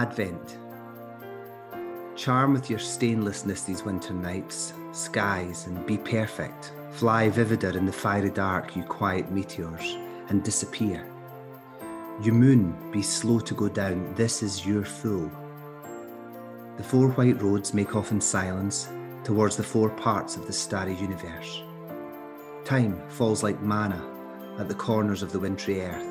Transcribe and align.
Advent. 0.00 0.56
Charm 2.16 2.54
with 2.54 2.70
your 2.70 2.78
stainlessness 2.78 3.66
these 3.66 3.82
winter 3.82 4.14
nights, 4.14 4.72
skies, 4.92 5.66
and 5.66 5.84
be 5.84 5.98
perfect. 5.98 6.72
Fly 6.92 7.28
vivider 7.28 7.76
in 7.76 7.84
the 7.84 7.92
fiery 7.92 8.30
dark, 8.30 8.74
you 8.74 8.82
quiet 8.82 9.30
meteors, 9.30 9.98
and 10.30 10.42
disappear. 10.42 11.04
You 12.22 12.32
moon, 12.32 12.74
be 12.90 13.02
slow 13.02 13.40
to 13.40 13.54
go 13.54 13.68
down, 13.68 14.14
this 14.14 14.42
is 14.42 14.64
your 14.64 14.86
fool. 14.86 15.30
The 16.78 16.82
four 16.82 17.08
white 17.10 17.42
roads 17.42 17.74
make 17.74 17.94
off 17.94 18.10
in 18.10 18.22
silence 18.22 18.88
towards 19.22 19.56
the 19.56 19.70
four 19.72 19.90
parts 19.90 20.34
of 20.34 20.46
the 20.46 20.52
starry 20.54 20.94
universe. 20.94 21.62
Time 22.64 22.98
falls 23.10 23.42
like 23.42 23.60
manna 23.60 24.02
at 24.58 24.66
the 24.66 24.74
corners 24.74 25.22
of 25.22 25.30
the 25.30 25.40
wintry 25.40 25.82
earth. 25.82 26.09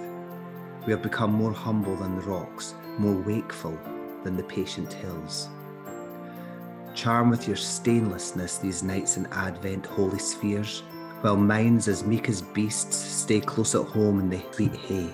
We 0.89 0.93
have 0.93 1.03
become 1.03 1.33
more 1.33 1.53
humble 1.53 1.95
than 1.95 2.15
the 2.15 2.23
rocks, 2.23 2.73
more 2.97 3.13
wakeful 3.13 3.77
than 4.23 4.35
the 4.35 4.41
patient 4.41 4.91
hills. 4.91 5.47
Charm 6.95 7.29
with 7.29 7.47
your 7.47 7.57
stainlessness 7.57 8.59
these 8.59 8.81
nights 8.81 9.15
in 9.15 9.27
Advent, 9.27 9.85
holy 9.85 10.17
spheres, 10.17 10.81
while 11.21 11.37
minds 11.37 11.87
as 11.87 12.03
meek 12.03 12.27
as 12.27 12.41
beasts 12.41 12.97
stay 12.97 13.39
close 13.39 13.75
at 13.75 13.85
home 13.85 14.19
in 14.19 14.31
the 14.31 14.37
wheat 14.57 14.73
hay, 14.73 15.11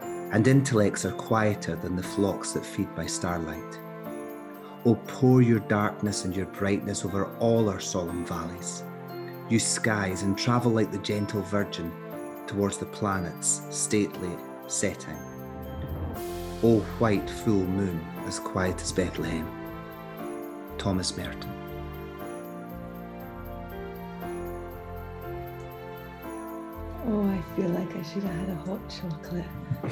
and 0.00 0.48
intellects 0.48 1.04
are 1.04 1.12
quieter 1.12 1.76
than 1.76 1.94
the 1.94 2.02
flocks 2.02 2.52
that 2.52 2.64
feed 2.64 2.88
by 2.96 3.04
starlight. 3.04 3.78
O 4.86 4.94
pour 5.08 5.42
your 5.42 5.60
darkness 5.60 6.24
and 6.24 6.34
your 6.34 6.46
brightness 6.46 7.04
over 7.04 7.26
all 7.36 7.68
our 7.68 7.80
solemn 7.80 8.24
valleys. 8.24 8.82
You 9.50 9.58
skies 9.58 10.22
and 10.22 10.38
travel 10.38 10.72
like 10.72 10.90
the 10.90 10.96
gentle 11.00 11.42
Virgin 11.42 11.92
towards 12.46 12.78
the 12.78 12.86
planet's 12.86 13.60
stately 13.68 14.30
setting. 14.68 15.16
O 16.62 16.80
white 16.98 17.28
full 17.28 17.64
moon, 17.64 18.04
as 18.26 18.38
quiet 18.38 18.80
as 18.80 18.92
Bethlehem. 18.92 19.46
Thomas 20.78 21.16
Merton. 21.16 21.52
Oh, 27.08 27.22
I 27.28 27.56
feel 27.56 27.68
like 27.68 27.94
I 27.94 28.02
should 28.02 28.24
have 28.24 28.34
had 28.34 28.48
a 28.48 28.54
hot 28.56 28.80
chocolate 28.90 29.44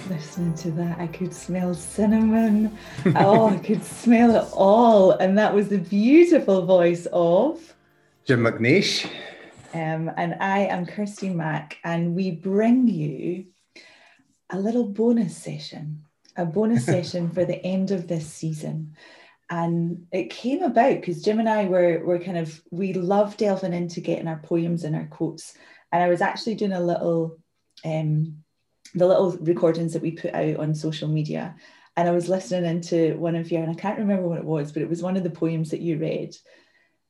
listening 0.08 0.54
to 0.54 0.70
that. 0.72 0.98
I 0.98 1.06
could 1.06 1.32
smell 1.32 1.72
cinnamon. 1.74 2.76
oh, 3.16 3.50
I 3.50 3.58
could 3.58 3.84
smell 3.84 4.34
it 4.34 4.48
all. 4.52 5.12
And 5.12 5.38
that 5.38 5.54
was 5.54 5.68
the 5.68 5.78
beautiful 5.78 6.66
voice 6.66 7.06
of 7.12 7.74
Jim 8.24 8.40
McNeish. 8.40 9.08
Um, 9.74 10.10
and 10.16 10.34
I 10.40 10.60
am 10.60 10.86
Kirsty 10.86 11.28
Mack, 11.28 11.78
and 11.84 12.14
we 12.14 12.30
bring 12.30 12.88
you 12.88 13.46
a 14.50 14.58
little 14.58 14.84
bonus 14.84 15.36
session, 15.36 16.04
a 16.36 16.44
bonus 16.44 16.84
session 16.86 17.30
for 17.30 17.44
the 17.44 17.64
end 17.64 17.90
of 17.90 18.08
this 18.08 18.26
season. 18.26 18.96
And 19.50 20.06
it 20.10 20.30
came 20.30 20.62
about 20.62 21.00
because 21.00 21.22
Jim 21.22 21.38
and 21.38 21.48
I 21.48 21.66
were, 21.66 22.02
were 22.04 22.18
kind 22.18 22.38
of, 22.38 22.60
we 22.70 22.94
love 22.94 23.36
delving 23.36 23.74
into 23.74 24.00
getting 24.00 24.26
our 24.26 24.40
poems 24.42 24.84
and 24.84 24.96
our 24.96 25.06
quotes 25.06 25.54
and 25.94 26.02
I 26.02 26.08
was 26.08 26.20
actually 26.20 26.56
doing 26.56 26.72
a 26.72 26.80
little, 26.80 27.38
um, 27.84 28.42
the 28.96 29.06
little 29.06 29.30
recordings 29.38 29.92
that 29.92 30.02
we 30.02 30.10
put 30.10 30.34
out 30.34 30.56
on 30.56 30.74
social 30.74 31.06
media. 31.06 31.54
And 31.96 32.08
I 32.08 32.10
was 32.10 32.28
listening 32.28 32.68
into 32.68 33.16
one 33.16 33.36
of 33.36 33.52
your, 33.52 33.62
and 33.62 33.70
I 33.70 33.74
can't 33.74 34.00
remember 34.00 34.26
what 34.26 34.38
it 34.38 34.44
was, 34.44 34.72
but 34.72 34.82
it 34.82 34.88
was 34.88 35.04
one 35.04 35.16
of 35.16 35.22
the 35.22 35.30
poems 35.30 35.70
that 35.70 35.80
you 35.80 35.96
read. 35.98 36.34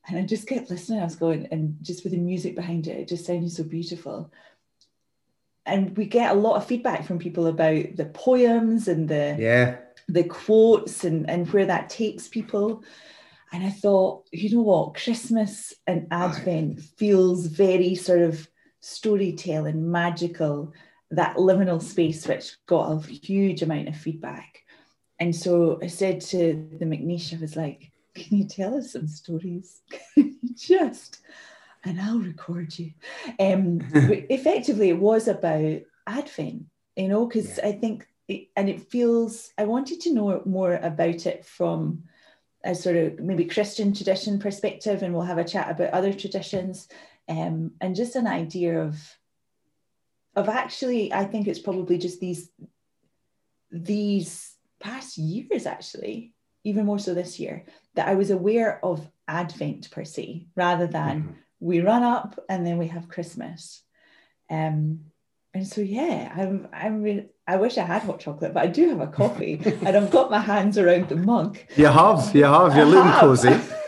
And 0.07 0.19
I 0.19 0.21
just 0.21 0.47
kept 0.47 0.69
listening. 0.69 0.99
I 0.99 1.03
was 1.03 1.15
going, 1.15 1.47
and 1.49 1.77
just 1.81 2.03
with 2.03 2.13
the 2.13 2.19
music 2.19 2.55
behind 2.55 2.85
it, 2.85 2.95
it 2.95 3.07
just 3.07 3.25
sounded 3.25 3.51
so 3.51 3.63
beautiful. 3.63 4.31
And 5.65 5.97
we 5.97 6.05
get 6.05 6.31
a 6.31 6.39
lot 6.39 6.57
of 6.57 6.67
feedback 6.67 7.05
from 7.05 7.17
people 7.17 7.47
about 7.47 7.95
the 7.95 8.05
poems 8.05 8.87
and 8.87 9.09
the 9.09 9.35
yeah 9.39 9.77
the 10.07 10.23
quotes 10.23 11.03
and, 11.03 11.29
and 11.29 11.51
where 11.51 11.65
that 11.65 11.89
takes 11.89 12.27
people. 12.27 12.83
And 13.51 13.63
I 13.63 13.69
thought, 13.69 14.27
you 14.31 14.55
know 14.55 14.63
what, 14.63 14.95
Christmas 14.95 15.73
and 15.87 16.07
Advent 16.11 16.81
feels 16.81 17.47
very 17.47 17.95
sort 17.95 18.21
of 18.21 18.47
storytelling, 18.81 19.91
magical, 19.91 20.73
that 21.11 21.37
liminal 21.37 21.81
space, 21.81 22.27
which 22.27 22.57
got 22.65 22.91
a 22.91 23.07
huge 23.07 23.61
amount 23.61 23.87
of 23.87 23.95
feedback. 23.95 24.63
And 25.19 25.35
so 25.35 25.79
I 25.81 25.87
said 25.87 26.21
to 26.21 26.69
the 26.77 26.85
McNeish, 26.85 27.35
I 27.35 27.39
was 27.39 27.55
like, 27.55 27.91
can 28.13 28.37
you 28.37 28.47
tell 28.47 28.77
us 28.77 28.91
some 28.91 29.07
stories? 29.07 29.81
Just, 30.55 31.21
and 31.85 32.01
I'll 32.01 32.19
record 32.19 32.77
you. 32.77 32.91
Um, 33.39 33.79
effectively, 34.29 34.89
it 34.89 34.99
was 34.99 35.27
about 35.27 35.81
Advent, 36.07 36.65
you 36.95 37.07
know, 37.07 37.25
because 37.25 37.57
yeah. 37.57 37.67
I 37.67 37.71
think, 37.73 38.07
it, 38.27 38.49
and 38.55 38.69
it 38.69 38.89
feels, 38.89 39.51
I 39.57 39.65
wanted 39.65 40.01
to 40.01 40.13
know 40.13 40.41
more 40.45 40.75
about 40.75 41.25
it 41.25 41.45
from 41.45 42.03
a 42.63 42.73
sort 42.73 42.95
of 42.95 43.19
maybe 43.19 43.45
Christian 43.45 43.93
tradition 43.93 44.39
perspective, 44.39 45.03
and 45.03 45.13
we'll 45.13 45.23
have 45.23 45.37
a 45.37 45.43
chat 45.43 45.69
about 45.69 45.91
other 45.91 46.11
traditions 46.11 46.87
um, 47.27 47.71
and 47.81 47.95
just 47.95 48.15
an 48.15 48.27
idea 48.27 48.81
of 48.81 49.17
of 50.35 50.49
actually 50.49 51.13
i 51.13 51.23
think 51.23 51.47
it's 51.47 51.59
probably 51.59 51.97
just 51.97 52.19
these 52.19 52.49
these 53.71 54.55
past 54.79 55.17
years 55.17 55.65
actually 55.65 56.33
even 56.63 56.85
more 56.85 56.99
so 56.99 57.13
this 57.13 57.39
year 57.39 57.65
that 57.95 58.07
i 58.07 58.15
was 58.15 58.31
aware 58.31 58.83
of 58.83 59.09
advent 59.27 59.89
per 59.91 60.03
se 60.03 60.45
rather 60.55 60.87
than 60.87 61.21
mm-hmm. 61.21 61.31
We 61.59 61.81
run 61.81 62.03
up 62.03 62.39
and 62.49 62.65
then 62.65 62.77
we 62.77 62.87
have 62.87 63.09
christmas 63.09 63.81
um 64.49 64.99
and 65.53 65.67
so 65.67 65.81
yeah 65.81 66.31
i'm 66.35 66.67
i'm 66.73 67.01
re- 67.01 67.29
i 67.47 67.55
wish 67.55 67.77
i 67.77 67.83
had 67.83 68.01
hot 68.03 68.19
chocolate 68.19 68.53
but 68.53 68.63
i 68.63 68.67
do 68.67 68.89
have 68.89 69.01
a 69.01 69.07
coffee 69.07 69.61
and 69.65 69.95
i've 69.95 70.11
got 70.11 70.29
my 70.31 70.39
hands 70.39 70.77
around 70.77 71.07
the 71.09 71.15
mug 71.15 71.57
you 71.75 71.87
have 71.87 72.35
you 72.35 72.43
have 72.43 72.75
you're 72.75 72.85
looking 72.85 73.11
cozy 73.13 73.59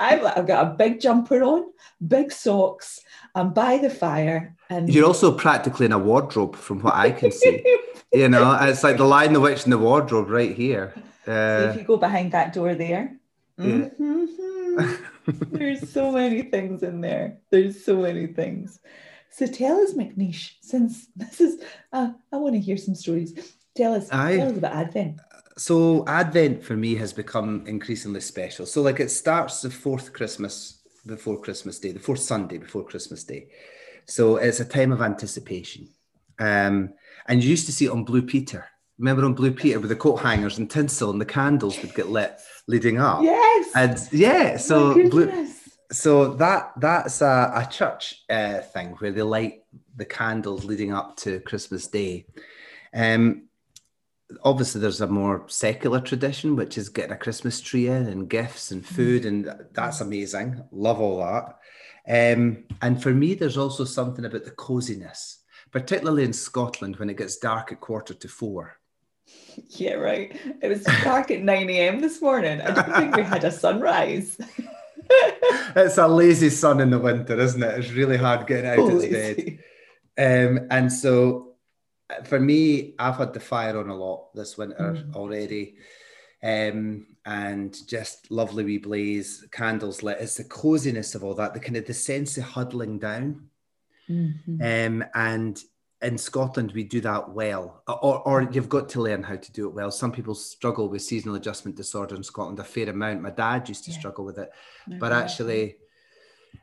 I've, 0.00 0.24
I've 0.24 0.46
got 0.46 0.66
a 0.66 0.70
big 0.70 1.00
jumper 1.00 1.42
on, 1.42 1.66
big 2.06 2.32
socks. 2.32 3.00
I'm 3.34 3.52
by 3.52 3.78
the 3.78 3.90
fire. 3.90 4.56
And 4.70 4.92
you're 4.92 5.06
also 5.06 5.32
practically 5.32 5.86
in 5.86 5.92
a 5.92 5.98
wardrobe, 5.98 6.56
from 6.56 6.80
what 6.80 6.94
I 6.94 7.10
can 7.10 7.32
see. 7.32 7.64
you 8.12 8.28
know, 8.28 8.56
it's 8.60 8.84
like 8.84 8.96
the 8.96 9.04
Lion, 9.04 9.32
the 9.32 9.40
Witch, 9.40 9.64
in 9.64 9.70
the 9.70 9.78
wardrobe 9.78 10.28
right 10.28 10.54
here. 10.54 10.94
Uh, 11.28 11.72
if 11.72 11.76
you 11.76 11.82
go 11.82 11.98
behind 11.98 12.32
that 12.32 12.54
door 12.54 12.74
there, 12.74 13.14
yeah. 13.58 13.66
mm-hmm. 13.66 14.24
There's 15.50 15.90
so 15.90 16.12
many 16.12 16.42
things 16.42 16.82
in 16.82 17.00
there. 17.00 17.38
There's 17.50 17.84
so 17.84 17.96
many 17.96 18.26
things. 18.26 18.80
So 19.30 19.46
tell 19.46 19.80
us, 19.80 19.92
McNeish, 19.92 20.52
since 20.62 21.06
this 21.16 21.40
is, 21.40 21.62
uh, 21.92 22.10
I 22.32 22.36
want 22.36 22.54
to 22.54 22.60
hear 22.60 22.76
some 22.76 22.94
stories. 22.94 23.56
Tell 23.76 23.94
us, 23.94 24.08
I, 24.10 24.36
tell 24.36 24.50
us 24.50 24.58
about 24.58 24.72
Advent 24.72 25.20
so 25.58 26.04
Advent 26.06 26.62
for 26.62 26.76
me 26.76 26.94
has 26.94 27.12
become 27.12 27.66
increasingly 27.66 28.20
special. 28.20 28.64
So 28.64 28.80
like 28.80 29.00
it 29.00 29.10
starts 29.10 29.60
the 29.60 29.70
fourth 29.70 30.12
Christmas 30.12 30.80
before 31.04 31.40
Christmas 31.40 31.78
Day, 31.78 31.92
the 31.92 31.98
fourth 31.98 32.20
Sunday 32.20 32.58
before 32.58 32.84
Christmas 32.84 33.24
Day. 33.24 33.48
So 34.06 34.36
it's 34.36 34.60
a 34.60 34.64
time 34.64 34.92
of 34.92 35.02
anticipation. 35.02 35.88
Um, 36.38 36.94
and 37.26 37.42
you 37.42 37.50
used 37.50 37.66
to 37.66 37.72
see 37.72 37.86
it 37.86 37.90
on 37.90 38.04
Blue 38.04 38.22
Peter. 38.22 38.66
Remember 38.98 39.24
on 39.24 39.34
Blue 39.34 39.50
Peter 39.50 39.80
with 39.80 39.90
the 39.90 39.96
coat 39.96 40.16
hangers 40.16 40.58
and 40.58 40.70
tinsel 40.70 41.10
and 41.10 41.20
the 41.20 41.26
candles 41.26 41.80
would 41.82 41.94
get 41.94 42.08
lit 42.08 42.38
leading 42.68 42.98
up. 42.98 43.22
Yes. 43.22 43.70
And 43.74 43.98
yeah, 44.12 44.56
so 44.56 44.94
blue, 45.08 45.48
so 45.90 46.34
that 46.34 46.72
that's 46.76 47.20
a, 47.22 47.52
a 47.56 47.68
church 47.68 48.22
uh, 48.30 48.58
thing 48.58 48.90
where 48.98 49.10
they 49.10 49.22
light 49.22 49.64
the 49.96 50.04
candles 50.04 50.64
leading 50.64 50.92
up 50.92 51.16
to 51.16 51.40
Christmas 51.40 51.88
Day. 51.88 52.26
Um, 52.94 53.48
obviously 54.42 54.80
there's 54.80 55.00
a 55.00 55.06
more 55.06 55.44
secular 55.48 56.00
tradition 56.00 56.56
which 56.56 56.76
is 56.76 56.88
getting 56.88 57.12
a 57.12 57.16
christmas 57.16 57.60
tree 57.60 57.88
in 57.88 58.06
and 58.08 58.28
gifts 58.28 58.70
and 58.70 58.82
mm. 58.82 58.86
food 58.86 59.24
and 59.24 59.50
that's 59.72 60.00
amazing 60.00 60.62
love 60.70 61.00
all 61.00 61.18
that 61.18 61.56
um, 62.08 62.64
and 62.82 63.02
for 63.02 63.12
me 63.12 63.34
there's 63.34 63.56
also 63.56 63.84
something 63.84 64.24
about 64.24 64.44
the 64.44 64.50
coziness 64.50 65.42
particularly 65.70 66.24
in 66.24 66.32
scotland 66.32 66.96
when 66.96 67.08
it 67.10 67.16
gets 67.16 67.38
dark 67.38 67.72
at 67.72 67.80
quarter 67.80 68.14
to 68.14 68.28
four 68.28 68.76
yeah 69.70 69.94
right 69.94 70.38
it 70.62 70.68
was 70.68 70.82
dark 71.04 71.30
at 71.30 71.42
9 71.42 71.70
a.m 71.70 72.00
this 72.00 72.20
morning 72.22 72.60
i 72.60 72.70
don't 72.70 72.94
think 72.94 73.16
we 73.16 73.22
had 73.22 73.44
a 73.44 73.50
sunrise 73.50 74.38
it's 75.76 75.98
a 75.98 76.06
lazy 76.06 76.50
sun 76.50 76.80
in 76.80 76.90
the 76.90 76.98
winter 76.98 77.38
isn't 77.38 77.62
it 77.62 77.78
it's 77.78 77.92
really 77.92 78.16
hard 78.16 78.46
getting 78.46 78.70
out 78.70 78.78
of 78.78 79.10
bed 79.10 79.58
um, 80.18 80.66
and 80.70 80.92
so 80.92 81.48
for 82.24 82.40
me, 82.40 82.94
I've 82.98 83.16
had 83.16 83.32
the 83.32 83.40
fire 83.40 83.78
on 83.78 83.88
a 83.88 83.94
lot 83.94 84.34
this 84.34 84.56
winter 84.56 84.94
mm. 84.94 85.14
already. 85.14 85.76
Um, 86.42 87.06
and 87.26 87.76
just 87.86 88.30
lovely 88.30 88.64
wee 88.64 88.78
blaze, 88.78 89.46
candles 89.52 90.02
lit. 90.02 90.18
It's 90.20 90.36
the 90.36 90.44
coziness 90.44 91.14
of 91.14 91.24
all 91.24 91.34
that, 91.34 91.52
the 91.52 91.60
kind 91.60 91.76
of 91.76 91.86
the 91.86 91.94
sense 91.94 92.38
of 92.38 92.44
huddling 92.44 92.98
down. 92.98 93.48
Mm-hmm. 94.08 94.62
Um, 94.62 95.04
and 95.14 95.60
in 96.00 96.16
Scotland, 96.16 96.72
we 96.72 96.84
do 96.84 97.00
that 97.00 97.30
well, 97.30 97.82
or, 97.88 98.20
or 98.20 98.48
you've 98.52 98.68
got 98.68 98.88
to 98.90 99.02
learn 99.02 99.22
how 99.22 99.36
to 99.36 99.52
do 99.52 99.66
it 99.66 99.74
well. 99.74 99.90
Some 99.90 100.12
people 100.12 100.34
struggle 100.34 100.88
with 100.88 101.02
seasonal 101.02 101.34
adjustment 101.34 101.76
disorder 101.76 102.14
in 102.14 102.22
Scotland 102.22 102.60
a 102.60 102.64
fair 102.64 102.88
amount. 102.88 103.22
My 103.22 103.30
dad 103.30 103.68
used 103.68 103.84
to 103.84 103.90
yeah. 103.90 103.98
struggle 103.98 104.24
with 104.24 104.38
it, 104.38 104.50
but 105.00 105.12
actually, 105.12 105.76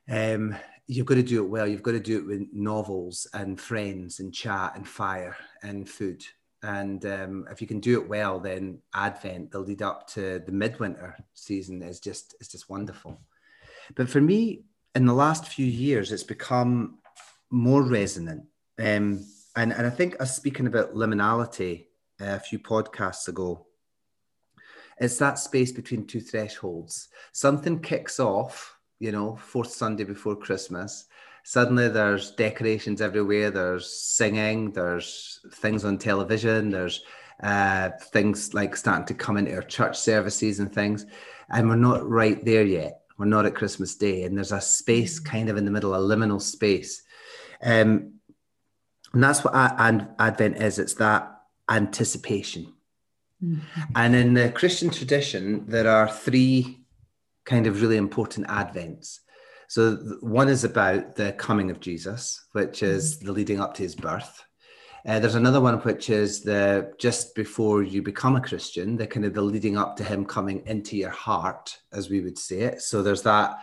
um, 0.09 0.55
you've 0.87 1.05
got 1.05 1.15
to 1.15 1.23
do 1.23 1.43
it 1.43 1.49
well. 1.49 1.67
You've 1.67 1.83
got 1.83 1.91
to 1.91 1.99
do 1.99 2.19
it 2.19 2.25
with 2.25 2.47
novels 2.53 3.27
and 3.33 3.59
friends 3.59 4.19
and 4.19 4.33
chat 4.33 4.73
and 4.75 4.87
fire 4.87 5.35
and 5.63 5.87
food. 5.89 6.23
And 6.63 7.05
um, 7.05 7.47
if 7.51 7.61
you 7.61 7.67
can 7.67 7.79
do 7.79 7.99
it 7.99 8.07
well, 8.07 8.39
then 8.39 8.79
Advent, 8.93 9.51
the 9.51 9.59
lead 9.59 9.81
up 9.81 10.07
to 10.11 10.41
the 10.45 10.51
midwinter 10.51 11.15
season, 11.33 11.81
is 11.81 11.99
just 11.99 12.35
is 12.39 12.47
just 12.47 12.69
wonderful. 12.69 13.19
But 13.95 14.09
for 14.09 14.21
me, 14.21 14.63
in 14.95 15.05
the 15.05 15.13
last 15.13 15.45
few 15.47 15.65
years, 15.65 16.11
it's 16.11 16.23
become 16.23 16.99
more 17.51 17.83
resonant. 17.83 18.45
Um, 18.79 19.25
and, 19.55 19.71
and 19.71 19.87
I 19.87 19.89
think 19.89 20.15
I 20.19 20.23
was 20.23 20.35
speaking 20.35 20.67
about 20.67 20.93
liminality 20.93 21.85
uh, 22.21 22.35
a 22.35 22.39
few 22.39 22.59
podcasts 22.59 23.27
ago. 23.27 23.65
It's 24.99 25.17
that 25.17 25.39
space 25.39 25.71
between 25.71 26.07
two 26.07 26.21
thresholds. 26.21 27.09
Something 27.33 27.79
kicks 27.79 28.19
off, 28.19 28.77
you 28.99 29.11
know, 29.11 29.35
fourth 29.35 29.71
Sunday 29.71 30.03
before 30.03 30.35
Christmas. 30.35 31.05
Suddenly 31.43 31.89
there's 31.89 32.31
decorations 32.31 33.01
everywhere, 33.01 33.51
there's 33.51 33.91
singing, 33.91 34.71
there's 34.71 35.41
things 35.53 35.85
on 35.85 35.97
television, 35.97 36.71
there's 36.71 37.03
uh, 37.43 37.89
things 38.11 38.53
like 38.53 38.75
starting 38.75 39.05
to 39.05 39.13
come 39.13 39.37
into 39.37 39.53
our 39.53 39.61
church 39.61 39.97
services 39.97 40.59
and 40.59 40.73
things. 40.73 41.05
And 41.49 41.69
we're 41.69 41.75
not 41.75 42.09
right 42.09 42.43
there 42.43 42.63
yet. 42.63 43.01
We're 43.17 43.25
not 43.25 43.45
at 43.45 43.55
Christmas 43.55 43.95
Day. 43.95 44.23
And 44.23 44.35
there's 44.35 44.51
a 44.51 44.61
space 44.61 45.19
mm. 45.19 45.25
kind 45.25 45.49
of 45.49 45.57
in 45.57 45.65
the 45.65 45.71
middle, 45.71 45.93
a 45.93 45.99
liminal 45.99 46.41
space. 46.41 47.03
Um, 47.61 48.14
and 49.15 49.23
that's 49.23 49.45
what 49.45 49.55
Advent 49.55 50.57
is 50.57 50.77
it's 50.77 50.95
that 50.95 51.31
anticipation. 51.69 52.73
Mm-hmm. 53.41 53.81
And 53.95 54.13
in 54.13 54.33
the 54.33 54.49
Christian 54.51 54.89
tradition, 54.89 55.65
there 55.67 55.89
are 55.89 56.09
three 56.09 56.81
kind 57.45 57.65
of 57.65 57.81
really 57.81 57.95
important 57.95 58.47
Advents. 58.47 59.19
So 59.69 59.95
one 60.19 60.49
is 60.49 60.65
about 60.65 61.15
the 61.15 61.31
coming 61.31 61.71
of 61.71 61.79
Jesus, 61.79 62.45
which 62.51 62.83
is 62.83 63.15
mm-hmm. 63.15 63.25
the 63.25 63.31
leading 63.31 63.61
up 63.61 63.73
to 63.75 63.83
his 63.83 63.95
birth. 63.95 64.43
Uh, 65.07 65.19
there's 65.19 65.35
another 65.35 65.61
one 65.61 65.75
which 65.79 66.09
is 66.09 66.41
the 66.41 66.91
just 66.99 67.35
before 67.35 67.83
you 67.83 68.01
become 68.01 68.35
a 68.35 68.41
Christian, 68.41 68.97
the 68.97 69.07
kind 69.07 69.25
of 69.25 69.33
the 69.33 69.41
leading 69.41 69.77
up 69.77 69.95
to 69.95 70.03
him 70.03 70.25
coming 70.25 70.61
into 70.65 70.97
your 70.97 71.11
heart, 71.11 71.77
as 71.93 72.09
we 72.09 72.19
would 72.19 72.37
say 72.37 72.61
it. 72.61 72.81
So 72.81 73.01
there's 73.01 73.21
that 73.21 73.59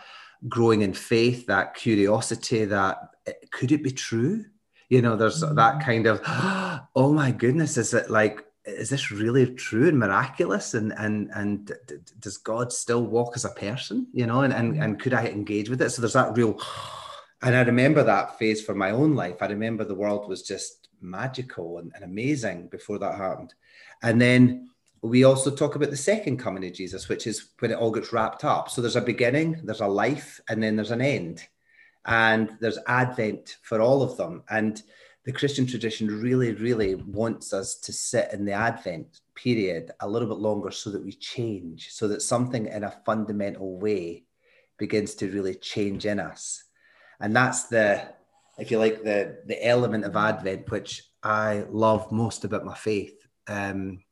growing 0.49 0.81
in 0.81 0.93
faith, 0.93 1.45
that 1.45 1.75
curiosity, 1.75 2.65
that 2.65 2.97
eh, 3.27 3.33
could 3.51 3.71
it 3.71 3.83
be 3.83 3.91
true? 3.91 4.45
You 4.89 5.01
know, 5.01 5.15
there's 5.15 5.41
that 5.41 5.55
mm. 5.55 5.83
kind 5.83 6.07
of, 6.07 6.21
oh 6.95 7.13
my 7.13 7.31
goodness, 7.31 7.77
is 7.77 7.93
it 7.93 8.09
like 8.09 8.43
is 8.65 8.89
this 8.89 9.11
really 9.11 9.53
true 9.53 9.89
and 9.89 9.99
miraculous? 9.99 10.73
And 10.73 10.93
and 10.97 11.29
and 11.33 11.67
d- 11.67 11.95
does 12.19 12.37
god 12.37 12.71
still 12.71 13.03
walk 13.03 13.33
as 13.35 13.45
a 13.45 13.49
person 13.49 14.07
you 14.13 14.25
know 14.25 14.41
and, 14.41 14.53
and 14.53 14.75
mm. 14.75 14.83
and 14.83 14.99
could 14.99 15.13
i 15.13 15.25
engage 15.25 15.69
with 15.69 15.81
it? 15.81 15.89
So 15.89 16.01
there's 16.01 16.13
that 16.13 16.37
real 16.37 16.59
and 17.41 17.55
i 17.55 17.61
remember 17.61 18.03
that 18.03 18.37
phase 18.39 18.63
for 18.63 18.75
my 18.75 18.91
own 18.91 19.15
life. 19.15 19.41
I 19.41 19.47
remember 19.47 19.83
the 19.83 19.95
world 19.95 20.29
was 20.29 20.43
just 20.43 20.87
magical 21.01 21.79
and, 21.79 21.91
and 21.95 22.03
amazing 22.05 22.67
before 22.67 22.97
that 22.99 23.15
happened. 23.15 23.53
And 24.01 24.21
then 24.21 24.69
we 25.01 25.25
also 25.25 25.51
talk 25.51 25.75
about 25.75 25.89
the 25.89 25.97
second 25.97 26.37
coming 26.37 26.63
of 26.65 26.71
jesus 26.71 27.09
which 27.09 27.27
is 27.27 27.49
when 27.59 27.71
it 27.71 27.77
all 27.77 27.91
gets 27.91 28.13
wrapped 28.13 28.45
up. 28.45 28.69
So 28.69 28.81
there's 28.81 28.95
a 28.95 29.01
beginning 29.01 29.59
there's 29.63 29.81
a 29.81 29.87
life 29.87 30.39
and 30.47 30.63
then 30.63 30.77
there's 30.77 30.91
an 30.91 31.01
end 31.01 31.45
and 32.05 32.57
there's 32.59 32.79
advent 32.87 33.57
for 33.61 33.81
all 33.81 34.01
of 34.01 34.17
them 34.17 34.43
and 34.49 34.83
the 35.25 35.31
Christian 35.31 35.65
tradition 35.65 36.21
really, 36.21 36.51
really 36.53 36.95
wants 36.95 37.53
us 37.53 37.75
to 37.75 37.93
sit 37.93 38.33
in 38.33 38.43
the 38.43 38.51
Advent 38.51 39.21
period 39.35 39.91
a 40.01 40.07
little 40.07 40.27
bit 40.27 40.37
longer 40.37 40.69
so 40.69 40.89
that 40.91 41.03
we 41.03 41.13
change, 41.13 41.89
so 41.91 42.07
that 42.09 42.21
something 42.21 42.65
in 42.67 42.83
a 42.83 42.99
fundamental 43.05 43.79
way 43.79 44.25
begins 44.77 45.15
to 45.15 45.31
really 45.31 45.55
change 45.55 46.05
in 46.05 46.19
us. 46.19 46.63
And 47.21 47.33
that's 47.33 47.65
the, 47.65 48.03
if 48.57 48.69
you 48.69 48.79
like, 48.79 49.03
the 49.03 49.37
the 49.45 49.65
element 49.65 50.03
of 50.03 50.17
Advent 50.17 50.69
which 50.69 51.03
I 51.23 51.65
love 51.69 52.11
most 52.11 52.43
about 52.43 52.65
my 52.65 52.75
faith. 52.75 53.15
Um, 53.47 54.03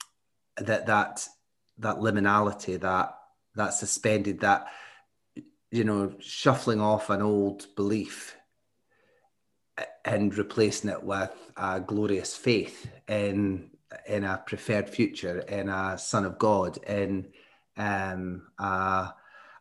that 0.57 0.85
that 0.85 1.27
that 1.79 1.97
liminality, 1.97 2.79
that 2.79 3.17
that 3.55 3.73
suspended, 3.73 4.39
that 4.39 4.67
you 5.71 5.85
know, 5.85 6.13
shuffling 6.19 6.81
off 6.81 7.09
an 7.09 7.21
old 7.21 7.65
belief 7.75 8.35
and 10.03 10.37
replacing 10.37 10.89
it 10.89 11.01
with 11.01 11.31
a 11.57 11.79
glorious 11.79 12.35
faith 12.35 12.87
in 13.07 13.69
in 14.07 14.23
a 14.23 14.41
preferred 14.45 14.89
future, 14.89 15.39
in 15.39 15.67
a 15.69 15.97
Son 15.97 16.23
of 16.23 16.37
God, 16.37 16.77
in 16.87 17.27
um, 17.75 18.47
a, 18.57 19.13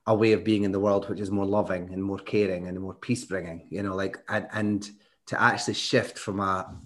a 0.07 0.15
way 0.15 0.33
of 0.33 0.45
being 0.45 0.63
in 0.63 0.71
the 0.71 0.79
world 0.79 1.09
which 1.09 1.21
is 1.21 1.33
more 1.33 1.47
loving 1.47 1.93
and 1.93 2.03
more 2.03 2.19
caring 2.19 2.69
and 2.69 2.79
more 2.81 2.95
peace 2.95 3.25
bringing. 3.25 3.67
You 3.71 3.83
know, 3.83 3.95
like 3.95 4.19
and 4.29 4.49
and 4.53 4.91
to 5.27 5.41
actually 5.41 5.75
shift 5.75 6.19
from 6.19 6.41
a 6.41 6.77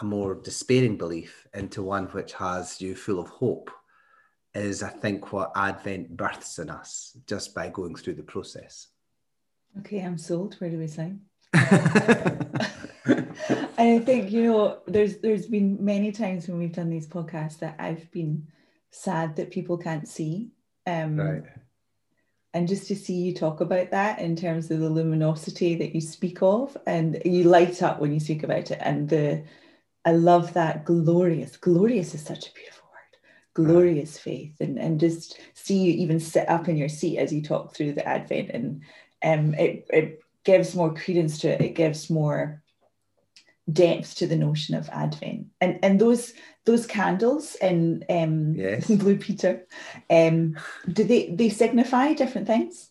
a 0.00 0.04
more 0.04 0.34
despairing 0.34 0.96
belief 0.96 1.46
into 1.54 1.82
one 1.82 2.06
which 2.06 2.34
has 2.34 2.80
you 2.80 2.94
full 2.94 3.18
of 3.18 3.28
hope 3.28 3.70
is, 4.56 4.82
I 4.82 4.88
think, 4.88 5.32
what 5.32 5.52
Advent 5.54 6.16
births 6.16 6.58
in 6.58 6.70
us 6.70 7.16
just 7.26 7.54
by 7.54 7.68
going 7.68 7.94
through 7.94 8.14
the 8.14 8.22
process. 8.22 8.88
Okay, 9.78 10.00
I'm 10.00 10.18
sold. 10.18 10.54
Where 10.54 10.70
do 10.70 10.78
we 10.78 10.86
sign? 10.86 11.20
I 13.78 14.00
think 14.00 14.32
you 14.32 14.44
know 14.44 14.78
there's 14.86 15.18
there's 15.18 15.46
been 15.46 15.84
many 15.84 16.10
times 16.12 16.48
when 16.48 16.58
we've 16.58 16.72
done 16.72 16.90
these 16.90 17.06
podcasts 17.06 17.58
that 17.60 17.76
I've 17.78 18.10
been 18.10 18.48
sad 18.90 19.36
that 19.36 19.50
people 19.50 19.78
can't 19.78 20.08
see. 20.08 20.50
Um, 20.86 21.16
right. 21.18 21.44
And 22.54 22.66
just 22.66 22.88
to 22.88 22.96
see 22.96 23.14
you 23.14 23.34
talk 23.34 23.60
about 23.60 23.90
that 23.90 24.18
in 24.18 24.34
terms 24.34 24.70
of 24.70 24.80
the 24.80 24.88
luminosity 24.88 25.74
that 25.74 25.94
you 25.94 26.00
speak 26.00 26.38
of, 26.40 26.76
and 26.86 27.20
you 27.24 27.44
light 27.44 27.82
up 27.82 28.00
when 28.00 28.14
you 28.14 28.20
speak 28.20 28.42
about 28.42 28.70
it, 28.70 28.78
and 28.80 29.08
the 29.08 29.44
I 30.04 30.12
love 30.12 30.54
that 30.54 30.84
glorious. 30.84 31.56
Glorious 31.56 32.14
is 32.14 32.22
such 32.22 32.48
a 32.48 32.52
beautiful. 32.54 32.75
Glorious 33.56 34.18
faith, 34.18 34.60
and 34.60 34.78
and 34.78 35.00
just 35.00 35.40
see 35.54 35.78
you 35.78 35.92
even 35.94 36.20
sit 36.20 36.46
up 36.48 36.68
in 36.68 36.76
your 36.76 36.90
seat 36.90 37.16
as 37.16 37.32
you 37.32 37.42
talk 37.42 37.74
through 37.74 37.94
the 37.94 38.06
Advent, 38.06 38.50
and 38.50 38.82
um, 39.24 39.54
it 39.54 39.86
it 39.88 40.20
gives 40.44 40.74
more 40.74 40.92
credence 40.92 41.38
to 41.38 41.48
it. 41.48 41.62
It 41.62 41.74
gives 41.74 42.10
more 42.10 42.62
depth 43.72 44.16
to 44.16 44.26
the 44.26 44.36
notion 44.36 44.74
of 44.74 44.90
Advent. 44.90 45.46
And 45.60 45.78
and 45.82 45.98
those 45.98 46.34
those 46.66 46.86
candles 46.86 47.56
in 47.56 48.04
um 48.10 48.54
yes. 48.54 48.86
Blue 48.90 49.16
Peter, 49.16 49.66
um, 50.10 50.56
do 50.92 51.04
they 51.04 51.30
they 51.30 51.48
signify 51.48 52.12
different 52.12 52.46
things? 52.46 52.90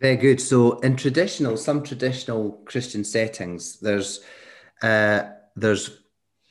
Very 0.00 0.16
good. 0.16 0.40
So 0.40 0.78
in 0.80 0.96
traditional, 0.96 1.56
some 1.56 1.82
traditional 1.82 2.52
Christian 2.64 3.04
settings, 3.04 3.80
there's 3.80 4.20
uh, 4.82 5.22
there's 5.56 6.02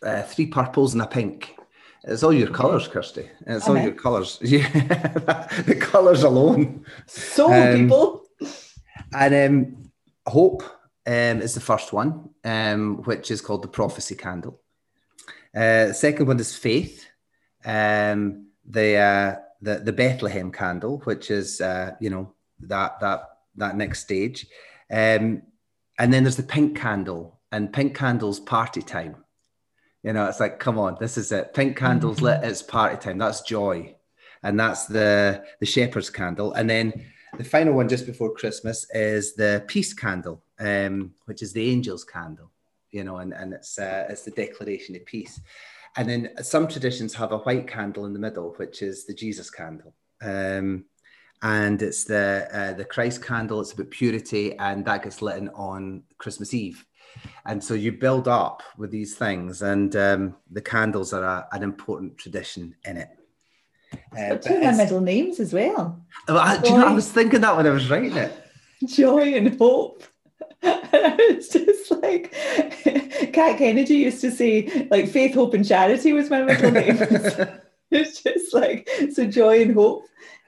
uh, 0.03 0.23
three 0.23 0.47
purples 0.47 0.93
and 0.93 1.01
a 1.01 1.07
pink. 1.07 1.55
It's 2.03 2.23
all 2.23 2.33
your 2.33 2.49
colours, 2.49 2.87
Kirsty. 2.87 3.29
It's 3.45 3.67
all 3.67 3.77
your 3.77 3.91
colours. 3.91 4.39
Yeah, 4.41 4.69
the 5.65 5.75
colours 5.75 6.23
alone. 6.23 6.85
So 7.07 7.51
um, 7.51 7.77
people. 7.77 8.23
And 9.13 9.33
um, 9.35 9.91
hope 10.27 10.63
um, 11.05 11.41
is 11.41 11.53
the 11.53 11.59
first 11.59 11.91
one, 11.91 12.29
um, 12.43 12.97
which 13.03 13.31
is 13.31 13.41
called 13.41 13.63
the 13.63 13.67
prophecy 13.67 14.15
candle. 14.15 14.61
Uh, 15.55 15.91
second 15.93 16.27
one 16.27 16.39
is 16.39 16.55
faith, 16.55 17.07
um, 17.65 18.47
the, 18.69 18.95
uh, 18.95 19.35
the 19.61 19.79
the 19.79 19.93
Bethlehem 19.93 20.51
candle, 20.51 20.99
which 21.05 21.31
is 21.31 21.59
uh, 21.59 21.95
you 21.99 22.09
know 22.09 22.33
that 22.61 22.99
that 22.99 23.23
that 23.55 23.75
next 23.75 24.01
stage, 24.01 24.45
um, 24.91 25.41
and 25.97 26.13
then 26.13 26.23
there's 26.23 26.37
the 26.37 26.43
pink 26.43 26.77
candle, 26.77 27.39
and 27.51 27.73
pink 27.73 27.95
candles 27.95 28.39
party 28.39 28.81
time. 28.81 29.15
You 30.03 30.13
know, 30.13 30.25
it's 30.25 30.39
like, 30.39 30.59
come 30.59 30.79
on, 30.79 30.97
this 30.99 31.17
is 31.17 31.31
it. 31.31 31.53
Pink 31.53 31.75
candles 31.75 32.17
mm-hmm. 32.17 32.25
lit, 32.25 32.43
it's 32.43 32.61
party 32.61 32.97
time. 32.97 33.17
That's 33.17 33.41
joy, 33.41 33.95
and 34.43 34.59
that's 34.59 34.85
the 34.85 35.43
the 35.59 35.65
shepherd's 35.65 36.09
candle, 36.09 36.53
and 36.53 36.69
then 36.69 37.05
the 37.37 37.43
final 37.43 37.73
one 37.73 37.89
just 37.89 38.05
before 38.05 38.33
Christmas 38.33 38.85
is 38.91 39.35
the 39.35 39.63
peace 39.67 39.93
candle, 39.93 40.43
um, 40.59 41.13
which 41.25 41.41
is 41.41 41.53
the 41.53 41.71
angel's 41.71 42.03
candle, 42.03 42.51
you 42.91 43.03
know, 43.03 43.17
and, 43.17 43.33
and 43.33 43.53
it's 43.53 43.77
uh, 43.77 44.07
it's 44.09 44.23
the 44.23 44.31
declaration 44.31 44.95
of 44.95 45.05
peace. 45.05 45.39
And 45.97 46.09
then 46.09 46.29
some 46.43 46.67
traditions 46.67 47.13
have 47.15 47.31
a 47.31 47.39
white 47.39 47.67
candle 47.67 48.05
in 48.05 48.13
the 48.13 48.19
middle, 48.19 48.53
which 48.57 48.81
is 48.81 49.05
the 49.05 49.13
Jesus 49.13 49.49
candle. 49.49 49.93
Um, 50.21 50.85
and 51.41 51.81
it's 51.81 52.03
the 52.03 52.47
uh, 52.51 52.73
the 52.73 52.85
Christ 52.85 53.23
candle. 53.23 53.61
It's 53.61 53.71
about 53.71 53.89
purity, 53.91 54.57
and 54.57 54.85
that 54.85 55.03
gets 55.03 55.21
lit 55.21 55.43
on 55.53 56.03
Christmas 56.17 56.53
Eve. 56.53 56.85
And 57.45 57.63
so 57.63 57.73
you 57.73 57.91
build 57.91 58.27
up 58.27 58.63
with 58.77 58.91
these 58.91 59.15
things, 59.15 59.61
and 59.61 59.95
um, 59.95 60.35
the 60.51 60.61
candles 60.61 61.13
are 61.13 61.23
a, 61.23 61.47
an 61.51 61.63
important 61.63 62.17
tradition 62.17 62.75
in 62.85 62.97
it. 62.97 63.09
Uh, 64.17 64.35
two 64.35 64.55
of 64.55 64.63
my 64.63 64.71
middle 64.71 65.01
names 65.01 65.39
as 65.39 65.53
well. 65.53 65.99
well 66.27 66.37
I, 66.37 66.57
do 66.57 66.69
you 66.69 66.77
know, 66.77 66.87
I 66.87 66.93
was 66.93 67.11
thinking 67.11 67.41
that 67.41 67.55
when 67.55 67.65
I 67.65 67.71
was 67.71 67.89
writing 67.89 68.15
it. 68.17 68.33
Joy 68.85 69.33
and 69.33 69.57
hope. 69.57 70.03
And 70.61 71.19
it's 71.19 71.49
just 71.49 71.91
like 71.91 72.33
Kat 73.33 73.57
Kennedy 73.57 73.95
used 73.95 74.19
to 74.21 74.31
say, 74.31 74.87
like 74.91 75.07
faith, 75.07 75.35
hope, 75.35 75.53
and 75.53 75.65
charity 75.65 76.11
was 76.11 76.29
my 76.29 76.41
middle 76.41 76.71
name. 76.71 76.97
it's 77.91 78.21
just 78.21 78.53
like 78.53 78.89
so 79.13 79.25
joy 79.25 79.61
and 79.61 79.73
hope. 79.73 80.03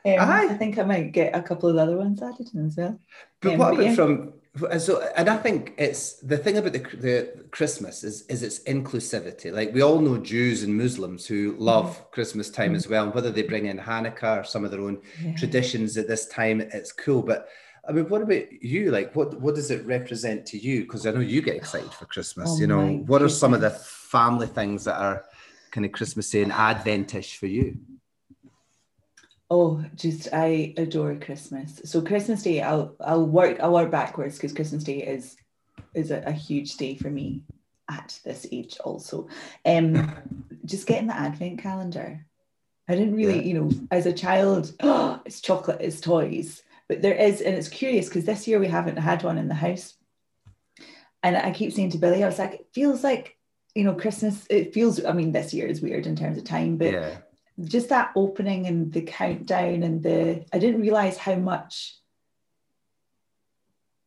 Um, 0.06 0.15
I 0.20 0.48
think 0.56 0.80
I 0.80 0.84
might 0.84 1.12
get 1.12 1.36
a 1.36 1.41
couple 1.41 1.70
of 1.70 1.77
other 1.77 1.96
ones 1.96 2.22
added 2.22 2.50
in 2.53 2.65
as 2.65 2.75
well. 2.75 3.00
But 3.39 3.53
um, 3.53 3.60
what 3.60 3.74
about 3.74 3.86
yeah. 3.86 3.96
from 3.96 4.34
so, 4.79 5.01
and 5.15 5.29
I 5.29 5.38
think 5.38 5.74
it's 5.77 6.13
the 6.15 6.38
thing 6.38 6.58
about 6.58 6.74
the, 6.74 6.79
the 6.79 7.46
Christmas 7.51 8.03
is 8.03 8.24
is 8.24 8.43
its 8.43 8.60
inclusivity. 8.63 9.51
Like 9.51 9.74
we 9.74 9.81
all 9.81 10.00
know 10.00 10.17
Jews 10.17 10.63
and 10.63 10.77
Muslims 10.77 11.25
who 11.25 11.55
love 11.58 11.98
mm. 11.98 12.12
Christmas 12.12 12.50
time 12.50 12.74
mm. 12.74 12.75
as 12.75 12.88
well, 12.88 13.05
and 13.05 13.13
whether 13.13 13.31
they 13.31 13.43
bring 13.43 13.67
in 13.67 13.79
Hanukkah 13.79 14.41
or 14.41 14.43
some 14.43 14.65
of 14.65 14.72
their 14.72 14.81
own 14.81 15.01
yeah. 15.24 15.36
traditions 15.38 15.98
at 15.98 16.08
this 16.08 16.27
time, 16.27 16.60
it's 16.60 16.91
cool. 16.91 17.22
But 17.22 17.48
I 17.88 17.93
mean, 17.93 18.10
what 18.10 18.22
about 18.22 18.51
you? 18.62 18.91
Like, 18.91 19.15
what 19.15 19.39
what 19.39 19.55
does 19.55 19.72
it 19.72 19.86
represent 19.86 20.46
to 20.48 20.58
you? 20.58 20.81
Because 20.81 21.08
I 21.08 21.12
know 21.12 21.22
you 21.22 21.41
get 21.41 21.55
excited 21.55 21.93
for 21.93 22.05
Christmas. 22.05 22.50
Oh 22.51 22.60
you 22.60 22.67
know, 22.67 22.86
what 22.86 23.20
goodness. 23.20 23.36
are 23.36 23.38
some 23.38 23.53
of 23.53 23.62
the 23.62 23.70
family 23.72 24.48
things 24.48 24.84
that 24.84 25.00
are 25.00 25.25
kind 25.72 25.86
of 25.86 25.93
Christmassy 25.93 26.41
and 26.41 26.51
Adventish 26.51 27.38
for 27.38 27.48
you? 27.48 27.77
Oh, 29.53 29.84
just 29.96 30.29
I 30.31 30.74
adore 30.77 31.13
Christmas. 31.15 31.81
So 31.84 32.01
Christmas 32.01 32.41
Day, 32.41 32.62
I'll 32.62 32.96
I'll 33.01 33.25
work 33.25 33.60
I'll 33.60 33.74
work 33.74 33.91
backwards 33.91 34.38
because 34.38 34.53
Christmas 34.53 34.86
Day 34.86 35.03
is 35.03 35.36
is 35.93 36.10
a, 36.10 36.24
a, 36.25 36.31
huge 36.31 36.77
day 36.77 36.96
for 36.96 37.10
me 37.10 37.41
at 37.89 38.17
this 38.24 38.48
age 38.50 38.77
also. 38.86 39.27
Um, 39.65 40.13
just 40.65 40.88
getting 40.88 41.08
the 41.08 41.17
Advent 41.17 41.62
calendar. 41.62 42.25
I 42.88 42.96
didn't 42.96 43.17
really, 43.17 43.39
yeah. 43.39 43.41
you 43.41 43.53
know, 43.55 43.72
as 43.91 44.05
a 44.05 44.13
child, 44.13 44.72
oh, 44.79 45.20
it's 45.25 45.41
chocolate, 45.41 45.81
it's 45.81 46.00
toys. 46.00 46.63
But 46.88 47.01
there 47.01 47.15
is, 47.15 47.41
and 47.41 47.53
it's 47.53 47.67
curious 47.67 48.08
because 48.08 48.24
this 48.24 48.48
year 48.48 48.58
we 48.58 48.67
haven't 48.67 48.98
had 48.98 49.22
one 49.22 49.38
in 49.38 49.50
the 49.50 49.53
house. 49.53 49.96
And 51.24 51.36
I 51.36 51.51
keep 51.51 51.74
saying 51.74 51.89
to 51.89 51.98
Billy, 51.98 52.24
I 52.24 52.27
was 52.27 52.39
like, 52.39 52.53
it 52.53 52.67
feels 52.74 53.03
like, 53.03 53.36
you 53.75 53.84
know, 53.84 53.96
Christmas, 53.96 54.48
it 54.50 54.74
feels, 54.74 55.03
I 55.03 55.12
mean, 55.12 55.34
this 55.34 55.53
year 55.53 55.67
is 55.67 55.81
weird 55.81 56.08
in 56.08 56.15
terms 56.15 56.38
of 56.38 56.46
time, 56.46 56.77
but 56.77 56.93
yeah 56.93 57.17
just 57.63 57.89
that 57.89 58.12
opening 58.15 58.68
and 58.68 58.91
the 58.91 59.01
countdown 59.01 59.84
and 59.84 60.03
the 60.03 60.46
I 60.53 60.60
didn't 60.60 60.82
realize 60.82 61.18
how 61.18 61.36
much 61.36 61.96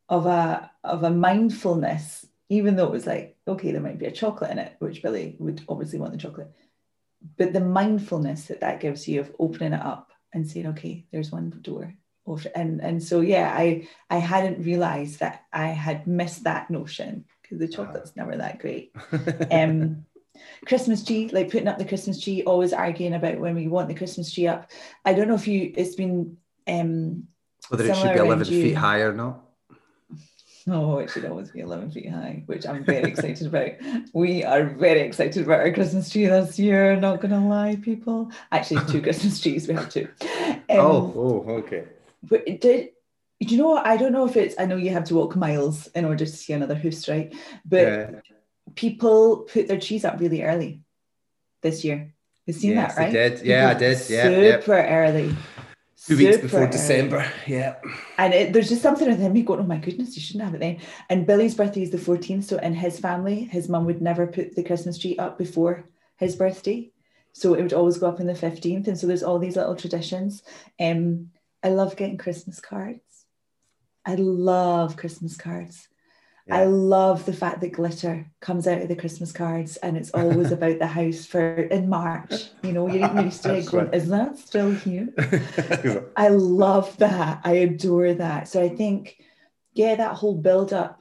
of 0.08 0.26
a 0.26 0.70
of 0.82 1.02
a 1.02 1.10
mindfulness, 1.10 2.26
even 2.48 2.76
though 2.76 2.86
it 2.86 2.92
was 2.92 3.06
like, 3.06 3.36
okay, 3.46 3.72
there 3.72 3.80
might 3.80 3.98
be 3.98 4.06
a 4.06 4.12
chocolate 4.12 4.50
in 4.50 4.58
it, 4.58 4.74
which 4.78 5.02
Billy 5.02 5.36
would 5.38 5.62
obviously 5.68 5.98
want 5.98 6.12
the 6.12 6.18
chocolate, 6.18 6.52
but 7.36 7.52
the 7.52 7.60
mindfulness 7.60 8.46
that 8.46 8.60
that 8.60 8.80
gives 8.80 9.08
you 9.08 9.20
of 9.20 9.34
opening 9.38 9.72
it 9.72 9.82
up 9.82 10.12
and 10.32 10.46
saying, 10.46 10.66
okay, 10.68 11.06
there's 11.12 11.32
one 11.32 11.50
door. 11.62 11.94
And 12.54 12.80
and 12.80 13.02
so 13.02 13.20
yeah, 13.20 13.52
I 13.54 13.86
I 14.08 14.16
hadn't 14.16 14.64
realized 14.64 15.20
that 15.20 15.44
I 15.52 15.68
had 15.68 16.06
missed 16.06 16.44
that 16.44 16.70
notion 16.70 17.26
because 17.42 17.58
the 17.58 17.68
chocolate's 17.68 18.16
never 18.16 18.36
that 18.36 18.58
great. 18.58 18.92
Um, 19.50 20.06
Christmas 20.66 21.04
tree, 21.04 21.28
like 21.28 21.50
putting 21.50 21.68
up 21.68 21.78
the 21.78 21.84
Christmas 21.84 22.20
tree, 22.20 22.42
always 22.42 22.72
arguing 22.72 23.14
about 23.14 23.38
when 23.38 23.54
we 23.54 23.68
want 23.68 23.88
the 23.88 23.94
Christmas 23.94 24.32
tree 24.32 24.46
up. 24.46 24.70
I 25.04 25.14
don't 25.14 25.28
know 25.28 25.34
if 25.34 25.46
you, 25.46 25.72
it's 25.76 25.94
been 25.94 26.36
um, 26.66 27.28
whether 27.68 27.84
it 27.84 27.96
should 27.96 28.14
be 28.14 28.18
11 28.18 28.44
feet 28.46 28.74
high 28.74 29.00
or 29.00 29.12
not. 29.12 29.40
Oh, 30.66 30.96
it 30.96 31.10
should 31.10 31.26
always 31.26 31.50
be 31.50 31.60
11 31.60 31.90
feet 31.90 32.08
high, 32.08 32.42
which 32.46 32.66
I'm 32.66 32.84
very 32.84 33.10
excited 33.10 33.46
about. 33.46 33.72
We 34.14 34.44
are 34.44 34.64
very 34.64 35.00
excited 35.00 35.44
about 35.44 35.60
our 35.60 35.72
Christmas 35.72 36.08
tree 36.08 36.26
this 36.26 36.58
year, 36.58 36.96
not 36.96 37.20
going 37.20 37.32
to 37.32 37.40
lie, 37.40 37.76
people. 37.76 38.30
Actually, 38.50 38.86
two 38.86 39.02
Christmas 39.02 39.40
trees, 39.40 39.68
we 39.68 39.74
have 39.74 39.90
two. 39.90 40.08
Um, 40.22 40.62
oh, 40.70 41.12
oh, 41.16 41.52
okay. 41.56 41.84
But 42.22 42.46
did, 42.46 42.60
do 42.60 42.90
you 43.40 43.58
know 43.58 43.68
what? 43.68 43.86
I 43.86 43.98
don't 43.98 44.12
know 44.12 44.26
if 44.26 44.36
it's, 44.36 44.54
I 44.58 44.64
know 44.64 44.76
you 44.76 44.90
have 44.90 45.04
to 45.04 45.14
walk 45.16 45.36
miles 45.36 45.88
in 45.88 46.06
order 46.06 46.24
to 46.24 46.32
see 46.32 46.54
another 46.54 46.74
hoose, 46.74 47.10
right? 47.10 47.34
But 47.66 47.82
yeah 47.82 48.10
people 48.74 49.48
put 49.52 49.68
their 49.68 49.78
cheese 49.78 50.04
up 50.04 50.20
really 50.20 50.42
early 50.42 50.82
this 51.62 51.84
year. 51.84 52.14
You've 52.46 52.56
seen 52.56 52.72
yes, 52.72 52.94
that, 52.94 53.00
right? 53.00 53.08
I 53.08 53.12
did. 53.12 53.42
Yeah, 53.42 53.70
I 53.70 53.74
did. 53.74 53.98
Yeah, 54.08 54.24
super 54.24 54.76
yep. 54.76 54.90
early. 54.90 55.36
Two 56.06 56.18
weeks 56.18 56.36
before 56.36 56.60
early. 56.60 56.70
December. 56.70 57.32
Yeah. 57.46 57.76
And 58.18 58.34
it, 58.34 58.52
there's 58.52 58.68
just 58.68 58.82
something 58.82 59.08
with 59.08 59.18
him. 59.18 59.34
You 59.34 59.44
go, 59.44 59.56
oh 59.56 59.62
my 59.62 59.78
goodness, 59.78 60.14
you 60.14 60.20
shouldn't 60.20 60.44
have 60.44 60.54
it 60.54 60.60
then. 60.60 60.78
And 61.08 61.26
Billy's 61.26 61.54
birthday 61.54 61.82
is 61.82 61.90
the 61.90 61.96
14th. 61.96 62.44
So 62.44 62.58
in 62.58 62.74
his 62.74 63.00
family, 63.00 63.44
his 63.44 63.70
mum 63.70 63.86
would 63.86 64.02
never 64.02 64.26
put 64.26 64.54
the 64.54 64.62
Christmas 64.62 64.98
tree 64.98 65.16
up 65.16 65.38
before 65.38 65.88
his 66.18 66.36
birthday. 66.36 66.90
So 67.32 67.54
it 67.54 67.62
would 67.62 67.72
always 67.72 67.96
go 67.96 68.08
up 68.08 68.20
on 68.20 68.26
the 68.26 68.34
15th. 68.34 68.86
And 68.86 68.98
so 68.98 69.06
there's 69.06 69.22
all 69.22 69.38
these 69.38 69.56
little 69.56 69.74
traditions. 69.74 70.42
Um, 70.78 71.30
I 71.62 71.70
love 71.70 71.96
getting 71.96 72.18
Christmas 72.18 72.60
cards. 72.60 73.00
I 74.04 74.16
love 74.16 74.98
Christmas 74.98 75.38
cards. 75.38 75.88
Yeah. 76.46 76.58
I 76.58 76.64
love 76.64 77.24
the 77.24 77.32
fact 77.32 77.62
that 77.62 77.72
glitter 77.72 78.26
comes 78.40 78.66
out 78.66 78.82
of 78.82 78.88
the 78.88 78.96
Christmas 78.96 79.32
cards 79.32 79.78
and 79.78 79.96
it's 79.96 80.10
always 80.10 80.52
about 80.52 80.78
the 80.78 80.86
house 80.86 81.24
for 81.24 81.54
in 81.54 81.88
March. 81.88 82.50
You 82.62 82.72
know, 82.72 82.86
you're 82.86 83.08
even 83.08 83.24
used 83.24 83.42
to 83.44 83.54
it 83.54 83.66
going, 83.66 83.86
right. 83.86 83.94
is 83.94 84.08
that 84.10 84.38
still 84.38 84.72
here? 84.72 85.08
I 86.16 86.28
love 86.28 86.96
that. 86.98 87.40
I 87.44 87.52
adore 87.52 88.12
that. 88.14 88.48
So 88.48 88.62
I 88.62 88.68
think, 88.68 89.16
yeah, 89.72 89.94
that 89.94 90.16
whole 90.16 90.36
build 90.36 90.72
up. 90.72 91.00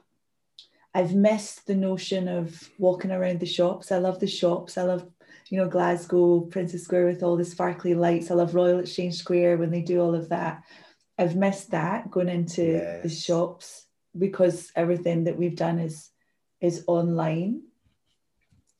I've 0.94 1.14
missed 1.14 1.66
the 1.66 1.74
notion 1.74 2.28
of 2.28 2.70
walking 2.78 3.10
around 3.10 3.40
the 3.40 3.46
shops. 3.46 3.92
I 3.92 3.98
love 3.98 4.20
the 4.20 4.28
shops. 4.28 4.78
I 4.78 4.84
love, 4.84 5.06
you 5.50 5.58
know, 5.58 5.68
Glasgow, 5.68 6.42
Princes 6.42 6.84
Square 6.84 7.06
with 7.06 7.22
all 7.22 7.36
the 7.36 7.44
sparkly 7.44 7.94
lights. 7.94 8.30
I 8.30 8.34
love 8.34 8.54
Royal 8.54 8.78
Exchange 8.78 9.16
Square 9.16 9.58
when 9.58 9.72
they 9.72 9.82
do 9.82 10.00
all 10.00 10.14
of 10.14 10.30
that. 10.30 10.62
I've 11.18 11.36
missed 11.36 11.72
that 11.72 12.10
going 12.10 12.28
into 12.28 12.62
yes. 12.62 13.02
the 13.02 13.08
shops 13.08 13.84
because 14.16 14.70
everything 14.76 15.24
that 15.24 15.36
we've 15.36 15.56
done 15.56 15.78
is 15.78 16.10
is 16.60 16.84
online. 16.86 17.62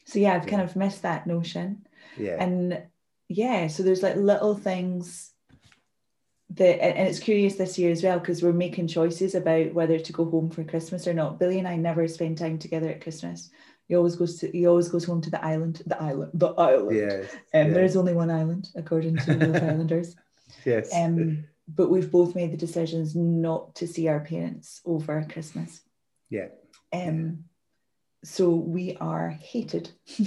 So 0.07 0.19
yeah, 0.19 0.35
I've 0.35 0.47
kind 0.47 0.63
of 0.63 0.77
missed 0.77 1.03
that 1.03 1.27
notion. 1.27 1.87
Yeah. 2.17 2.37
And 2.39 2.83
yeah, 3.29 3.69
so 3.69 3.83
there's 3.83 4.03
like 4.03 4.17
little 4.17 4.55
things 4.55 5.33
that 6.51 6.83
and 6.83 7.09
it's 7.09 7.19
curious 7.19 7.57
this 7.57 7.79
year 7.79 7.91
as 7.91 8.03
well 8.03 8.19
because 8.19 8.43
we're 8.43 8.53
making 8.53 8.87
choices 8.87 9.35
about 9.35 9.73
whether 9.75 9.99
to 9.99 10.13
go 10.13 10.25
home 10.25 10.51
for 10.51 10.63
Christmas 10.65 11.07
or 11.07 11.15
not. 11.15 11.39
Billy 11.39 11.59
and 11.59 11.69
I 11.69 11.77
never 11.77 12.07
spend 12.07 12.39
time 12.39 12.59
together 12.59 12.91
at 12.91 13.01
Christmas. 13.01 13.51
He 13.89 13.97
always 13.97 14.17
goes 14.17 14.39
to 14.41 14.51
he 14.51 14.67
always 14.67 14.89
goes 14.89 15.05
home 15.05 15.21
to 15.23 15.31
the 15.31 15.45
island, 15.45 15.83
the 15.87 16.01
island, 16.01 16.31
the 16.35 16.49
island. 16.55 16.97
Yeah. 16.97 17.61
Um, 17.61 17.69
yeah. 17.69 17.75
there 17.75 17.85
is 17.85 17.97
only 17.97 18.15
one 18.15 18.31
island 18.31 18.69
according 18.75 19.17
to 19.19 19.35
the 19.35 19.65
Islanders. 19.71 20.17
Yes. 20.65 20.91
Um 20.95 21.45
but 21.69 21.91
we've 21.91 22.11
both 22.11 22.35
made 22.35 22.53
the 22.53 22.57
decisions 22.57 23.15
not 23.15 23.75
to 23.77 23.87
see 23.87 24.09
our 24.09 24.21
parents 24.21 24.81
over 24.85 25.27
Christmas. 25.31 25.81
Yeah. 26.31 26.49
Um, 26.93 27.45
so 28.23 28.51
we 28.51 28.97
are 29.01 29.31
hated. 29.31 29.91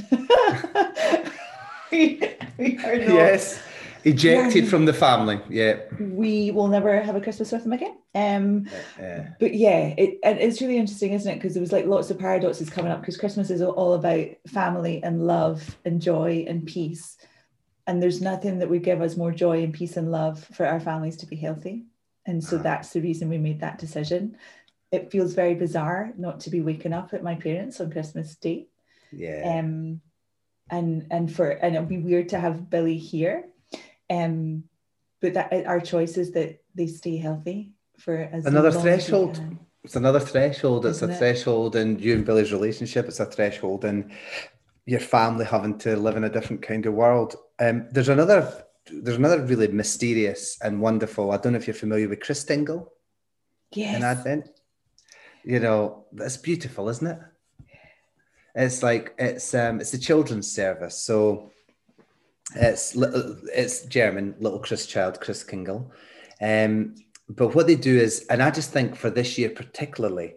we, 1.91 2.21
we 2.57 2.77
are 2.83 2.97
not. 2.97 3.07
Yes. 3.07 3.61
Ejected 4.03 4.67
from 4.69 4.85
the 4.85 4.93
family. 4.93 5.41
Yeah. 5.49 5.79
We 5.99 6.51
will 6.51 6.67
never 6.67 7.01
have 7.01 7.15
a 7.15 7.21
Christmas 7.21 7.51
with 7.51 7.63
them 7.63 7.73
again. 7.73 7.97
Um, 8.15 8.67
yeah. 8.97 9.29
But 9.39 9.53
yeah, 9.53 9.93
it, 9.97 10.19
and 10.23 10.39
it's 10.39 10.61
really 10.61 10.77
interesting, 10.77 11.13
isn't 11.13 11.29
it? 11.29 11.35
Because 11.35 11.53
there 11.53 11.61
was 11.61 11.71
like 11.73 11.85
lots 11.85 12.09
of 12.09 12.17
paradoxes 12.17 12.69
coming 12.69 12.91
up 12.91 13.01
because 13.01 13.17
Christmas 13.17 13.49
is 13.49 13.61
all 13.61 13.93
about 13.93 14.27
family 14.47 15.03
and 15.03 15.27
love 15.27 15.77
and 15.83 16.01
joy 16.01 16.45
and 16.47 16.65
peace 16.65 17.17
and 17.87 18.03
there's 18.03 18.21
nothing 18.21 18.59
that 18.59 18.69
would 18.69 18.83
give 18.83 19.01
us 19.01 19.15
more 19.15 19.31
joy 19.31 19.63
and 19.63 19.73
peace 19.73 19.95
and 19.95 20.11
love 20.11 20.43
for 20.53 20.65
our 20.65 20.79
families 20.79 21.17
to 21.17 21.25
be 21.25 21.37
healthy. 21.37 21.85
And 22.25 22.43
so 22.43 22.57
that's 22.57 22.91
the 22.91 23.01
reason 23.01 23.29
we 23.29 23.37
made 23.37 23.61
that 23.61 23.79
decision. 23.79 24.37
It 24.91 25.09
feels 25.09 25.33
very 25.33 25.55
bizarre 25.55 26.11
not 26.17 26.41
to 26.41 26.49
be 26.49 26.61
waking 26.61 26.91
up 26.91 27.13
at 27.13 27.23
my 27.23 27.35
parents 27.35 27.79
on 27.79 27.91
christmas 27.91 28.35
day. 28.35 28.67
Yeah. 29.11 29.59
Um 29.59 30.01
and 30.69 31.07
and 31.09 31.33
for 31.33 31.49
and 31.49 31.75
it'd 31.75 31.87
be 31.87 31.97
weird 31.97 32.29
to 32.29 32.39
have 32.39 32.69
billy 32.69 32.97
here. 32.97 33.45
Um 34.09 34.65
but 35.21 35.33
that 35.35 35.65
our 35.65 35.79
choice 35.79 36.17
is 36.17 36.31
that 36.33 36.61
they 36.75 36.87
stay 36.87 37.17
healthy 37.17 37.71
for 37.97 38.17
as 38.17 38.45
another 38.45 38.71
threshold. 38.71 39.41
it's 39.83 39.95
another 39.95 40.19
threshold. 40.19 40.85
It's 40.85 40.97
Isn't 40.97 41.11
a 41.11 41.13
it? 41.13 41.17
threshold 41.17 41.75
in 41.77 41.97
you 41.99 42.13
and 42.15 42.25
billy's 42.25 42.51
relationship. 42.51 43.07
It's 43.07 43.21
a 43.21 43.25
threshold 43.25 43.85
in 43.85 44.11
your 44.87 45.01
family 45.01 45.45
having 45.45 45.77
to 45.77 45.97
live 45.97 46.15
in 46.15 46.23
a 46.23 46.29
different 46.29 46.61
kind 46.61 46.85
of 46.85 46.93
world. 46.93 47.35
Um, 47.59 47.87
there's 47.91 48.09
another 48.09 48.63
there's 48.89 49.17
another 49.17 49.41
really 49.45 49.67
mysterious 49.67 50.57
and 50.61 50.79
wonderful. 50.79 51.31
I 51.31 51.37
don't 51.37 51.51
know 51.51 51.59
if 51.59 51.67
you're 51.67 51.73
familiar 51.73 52.07
with 52.07 52.21
Chris 52.21 52.43
Christingle. 52.43 52.87
Yes. 53.73 53.97
In 53.97 54.03
Advent. 54.03 54.49
You 55.43 55.59
know, 55.59 56.05
that's 56.13 56.37
beautiful, 56.37 56.87
isn't 56.87 57.05
it? 57.05 57.19
It's 58.55 58.81
like 58.81 59.13
it's 59.19 59.53
um 59.53 59.81
it's 59.81 59.93
a 59.93 59.99
children's 59.99 60.49
service. 60.49 60.97
So 60.97 61.51
it's 62.55 62.95
it's 63.53 63.85
German, 63.87 64.35
little 64.39 64.59
Chris 64.59 64.85
child, 64.85 65.19
Christkindl. 65.19 65.89
Um, 66.41 66.95
but 67.27 67.53
what 67.53 67.67
they 67.67 67.75
do 67.75 67.97
is, 67.97 68.25
and 68.29 68.41
I 68.41 68.51
just 68.51 68.71
think 68.71 68.95
for 68.95 69.09
this 69.09 69.37
year 69.37 69.49
particularly, 69.49 70.35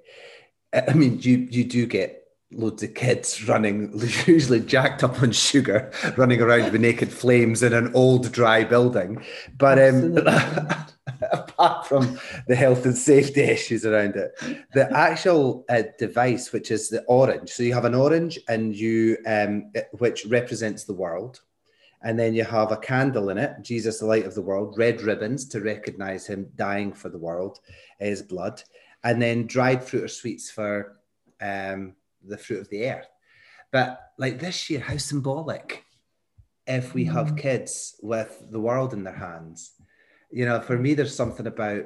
I 0.72 0.92
mean, 0.92 1.20
you 1.20 1.46
you 1.50 1.64
do 1.64 1.86
get 1.86 2.19
loads 2.52 2.82
of 2.82 2.94
kids 2.94 3.46
running, 3.46 3.92
usually 4.26 4.60
jacked 4.60 5.04
up 5.04 5.22
on 5.22 5.32
sugar, 5.32 5.92
running 6.16 6.40
around 6.40 6.72
with 6.72 6.80
naked 6.80 7.12
flames 7.12 7.62
in 7.62 7.72
an 7.72 7.92
old 7.94 8.32
dry 8.32 8.64
building. 8.64 9.24
But 9.56 9.78
um, 9.78 10.18
apart 11.32 11.86
from 11.86 12.18
the 12.48 12.56
health 12.56 12.84
and 12.84 12.96
safety 12.96 13.40
issues 13.56 13.86
around 13.86 14.16
it, 14.16 14.32
the 14.74 14.90
actual 14.96 15.64
uh, 15.68 15.82
device, 15.98 16.52
which 16.52 16.70
is 16.70 16.88
the 16.88 17.02
orange, 17.04 17.50
so 17.50 17.62
you 17.62 17.74
have 17.74 17.84
an 17.84 17.94
orange 17.94 18.38
and 18.48 18.74
you, 18.74 19.18
um, 19.26 19.72
which 19.92 20.26
represents 20.26 20.84
the 20.84 20.94
world. 20.94 21.40
And 22.02 22.18
then 22.18 22.32
you 22.32 22.44
have 22.44 22.72
a 22.72 22.78
candle 22.78 23.28
in 23.28 23.36
it, 23.36 23.56
Jesus, 23.60 23.98
the 23.98 24.06
light 24.06 24.24
of 24.24 24.34
the 24.34 24.40
world, 24.40 24.78
red 24.78 25.02
ribbons 25.02 25.46
to 25.48 25.60
recognize 25.60 26.26
him 26.26 26.48
dying 26.56 26.94
for 26.94 27.10
the 27.10 27.18
world, 27.18 27.60
his 27.98 28.22
blood 28.22 28.62
and 29.02 29.20
then 29.20 29.46
dried 29.46 29.82
fruit 29.82 30.04
or 30.04 30.08
sweets 30.08 30.50
for 30.50 30.96
um, 31.40 31.94
the 32.26 32.38
fruit 32.38 32.60
of 32.60 32.68
the 32.70 32.90
earth. 32.90 33.08
But 33.72 34.00
like 34.18 34.38
this 34.40 34.68
year, 34.70 34.80
how 34.80 34.96
symbolic 34.96 35.84
if 36.70 36.94
we 36.94 37.04
have 37.04 37.32
mm. 37.32 37.38
kids 37.38 37.96
with 38.00 38.42
the 38.50 38.60
world 38.60 38.92
in 38.92 39.02
their 39.02 39.14
hands. 39.14 39.72
You 40.30 40.46
know, 40.46 40.60
for 40.60 40.78
me, 40.78 40.94
there's 40.94 41.14
something 41.14 41.46
about, 41.46 41.84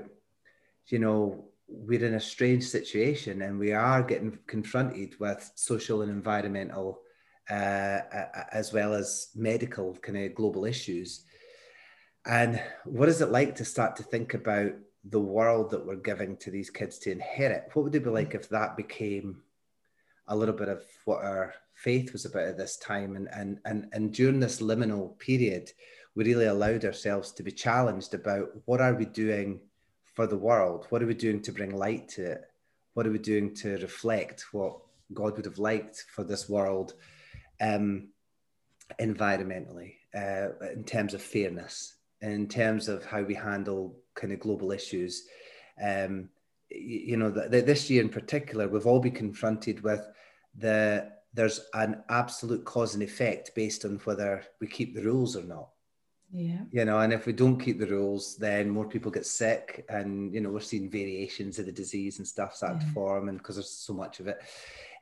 you 0.89 0.99
know, 0.99 1.47
we're 1.67 2.05
in 2.05 2.15
a 2.15 2.21
strange 2.21 2.65
situation 2.65 3.41
and 3.41 3.59
we 3.59 3.73
are 3.73 4.03
getting 4.03 4.39
confronted 4.47 5.19
with 5.19 5.51
social 5.55 6.03
and 6.03 6.11
environmental 6.11 7.01
uh, 7.49 8.01
as 8.53 8.73
well 8.73 8.93
as 8.95 9.29
medical 9.35 9.95
kind 9.97 10.19
of 10.19 10.35
global 10.35 10.67
issues. 10.67 11.25
And 12.27 12.63
what 12.85 13.09
is 13.09 13.23
it 13.23 13.31
like 13.31 13.55
to 13.57 13.65
start 13.65 13.97
to 13.97 14.03
think 14.03 14.35
about 14.35 14.73
the 15.05 15.21
world 15.21 15.71
that 15.71 15.87
we're 15.87 15.97
giving 15.97 16.37
to 16.39 16.51
these 16.51 16.69
kids 16.69 16.99
to 17.01 17.11
inherit? 17.11 17.71
What 17.73 17.85
would 17.85 17.95
it 17.95 18.05
be 18.05 18.11
like 18.11 18.35
if 18.35 18.51
that 18.51 18.77
became 18.77 19.43
a 20.29 20.37
little 20.37 20.55
bit 20.55 20.69
of 20.69 20.83
what 21.05 21.25
our 21.25 21.55
faith 21.75 22.13
was 22.13 22.25
about 22.25 22.49
at 22.49 22.59
this 22.59 22.77
time? 22.77 23.17
And, 23.17 23.29
and, 23.33 23.59
and, 23.65 23.89
and 23.93 24.13
during 24.13 24.41
this 24.41 24.61
liminal 24.61 25.19
period, 25.19 25.71
we 26.15 26.25
really 26.25 26.47
allowed 26.47 26.85
ourselves 26.85 27.33
to 27.33 27.43
be 27.43 27.53
challenged 27.53 28.15
about 28.15 28.51
what 28.67 28.81
are 28.81 28.95
we 28.95 29.05
doing 29.05 29.61
for 30.15 30.27
the 30.27 30.39
world? 30.39 30.87
What 30.91 31.03
are 31.03 31.07
we 31.07 31.15
doing 31.15 31.43
to 31.43 31.53
bring 31.53 31.77
light 31.77 32.09
to 32.11 32.33
it? 32.33 32.43
What 32.95 33.07
are 33.07 33.11
we 33.11 33.19
doing 33.19 33.55
to 33.57 33.77
reflect 33.79 34.47
what 34.53 34.79
God 35.13 35.37
would 35.37 35.45
have 35.45 35.59
liked 35.59 36.05
for 36.15 36.23
this 36.25 36.49
world 36.49 36.95
um, 37.61 38.09
environmentally, 39.01 39.95
uh, 40.15 40.51
in 40.73 40.85
terms 40.85 41.15
of 41.15 41.23
fairness, 41.23 41.97
in 42.21 42.47
terms 42.47 42.89
of 42.89 43.05
how 43.05 43.23
we 43.23 43.35
handle 43.35 43.97
kind 44.15 44.33
of 44.33 44.41
global 44.41 44.71
issues? 44.71 45.27
Um, 45.85 46.29
you 46.75 47.17
know, 47.17 47.31
the, 47.31 47.49
the, 47.49 47.61
this 47.61 47.89
year 47.91 48.03
in 48.03 48.09
particular, 48.09 48.69
we've 48.69 48.87
all 48.87 49.01
been 49.01 49.13
confronted 49.13 49.83
with 49.83 50.07
the 50.57 51.11
there's 51.33 51.61
an 51.75 52.03
absolute 52.09 52.65
cause 52.65 52.95
and 52.95 53.03
effect 53.03 53.51
based 53.57 53.85
on 53.85 54.01
whether 54.05 54.45
we 54.61 54.69
keep 54.69 54.95
the 54.95 55.03
rules 55.03 55.37
or 55.37 55.43
not. 55.43 55.69
Yeah. 56.33 56.61
You 56.71 56.85
know, 56.85 57.01
and 57.01 57.13
if 57.13 57.27
we 57.27 57.33
don't 57.33 57.61
keep 57.61 57.79
the 57.79 57.87
rules, 57.87 58.37
then 58.37 58.71
more 58.71 58.89
people 58.89 59.11
get 59.11 59.27
sick, 59.27 59.85
and 59.89 60.35
you 60.35 60.41
know 60.41 60.51
we're 60.51 60.61
seeing 60.61 60.91
variations 60.91 61.59
of 61.59 61.67
the 61.67 61.73
disease 61.73 62.19
and 62.19 62.27
stuff 62.27 62.57
starting 62.57 62.81
yeah. 62.81 62.87
to 62.89 62.93
form, 62.93 63.29
and 63.29 63.39
because 63.39 63.57
there's 63.57 63.71
so 63.71 63.93
much 63.93 64.21
of 64.21 64.27
it, 64.27 64.39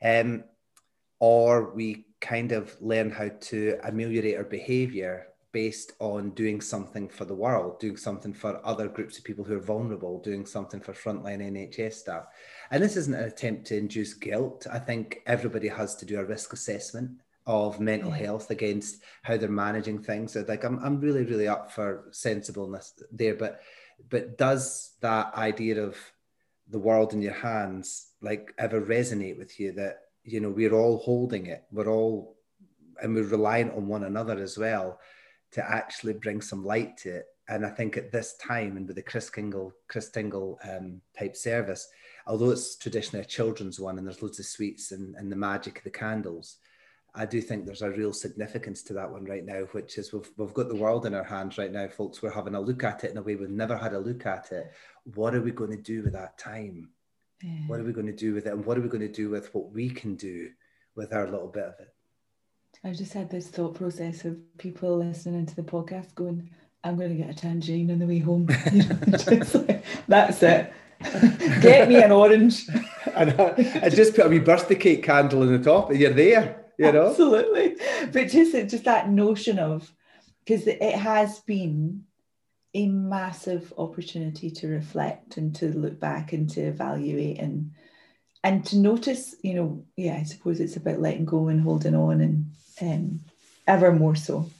um, 0.02 0.44
or 1.20 1.72
we 1.74 2.06
kind 2.20 2.52
of 2.52 2.76
learn 2.82 3.10
how 3.10 3.30
to 3.40 3.78
ameliorate 3.84 4.36
our 4.36 4.44
behaviour 4.44 5.28
based 5.52 5.92
on 5.98 6.30
doing 6.30 6.60
something 6.60 7.08
for 7.08 7.26
the 7.26 7.34
world, 7.34 7.78
doing 7.78 7.96
something 7.96 8.32
for 8.32 8.60
other 8.66 8.88
groups 8.88 9.18
of 9.18 9.24
people 9.24 9.44
who 9.44 9.54
are 9.54 9.60
vulnerable, 9.60 10.18
doing 10.20 10.46
something 10.46 10.80
for 10.80 10.92
frontline 10.92 11.40
NHS 11.40 11.92
staff. 11.92 12.24
And 12.70 12.82
this 12.82 12.96
isn't 12.96 13.14
an 13.14 13.24
attempt 13.24 13.66
to 13.66 13.76
induce 13.76 14.14
guilt. 14.14 14.66
I 14.72 14.78
think 14.78 15.20
everybody 15.26 15.68
has 15.68 15.94
to 15.96 16.06
do 16.06 16.18
a 16.18 16.24
risk 16.24 16.54
assessment 16.54 17.10
of 17.46 17.80
mental 17.80 18.10
mm-hmm. 18.10 18.24
health 18.24 18.50
against 18.50 19.02
how 19.22 19.36
they're 19.36 19.48
managing 19.48 20.02
things. 20.02 20.32
So 20.32 20.44
like 20.48 20.64
I'm, 20.64 20.78
I'm 20.78 21.00
really, 21.00 21.24
really 21.24 21.48
up 21.48 21.70
for 21.70 22.04
sensibleness 22.10 22.94
there. 23.10 23.34
But 23.34 23.60
but 24.08 24.36
does 24.38 24.92
that 25.00 25.34
idea 25.34 25.82
of 25.82 25.96
the 26.68 26.78
world 26.78 27.12
in 27.12 27.22
your 27.22 27.34
hands 27.34 28.08
like 28.20 28.54
ever 28.58 28.80
resonate 28.80 29.38
with 29.38 29.60
you 29.60 29.72
that 29.72 29.98
you 30.24 30.40
know 30.40 30.48
we're 30.48 30.74
all 30.74 30.98
holding 30.98 31.46
it, 31.46 31.64
we're 31.70 31.88
all 31.88 32.36
and 33.02 33.14
we're 33.14 33.24
reliant 33.24 33.74
on 33.74 33.86
one 33.86 34.04
another 34.04 34.38
as 34.38 34.56
well 34.56 34.98
to 35.52 35.70
actually 35.70 36.14
bring 36.14 36.40
some 36.40 36.64
light 36.64 36.96
to 36.98 37.16
it. 37.16 37.26
And 37.48 37.66
I 37.66 37.70
think 37.70 37.96
at 37.96 38.12
this 38.12 38.34
time 38.36 38.76
and 38.76 38.86
with 38.86 38.96
the 38.96 39.02
Chris 39.02 39.28
Kingle, 39.28 39.72
Chris 39.88 40.10
Tingle 40.10 40.58
um, 40.68 41.00
type 41.18 41.36
service, 41.36 41.88
although 42.26 42.50
it's 42.50 42.76
traditionally 42.76 43.24
a 43.24 43.28
children's 43.28 43.80
one 43.80 43.98
and 43.98 44.06
there's 44.06 44.22
loads 44.22 44.38
of 44.38 44.46
sweets 44.46 44.92
and, 44.92 45.14
and 45.16 45.30
the 45.30 45.36
magic 45.36 45.78
of 45.78 45.84
the 45.84 45.90
candles, 45.90 46.56
I 47.14 47.26
do 47.26 47.42
think 47.42 47.66
there's 47.66 47.82
a 47.82 47.90
real 47.90 48.12
significance 48.12 48.82
to 48.84 48.94
that 48.94 49.10
one 49.10 49.24
right 49.24 49.44
now, 49.44 49.64
which 49.72 49.98
is 49.98 50.12
we've, 50.12 50.30
we've 50.38 50.54
got 50.54 50.68
the 50.68 50.76
world 50.76 51.04
in 51.04 51.14
our 51.14 51.24
hands 51.24 51.58
right 51.58 51.70
now, 51.70 51.88
folks. 51.88 52.22
We're 52.22 52.30
having 52.30 52.54
a 52.54 52.60
look 52.60 52.84
at 52.84 53.04
it 53.04 53.10
in 53.10 53.18
a 53.18 53.22
way 53.22 53.34
we've 53.34 53.50
never 53.50 53.76
had 53.76 53.92
a 53.92 53.98
look 53.98 54.24
at 54.24 54.50
it. 54.50 54.72
What 55.14 55.34
are 55.34 55.42
we 55.42 55.50
going 55.50 55.72
to 55.72 55.82
do 55.82 56.02
with 56.02 56.14
that 56.14 56.38
time? 56.38 56.88
Yeah. 57.42 57.66
What 57.66 57.80
are 57.80 57.84
we 57.84 57.92
going 57.92 58.06
to 58.06 58.12
do 58.14 58.32
with 58.32 58.46
it? 58.46 58.52
And 58.52 58.64
what 58.64 58.78
are 58.78 58.80
we 58.80 58.88
going 58.88 59.06
to 59.06 59.12
do 59.12 59.28
with 59.28 59.54
what 59.54 59.72
we 59.72 59.90
can 59.90 60.14
do 60.14 60.50
with 60.94 61.12
our 61.12 61.28
little 61.28 61.48
bit 61.48 61.64
of 61.64 61.74
it? 61.80 61.94
I 62.84 62.92
just 62.92 63.12
had 63.12 63.30
this 63.30 63.48
thought 63.48 63.74
process 63.74 64.24
of 64.24 64.38
people 64.58 64.98
listening 64.98 65.46
to 65.46 65.56
the 65.56 65.62
podcast 65.62 66.14
going, 66.14 66.50
I'm 66.82 66.96
going 66.96 67.10
to 67.10 67.14
get 67.14 67.30
a 67.30 67.34
tangerine 67.34 67.90
on 67.90 68.00
the 68.00 68.06
way 68.06 68.18
home. 68.18 68.48
You 68.72 68.82
know, 68.82 68.98
like, 69.06 69.84
that's 70.08 70.42
it. 70.42 70.72
get 71.62 71.88
me 71.88 72.02
an 72.02 72.12
orange. 72.12 72.66
and 73.14 73.30
I, 73.40 73.80
I 73.84 73.88
just 73.88 74.14
put 74.14 74.26
a 74.26 74.28
wee 74.28 74.38
birthday 74.38 74.74
cake 74.76 75.02
candle 75.02 75.42
in 75.42 75.52
the 75.52 75.62
top, 75.62 75.90
and 75.90 75.98
you're 75.98 76.12
there 76.12 76.62
you 76.78 76.92
know 76.92 77.10
absolutely 77.10 77.76
but 78.12 78.28
just 78.28 78.52
just 78.52 78.84
that 78.84 79.08
notion 79.08 79.58
of 79.58 79.92
because 80.44 80.66
it 80.66 80.94
has 80.94 81.40
been 81.40 82.04
a 82.74 82.88
massive 82.88 83.72
opportunity 83.76 84.50
to 84.50 84.68
reflect 84.68 85.36
and 85.36 85.54
to 85.54 85.66
look 85.76 86.00
back 86.00 86.32
and 86.32 86.48
to 86.48 86.60
evaluate 86.62 87.38
and 87.38 87.72
and 88.42 88.64
to 88.64 88.78
notice 88.78 89.34
you 89.42 89.54
know 89.54 89.84
yeah 89.96 90.16
i 90.18 90.22
suppose 90.22 90.60
it's 90.60 90.76
about 90.76 91.00
letting 91.00 91.24
go 91.24 91.48
and 91.48 91.60
holding 91.60 91.94
on 91.94 92.20
and 92.20 92.50
um, 92.80 93.20
ever 93.66 93.92
more 93.92 94.14
so 94.14 94.50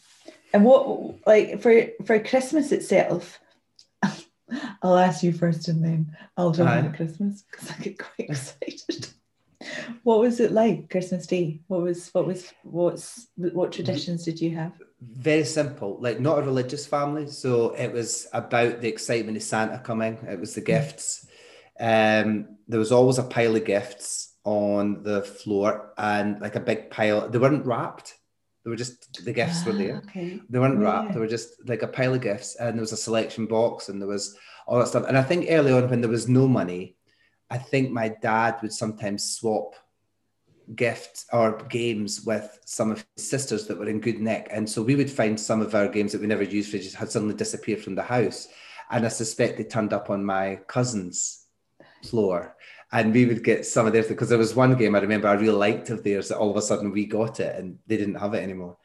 and 0.52 0.64
what 0.64 1.26
like 1.26 1.60
for 1.60 1.86
for 2.04 2.18
christmas 2.20 2.72
itself 2.72 3.40
i'll 4.82 4.98
ask 4.98 5.22
you 5.22 5.32
first 5.32 5.68
and 5.68 5.84
then 5.84 6.16
i'll 6.36 6.52
jump 6.52 6.70
into 6.70 6.96
christmas 6.96 7.44
because 7.50 7.70
i 7.70 7.76
get 7.82 7.98
quite 7.98 8.12
excited 8.30 9.08
what 10.02 10.20
was 10.20 10.40
it 10.40 10.52
like 10.52 10.90
Christmas 10.90 11.26
Day? 11.26 11.60
What 11.68 11.82
was 11.82 12.08
what 12.12 12.26
was 12.26 12.52
what's 12.62 13.28
what 13.36 13.72
traditions 13.72 14.24
did 14.24 14.40
you 14.40 14.56
have? 14.56 14.72
Very 15.00 15.44
simple, 15.44 15.98
like 16.00 16.20
not 16.20 16.38
a 16.38 16.42
religious 16.42 16.86
family, 16.86 17.28
so 17.28 17.70
it 17.70 17.92
was 17.92 18.26
about 18.32 18.80
the 18.80 18.88
excitement 18.88 19.36
of 19.36 19.42
Santa 19.42 19.78
coming. 19.78 20.18
It 20.28 20.40
was 20.40 20.54
the 20.54 20.62
mm. 20.62 20.66
gifts. 20.66 21.26
Um, 21.78 22.56
there 22.68 22.78
was 22.78 22.92
always 22.92 23.18
a 23.18 23.24
pile 23.24 23.56
of 23.56 23.64
gifts 23.64 24.31
on 24.44 25.02
the 25.02 25.22
floor, 25.22 25.92
and 25.98 26.40
like 26.40 26.56
a 26.56 26.60
big 26.60 26.90
pile. 26.90 27.28
They 27.28 27.38
weren't 27.38 27.66
wrapped. 27.66 28.14
They 28.64 28.70
were 28.70 28.76
just 28.76 29.24
the 29.24 29.32
gifts 29.32 29.64
were 29.64 29.72
there. 29.72 30.02
Ah, 30.04 30.08
okay. 30.08 30.40
They 30.48 30.58
weren't 30.58 30.78
wrapped. 30.78 31.14
They 31.14 31.20
were 31.20 31.26
just 31.26 31.68
like 31.68 31.82
a 31.82 31.88
pile 31.88 32.14
of 32.14 32.20
gifts, 32.20 32.56
and 32.56 32.76
there 32.76 32.82
was 32.82 32.92
a 32.92 32.96
selection 32.96 33.46
box, 33.46 33.88
and 33.88 34.00
there 34.00 34.08
was 34.08 34.36
all 34.66 34.78
that 34.78 34.88
stuff. 34.88 35.06
And 35.08 35.18
I 35.18 35.22
think 35.22 35.46
early 35.48 35.72
on, 35.72 35.88
when 35.88 36.00
there 36.00 36.10
was 36.10 36.28
no 36.28 36.46
money, 36.46 36.96
I 37.50 37.58
think 37.58 37.90
my 37.90 38.08
dad 38.08 38.56
would 38.62 38.72
sometimes 38.72 39.36
swap 39.36 39.74
gifts 40.74 41.26
or 41.32 41.58
games 41.68 42.22
with 42.24 42.58
some 42.64 42.90
of 42.90 43.04
his 43.16 43.28
sisters 43.28 43.66
that 43.66 43.78
were 43.78 43.88
in 43.88 44.00
good 44.00 44.20
nick. 44.20 44.48
And 44.50 44.68
so 44.68 44.82
we 44.82 44.94
would 44.94 45.10
find 45.10 45.38
some 45.38 45.60
of 45.60 45.74
our 45.74 45.88
games 45.88 46.12
that 46.12 46.20
we 46.20 46.26
never 46.26 46.44
used 46.44 46.70
for 46.70 46.78
just 46.78 46.94
had 46.94 47.10
suddenly 47.10 47.34
disappeared 47.34 47.82
from 47.82 47.94
the 47.94 48.02
house. 48.02 48.48
And 48.90 49.04
I 49.04 49.08
suspect 49.08 49.58
they 49.58 49.64
turned 49.64 49.92
up 49.92 50.08
on 50.08 50.24
my 50.24 50.60
cousin's 50.66 51.46
floor. 52.04 52.56
And 52.92 53.12
we 53.12 53.24
would 53.24 53.42
get 53.42 53.64
some 53.64 53.86
of 53.86 53.92
theirs 53.92 54.08
because 54.08 54.28
there 54.28 54.38
was 54.38 54.54
one 54.54 54.74
game 54.76 54.94
I 54.94 55.00
remember 55.00 55.28
I 55.28 55.32
really 55.32 55.56
liked 55.56 55.90
of 55.90 56.04
theirs 56.04 56.28
that 56.28 56.36
all 56.36 56.50
of 56.50 56.56
a 56.56 56.62
sudden 56.62 56.92
we 56.92 57.06
got 57.06 57.40
it 57.40 57.56
and 57.56 57.78
they 57.86 57.96
didn't 57.96 58.16
have 58.16 58.34
it 58.34 58.42
anymore. 58.42 58.76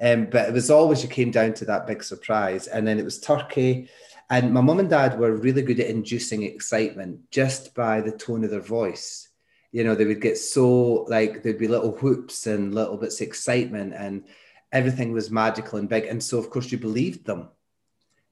Um, 0.00 0.26
but 0.26 0.48
it 0.48 0.54
was 0.54 0.70
always 0.70 1.02
you 1.02 1.10
came 1.10 1.30
down 1.30 1.52
to 1.54 1.66
that 1.66 1.86
big 1.86 2.02
surprise. 2.02 2.66
And 2.68 2.86
then 2.86 2.98
it 2.98 3.04
was 3.04 3.20
turkey 3.20 3.90
and 4.30 4.54
my 4.54 4.60
mum 4.60 4.78
and 4.78 4.88
dad 4.88 5.18
were 5.18 5.34
really 5.34 5.62
good 5.62 5.80
at 5.80 5.88
inducing 5.88 6.44
excitement 6.44 7.30
just 7.32 7.74
by 7.74 8.00
the 8.00 8.12
tone 8.12 8.44
of 8.44 8.50
their 8.50 8.60
voice. 8.60 9.28
You 9.72 9.82
know, 9.82 9.96
they 9.96 10.04
would 10.04 10.20
get 10.20 10.38
so 10.38 11.04
like 11.08 11.42
there'd 11.42 11.58
be 11.58 11.66
little 11.66 11.92
whoops 11.96 12.46
and 12.46 12.72
little 12.72 12.96
bits 12.96 13.20
of 13.20 13.26
excitement, 13.26 13.92
and 13.94 14.24
everything 14.70 15.12
was 15.12 15.32
magical 15.32 15.80
and 15.80 15.88
big. 15.88 16.04
And 16.04 16.22
so, 16.22 16.38
of 16.38 16.48
course, 16.48 16.70
you 16.70 16.78
believed 16.78 17.26
them. 17.26 17.48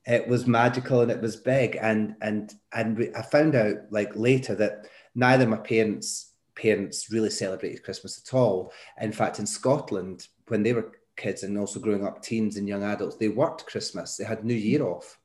It 0.07 0.29
was 0.29 0.47
magical 0.47 1.01
and 1.01 1.11
it 1.11 1.21
was 1.21 1.37
big. 1.37 1.77
And 1.81 2.14
and 2.21 2.55
and 2.73 2.97
we, 2.97 3.12
I 3.14 3.23
found 3.23 3.57
out 3.57 3.77
like 3.91 4.14
later 4.14 4.55
that 4.55 4.87
neither 5.14 5.47
my 5.47 5.59
parents 5.59 6.33
parents 6.55 7.12
really 7.12 7.31
celebrated 7.31 7.85
Christmas 7.85 8.21
at 8.21 8.37
all. 8.37 8.73
In 9.01 9.12
fact, 9.12 9.38
in 9.38 9.47
Scotland, 9.47 10.27
when 10.49 10.64
they 10.64 10.73
were 10.73 10.92
kids 11.16 11.44
and 11.44 11.57
also 11.57 11.79
growing 11.79 12.05
up 12.05 12.21
teens 12.21 12.57
and 12.57 12.66
young 12.66 12.83
adults, 12.83 13.16
they 13.16 13.29
worked 13.29 13.66
Christmas. 13.66 14.16
They 14.16 14.25
had 14.25 14.44
New 14.44 14.55
Year 14.55 14.83
off 14.83 15.18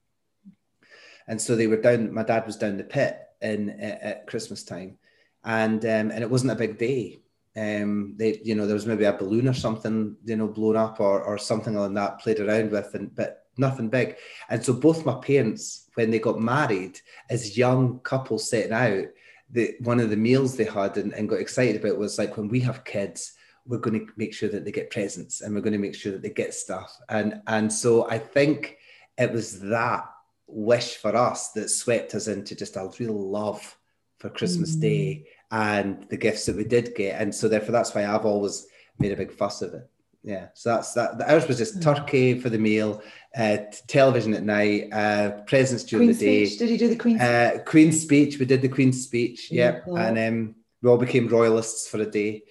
and 1.28 1.42
so 1.42 1.56
they 1.56 1.68
were 1.68 1.78
down. 1.78 2.14
My 2.14 2.24
dad 2.24 2.46
was 2.46 2.58
down 2.58 2.78
the 2.78 2.84
pit 2.84 3.20
in 3.42 3.70
at, 3.72 4.02
at 4.02 4.28
Christmas 4.28 4.64
time, 4.64 4.98
and 5.44 5.84
um, 5.86 6.12
and 6.12 6.24
it 6.24 6.30
wasn't 6.30 6.52
a 6.52 6.56
big 6.56 6.78
day. 6.78 7.20
Um, 7.56 8.16
they, 8.18 8.40
you 8.44 8.56
know, 8.56 8.66
there 8.66 8.74
was 8.74 8.88
maybe 8.88 9.04
a 9.06 9.14
balloon 9.14 9.48
or 9.48 9.54
something, 9.54 10.16
you 10.26 10.36
know, 10.36 10.48
blown 10.48 10.76
up 10.76 11.00
or 11.00 11.22
or 11.24 11.38
something 11.38 11.76
like 11.76 11.94
that 11.94 12.20
played 12.20 12.40
around 12.40 12.72
with, 12.72 12.94
and 12.96 13.14
but 13.16 13.48
nothing 13.58 13.90
big. 13.90 14.16
And 14.50 14.64
so 14.64 14.74
both 14.74 15.06
my 15.06 15.16
parents, 15.16 15.90
when 15.96 16.12
they 16.12 16.20
got 16.20 16.40
married, 16.40 17.00
as 17.30 17.58
young 17.58 18.00
couples 18.00 18.50
setting 18.50 18.74
out, 18.74 19.06
the 19.54 19.76
one 19.82 20.00
of 20.00 20.10
the 20.10 20.18
meals 20.18 20.58
they 20.58 20.66
had 20.66 20.98
and, 20.98 21.14
and 21.14 21.30
got 21.30 21.40
excited 21.40 21.78
about 21.82 21.98
was 21.98 22.18
like 22.18 22.36
when 22.38 22.50
we 22.50 22.60
have 22.62 22.84
kids, 22.84 23.34
we're 23.66 23.78
going 23.78 24.00
to 24.00 24.12
make 24.18 24.34
sure 24.34 24.50
that 24.50 24.66
they 24.66 24.72
get 24.72 24.90
presents 24.90 25.42
and 25.42 25.54
we're 25.54 25.62
going 25.62 25.74
to 25.74 25.80
make 25.80 25.96
sure 25.96 26.12
that 26.12 26.22
they 26.22 26.30
get 26.30 26.54
stuff. 26.54 26.98
And 27.08 27.42
and 27.48 27.72
so 27.72 28.10
I 28.10 28.18
think 28.18 28.78
it 29.18 29.32
was 29.32 29.62
that 29.62 30.06
wish 30.48 30.98
for 30.98 31.16
us 31.16 31.52
that 31.52 31.70
swept 31.70 32.16
us 32.16 32.28
into 32.28 32.56
just 32.56 32.76
a 32.76 32.92
real 33.00 33.14
love 33.32 33.78
for 34.18 34.30
Christmas 34.30 34.76
Mm. 34.76 34.82
Day 34.82 35.28
and 35.52 36.04
the 36.10 36.18
gifts 36.18 36.46
that 36.48 36.56
we 36.56 36.64
did 36.64 36.96
get. 36.96 37.22
And 37.22 37.34
so 37.34 37.48
therefore 37.48 37.74
that's 37.74 37.94
why 37.94 38.06
I've 38.06 38.26
always 38.26 38.68
made 38.98 39.12
a 39.12 39.18
big 39.18 39.32
fuss 39.32 39.62
of 39.62 39.74
it. 39.76 39.88
Yeah. 40.24 40.48
So 40.54 40.70
that's 40.76 40.94
that 40.94 41.22
ours 41.30 41.48
was 41.48 41.58
just 41.58 41.80
Mm. 41.80 41.82
turkey 41.84 42.40
for 42.40 42.50
the 42.50 42.58
meal, 42.58 43.02
uh, 43.36 43.58
television 43.88 44.34
at 44.34 44.44
night, 44.44 44.88
uh, 44.94 45.32
presents 45.46 45.84
during 45.84 46.08
Queen's 46.08 46.20
the 46.20 46.26
day. 46.26 46.46
speech. 46.46 46.60
Did 46.60 46.70
you 46.70 46.78
do 46.78 46.88
the 46.88 46.96
Queen's 46.96 47.22
Uh, 47.22 47.60
Queen's 47.66 48.02
speech. 48.02 48.40
We 48.40 48.46
did 48.46 48.62
the 48.62 48.70
Queen's 48.70 49.04
speech. 49.04 49.52
Yep. 49.52 49.74
Beautiful. 49.86 49.98
And 49.98 50.18
um, 50.18 50.56
we 50.82 50.90
all 50.90 50.98
became 50.98 51.28
royalists 51.28 51.90
for 51.90 52.02
a 52.02 52.06
day. 52.06 52.44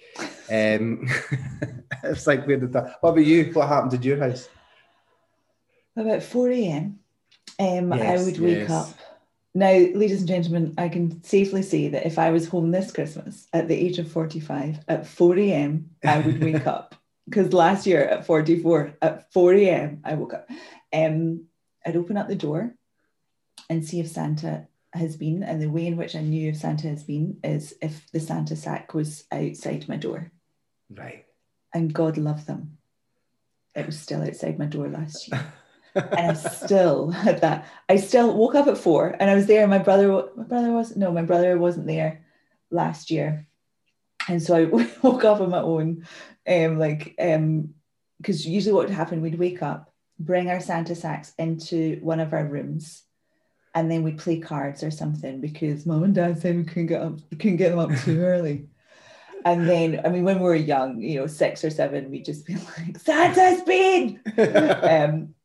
Um, 0.51 1.07
it's 2.03 2.27
like 2.27 2.45
we 2.45 2.55
did 2.57 2.73
that. 2.73 2.97
What 3.01 3.11
about 3.11 3.25
you? 3.25 3.45
What 3.53 3.67
happened 3.67 3.93
at 3.95 4.03
your 4.03 4.17
house? 4.17 4.47
About 5.95 6.23
4 6.23 6.49
a.m. 6.51 6.99
Um, 7.59 7.93
I 7.93 8.17
would 8.17 8.39
wake 8.39 8.57
yes. 8.67 8.71
up. 8.71 8.89
Now, 9.55 9.69
ladies 9.71 10.19
and 10.19 10.27
gentlemen, 10.27 10.73
I 10.79 10.89
can 10.89 11.23
safely 11.23 11.61
say 11.61 11.87
that 11.89 12.07
if 12.07 12.17
I 12.17 12.31
was 12.31 12.47
home 12.47 12.71
this 12.71 12.91
Christmas 12.91 13.47
at 13.53 13.67
the 13.67 13.75
age 13.75 13.99
of 13.99 14.11
45 14.11 14.79
at 14.87 15.05
4 15.05 15.37
a.m., 15.37 15.91
I 16.03 16.19
would 16.19 16.41
wake 16.43 16.65
up. 16.75 16.95
Because 17.25 17.53
last 17.53 17.87
year 17.87 18.03
at 18.03 18.25
44, 18.25 18.97
at 19.01 19.31
4 19.31 19.53
a.m., 19.53 20.01
I 20.03 20.15
woke 20.15 20.33
up. 20.33 20.49
Um, 20.91 21.45
I'd 21.85 21.95
open 21.95 22.17
up 22.17 22.27
the 22.27 22.35
door 22.35 22.75
and 23.69 23.85
see 23.85 23.99
if 23.99 24.09
Santa 24.09 24.67
has 24.93 25.15
been. 25.15 25.43
And 25.43 25.61
the 25.61 25.69
way 25.69 25.87
in 25.87 25.97
which 25.97 26.15
I 26.15 26.21
knew 26.21 26.49
if 26.49 26.57
Santa 26.57 26.87
has 26.87 27.03
been 27.03 27.37
is 27.43 27.73
if 27.81 28.09
the 28.11 28.19
Santa 28.19 28.55
sack 28.55 28.93
was 28.93 29.23
outside 29.31 29.87
my 29.87 29.97
door. 29.97 30.31
Right. 30.89 31.25
And 31.73 31.93
God 31.93 32.17
love 32.17 32.45
them. 32.45 32.77
It 33.73 33.85
was 33.85 33.99
still 33.99 34.21
outside 34.21 34.59
my 34.59 34.65
door 34.65 34.87
last 34.89 35.29
year 35.29 35.53
and 35.95 36.31
I 36.31 36.33
still 36.33 37.11
had 37.11 37.41
that. 37.41 37.67
I 37.87 37.97
still 37.97 38.35
woke 38.35 38.55
up 38.55 38.67
at 38.67 38.77
four, 38.77 39.15
and 39.19 39.29
I 39.29 39.35
was 39.35 39.45
there. 39.45 39.67
My 39.67 39.77
brother, 39.77 40.27
my 40.35 40.43
brother 40.43 40.71
was 40.71 40.95
no, 40.95 41.11
my 41.11 41.21
brother 41.21 41.57
wasn't 41.57 41.87
there 41.87 42.25
last 42.71 43.11
year, 43.11 43.47
and 44.27 44.41
so 44.41 44.55
I 44.55 44.65
woke 45.01 45.23
up 45.23 45.41
on 45.41 45.49
my 45.49 45.61
own, 45.61 46.05
um, 46.47 46.79
like 46.79 47.15
um, 47.19 47.73
because 48.17 48.45
usually 48.47 48.73
what 48.73 48.87
would 48.87 48.95
happen, 48.95 49.21
we'd 49.21 49.39
wake 49.39 49.61
up, 49.61 49.93
bring 50.19 50.49
our 50.49 50.59
Santa 50.59 50.95
sacks 50.95 51.33
into 51.37 51.99
one 52.01 52.19
of 52.19 52.33
our 52.33 52.45
rooms, 52.45 53.03
and 53.75 53.91
then 53.91 54.03
we'd 54.03 54.17
play 54.17 54.39
cards 54.39 54.83
or 54.83 54.91
something 54.91 55.41
because 55.41 55.85
mom 55.85 56.03
and 56.03 56.15
dad 56.15 56.39
said 56.39 56.55
we 56.55 56.63
couldn't 56.63 56.87
get 56.87 57.01
up, 57.01 57.19
we 57.31 57.37
couldn't 57.37 57.57
get 57.57 57.69
them 57.69 57.79
up 57.79 57.91
too 57.99 58.19
early. 58.23 58.67
And 59.45 59.67
then, 59.67 59.99
I 60.05 60.09
mean, 60.09 60.23
when 60.23 60.37
we 60.37 60.45
were 60.45 60.55
young, 60.55 61.01
you 61.01 61.19
know, 61.19 61.27
six 61.27 61.65
or 61.65 61.69
seven, 61.69 62.09
we'd 62.09 62.23
just 62.23 62.45
be 62.45 62.55
like, 62.77 62.97
Santa's 62.97 63.61
been 63.63 64.21
um, 64.37 65.35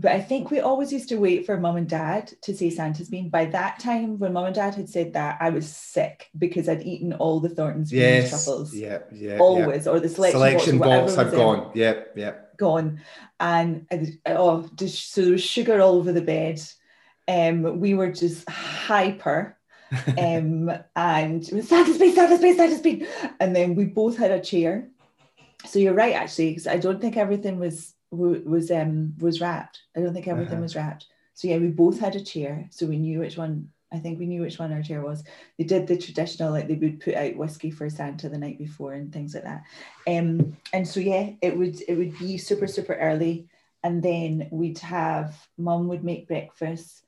but 0.00 0.12
I 0.12 0.20
think 0.20 0.50
we 0.50 0.60
always 0.60 0.92
used 0.92 1.10
to 1.10 1.16
wait 1.16 1.44
for 1.44 1.58
mum 1.58 1.76
and 1.76 1.88
dad 1.88 2.32
to 2.42 2.56
say 2.56 2.70
Santa's 2.70 3.10
been. 3.10 3.28
By 3.28 3.44
that 3.46 3.78
time, 3.80 4.18
when 4.18 4.32
mum 4.32 4.46
and 4.46 4.54
dad 4.54 4.74
had 4.74 4.88
said 4.88 5.12
that, 5.12 5.36
I 5.40 5.50
was 5.50 5.68
sick 5.68 6.30
because 6.38 6.68
I'd 6.68 6.82
eaten 6.82 7.12
all 7.12 7.38
the 7.38 7.50
Thornton's 7.50 7.92
yes. 7.92 8.30
truffles. 8.30 8.74
Yeah. 8.74 9.00
Yeah. 9.12 9.38
Always, 9.38 9.86
or 9.86 10.00
the 10.00 10.08
selection, 10.08 10.38
Selection 10.38 10.78
box, 10.78 10.88
box 10.88 11.14
had 11.16 11.26
was 11.26 11.34
in, 11.34 11.38
gone. 11.38 11.70
Yep. 11.74 12.12
Yep. 12.16 12.56
gone, 12.56 13.00
and 13.38 13.86
I 13.90 14.18
oh, 14.26 14.68
just, 14.74 15.12
so 15.12 15.22
there 15.22 15.32
was 15.32 15.44
sugar 15.44 15.80
all 15.80 15.96
over 15.96 16.12
the 16.12 16.22
bed. 16.22 16.62
Um, 17.28 17.78
we 17.78 17.94
were 17.94 18.10
just 18.10 18.48
hyper, 18.48 19.58
um, 20.18 20.72
and 20.96 21.44
Santa's 21.44 21.98
been, 21.98 22.14
Santa's 22.14 22.40
been, 22.40 22.56
Santa's 22.56 22.80
been, 22.80 23.06
and 23.38 23.54
then 23.54 23.74
we 23.74 23.84
both 23.84 24.16
had 24.16 24.30
a 24.30 24.40
chair. 24.40 24.88
So 25.66 25.78
you're 25.78 25.94
right, 25.94 26.14
actually, 26.14 26.50
because 26.50 26.66
I 26.66 26.78
don't 26.78 27.00
think 27.00 27.16
everything 27.18 27.58
was 27.58 27.92
wa- 27.92 27.99
was 28.10 28.70
um 28.70 29.14
was 29.18 29.40
wrapped. 29.40 29.82
I 29.96 30.00
don't 30.00 30.12
think 30.12 30.28
everything 30.28 30.54
Uh-huh. 30.54 30.62
was 30.62 30.76
wrapped. 30.76 31.06
So 31.34 31.48
yeah, 31.48 31.58
we 31.58 31.68
both 31.68 31.98
had 32.00 32.16
a 32.16 32.20
chair, 32.20 32.66
so 32.70 32.86
we 32.86 32.98
knew 32.98 33.20
which 33.20 33.36
one. 33.38 33.70
I 33.92 33.98
think 33.98 34.18
we 34.20 34.26
knew 34.26 34.42
which 34.42 34.58
one 34.60 34.72
our 34.72 34.82
chair 34.82 35.02
was. 35.02 35.24
They 35.58 35.64
did 35.64 35.86
the 35.88 35.96
traditional, 35.98 36.52
like 36.52 36.68
they 36.68 36.76
would 36.76 37.00
put 37.00 37.14
out 37.14 37.34
whiskey 37.36 37.72
for 37.72 37.90
Santa 37.90 38.28
the 38.28 38.38
night 38.38 38.56
before 38.58 38.92
and 38.92 39.12
things 39.12 39.34
like 39.34 39.42
that. 39.44 39.64
Um, 40.06 40.56
and 40.72 40.86
so 40.86 41.00
yeah, 41.00 41.30
it 41.42 41.56
would 41.56 41.80
it 41.88 41.96
would 41.96 42.16
be 42.18 42.36
super 42.38 42.66
super 42.66 42.94
early, 42.94 43.48
and 43.82 44.02
then 44.02 44.48
we'd 44.52 44.78
have 44.80 45.36
mum 45.58 45.88
would 45.88 46.04
make 46.04 46.28
breakfast. 46.28 47.02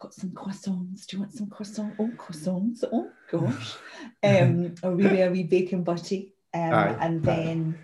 Got 0.00 0.14
some 0.14 0.30
croissants. 0.30 1.06
Do 1.06 1.16
you 1.16 1.22
want 1.22 1.32
some 1.34 1.46
croissants? 1.48 1.96
Oh, 1.98 2.12
croissants. 2.16 2.84
Oh 2.92 3.10
gosh. 3.30 3.76
Um, 4.22 4.74
or 4.82 4.94
maybe 4.94 5.20
a 5.22 5.30
wee 5.30 5.42
bacon 5.42 5.82
butty. 5.82 6.34
Um, 6.54 6.72
and 7.00 7.22
then 7.24 7.78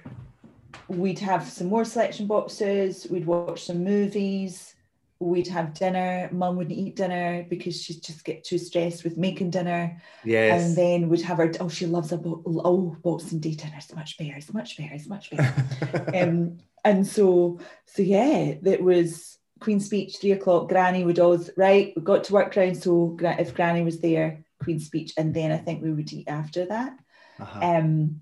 we'd 0.89 1.19
have 1.19 1.49
some 1.49 1.69
more 1.69 1.85
selection 1.85 2.27
boxes. 2.27 3.07
We'd 3.11 3.27
watch 3.27 3.65
some 3.65 3.85
movies. 3.85 4.75
We'd 5.21 5.49
have 5.49 5.75
dinner. 5.75 6.29
Mum 6.33 6.57
wouldn't 6.57 6.77
eat 6.77 6.97
dinner 6.97 7.47
because 7.49 7.81
she'd 7.81 8.03
just 8.03 8.25
get 8.25 8.45
too 8.45 8.59
stressed 8.59 9.05
with 9.05 9.17
making 9.17 9.51
dinner. 9.51 10.01
Yes. 10.25 10.63
And 10.63 10.77
then 10.77 11.09
we'd 11.09 11.23
have 11.23 11.39
her, 11.39 11.53
oh, 11.61 11.69
she 11.69 11.87
loves 11.87 12.13
a 12.13 12.19
bo- 12.19 12.43
oh 12.47 12.97
Boxing 13.03 13.41
Day 13.41 13.55
dinner. 13.55 13.75
It's 13.77 13.95
much 13.95 14.19
better. 14.19 14.35
It's 14.37 14.53
much 14.53 14.77
better. 14.77 14.95
It's 14.95 15.09
much 15.09 15.31
better. 15.31 16.11
um, 16.15 16.59
and 16.85 17.07
so 17.07 17.59
so 17.87 18.03
yeah, 18.03 18.55
that 18.63 18.83
was 18.83 19.39
Queen's 19.61 19.87
speech 19.87 20.19
three 20.21 20.33
o'clock. 20.33 20.69
Granny 20.69 21.05
would 21.05 21.19
always 21.19 21.51
right. 21.57 21.93
We 21.97 22.03
got 22.03 22.25
to 22.25 22.33
work 22.33 22.55
round. 22.57 22.77
So 22.77 23.17
if 23.21 23.55
Granny 23.55 23.83
was 23.83 24.01
there, 24.01 24.45
Queen's 24.63 24.87
speech, 24.87 25.13
and 25.17 25.33
then 25.33 25.53
I 25.53 25.57
think 25.57 25.83
we 25.83 25.93
would 25.93 26.13
eat 26.13 26.29
after 26.29 26.67
that. 26.67 26.99
Uh-huh. 27.41 27.61
Um, 27.63 28.21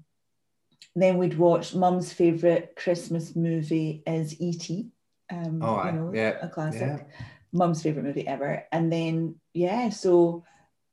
then 0.94 1.18
we'd 1.18 1.38
watch 1.38 1.74
Mum's 1.74 2.12
favorite 2.12 2.74
Christmas 2.76 3.34
movie 3.34 4.02
is 4.06 4.40
E.T. 4.40 4.90
Um, 5.30 5.62
Oh, 5.62 5.84
you 5.86 5.92
know, 5.92 6.12
Yeah, 6.14 6.36
a 6.42 6.48
classic. 6.48 6.80
yeah. 6.82 7.02
Mum's 7.52 7.82
favorite 7.82 8.04
movie 8.04 8.26
ever. 8.26 8.64
And 8.72 8.92
then 8.92 9.36
yeah, 9.54 9.90
so 9.90 10.44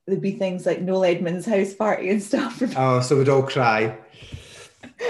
there'd 0.07 0.21
be 0.21 0.31
things 0.31 0.65
like 0.65 0.81
Noel 0.81 1.05
Edmonds' 1.05 1.45
house 1.45 1.73
party 1.73 2.09
and 2.09 2.21
stuff. 2.23 2.61
oh, 2.77 3.01
so 3.01 3.17
we'd 3.17 3.29
all 3.29 3.43
cry. 3.43 3.97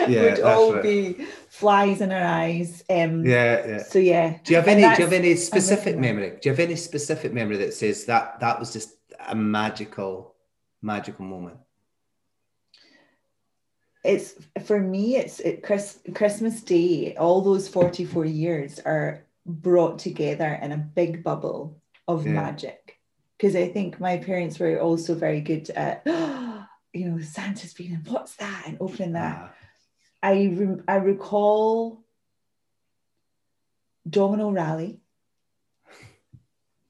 Yeah, 0.07 0.21
would 0.35 0.39
all 0.41 0.73
right. 0.73 0.83
be 0.83 1.25
flies 1.49 2.01
in 2.01 2.11
our 2.11 2.23
eyes. 2.23 2.83
Um, 2.89 3.25
Yeah. 3.25 3.67
Yeah. 3.67 3.83
So 3.83 3.99
yeah. 3.99 4.37
Do 4.43 4.53
you 4.53 4.57
have 4.57 4.67
And 4.67 4.83
any? 4.83 4.95
Do 4.95 5.01
you 5.01 5.05
have 5.07 5.13
any 5.13 5.35
specific 5.35 5.97
memory? 5.97 6.31
Do 6.41 6.49
you 6.49 6.51
have 6.51 6.59
any 6.59 6.75
specific 6.75 7.33
memory 7.33 7.57
that 7.57 7.73
says 7.73 8.05
that 8.05 8.39
that 8.39 8.59
was 8.59 8.71
just 8.73 8.89
a 9.27 9.35
magical, 9.35 10.35
magical 10.81 11.25
moment? 11.25 11.57
It's 14.03 14.35
for 14.65 14.79
me 14.79 15.17
it's 15.17 15.39
it, 15.41 15.63
Chris, 15.63 15.99
christmas 16.15 16.61
day 16.61 17.15
all 17.17 17.41
those 17.41 17.67
44 17.67 18.25
years 18.25 18.79
are 18.79 19.25
brought 19.45 19.99
together 19.99 20.59
in 20.61 20.71
a 20.71 20.77
big 20.77 21.23
bubble 21.23 21.81
of 22.07 22.25
Yeah. 22.25 22.33
magic 22.33 22.97
because 23.37 23.55
i 23.55 23.67
think 23.67 23.99
my 23.99 24.17
parents 24.17 24.59
were 24.59 24.79
also 24.79 25.15
very 25.15 25.41
good 25.41 25.69
at 25.71 26.03
you 26.93 27.09
know 27.09 27.21
santa's 27.21 27.73
been 27.73 27.93
and 27.93 28.07
what's 28.07 28.35
that 28.37 28.63
and 28.67 28.77
opening 28.79 29.13
that 29.13 29.37
Ah, 29.37 29.53
i 30.23 30.47
rem- 30.55 30.83
i 30.87 30.95
recall 30.95 32.03
domino 34.09 34.49
rally 34.51 35.01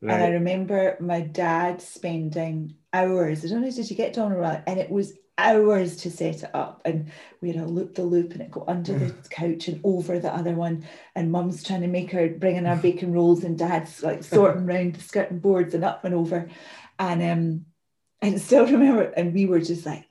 and 0.01 0.23
I 0.23 0.29
remember 0.29 0.95
my 1.01 1.19
dad 1.21 1.81
spending 1.81 2.75
hours. 2.93 3.43
I 3.43 3.49
don't 3.49 3.61
know, 3.61 3.69
did 3.69 3.89
you 3.91 3.97
get 3.97 4.13
Domino 4.13 4.39
Rally? 4.39 4.61
And 4.65 4.79
it 4.79 4.89
was 4.89 5.13
hours 5.39 5.95
to 5.97 6.11
set 6.11 6.43
it 6.43 6.51
up. 6.53 6.81
And 6.85 7.11
we 7.41 7.51
had 7.51 7.63
a 7.63 7.67
loop 7.67 7.95
the 7.95 8.03
loop 8.03 8.31
and 8.33 8.41
it 8.41 8.51
go 8.51 8.63
under 8.67 8.93
the 8.97 9.13
couch 9.29 9.67
and 9.67 9.79
over 9.83 10.19
the 10.19 10.33
other 10.33 10.53
one. 10.53 10.85
And 11.15 11.31
mum's 11.31 11.63
trying 11.63 11.81
to 11.81 11.87
make 11.87 12.11
her 12.11 12.29
bringing 12.29 12.65
our 12.65 12.75
bacon 12.75 13.13
rolls 13.13 13.43
and 13.43 13.57
dad's 13.57 14.03
like 14.03 14.23
sorting 14.23 14.65
round 14.65 14.95
the 14.95 15.01
skirting 15.01 15.39
boards 15.39 15.73
and 15.73 15.83
up 15.85 16.03
and 16.05 16.13
over. 16.15 16.49
And 16.97 17.21
um 17.23 17.65
and 18.21 18.41
still 18.41 18.65
remember 18.75 19.03
and 19.03 19.33
we 19.33 19.45
were 19.45 19.61
just 19.61 19.85
like, 19.85 20.05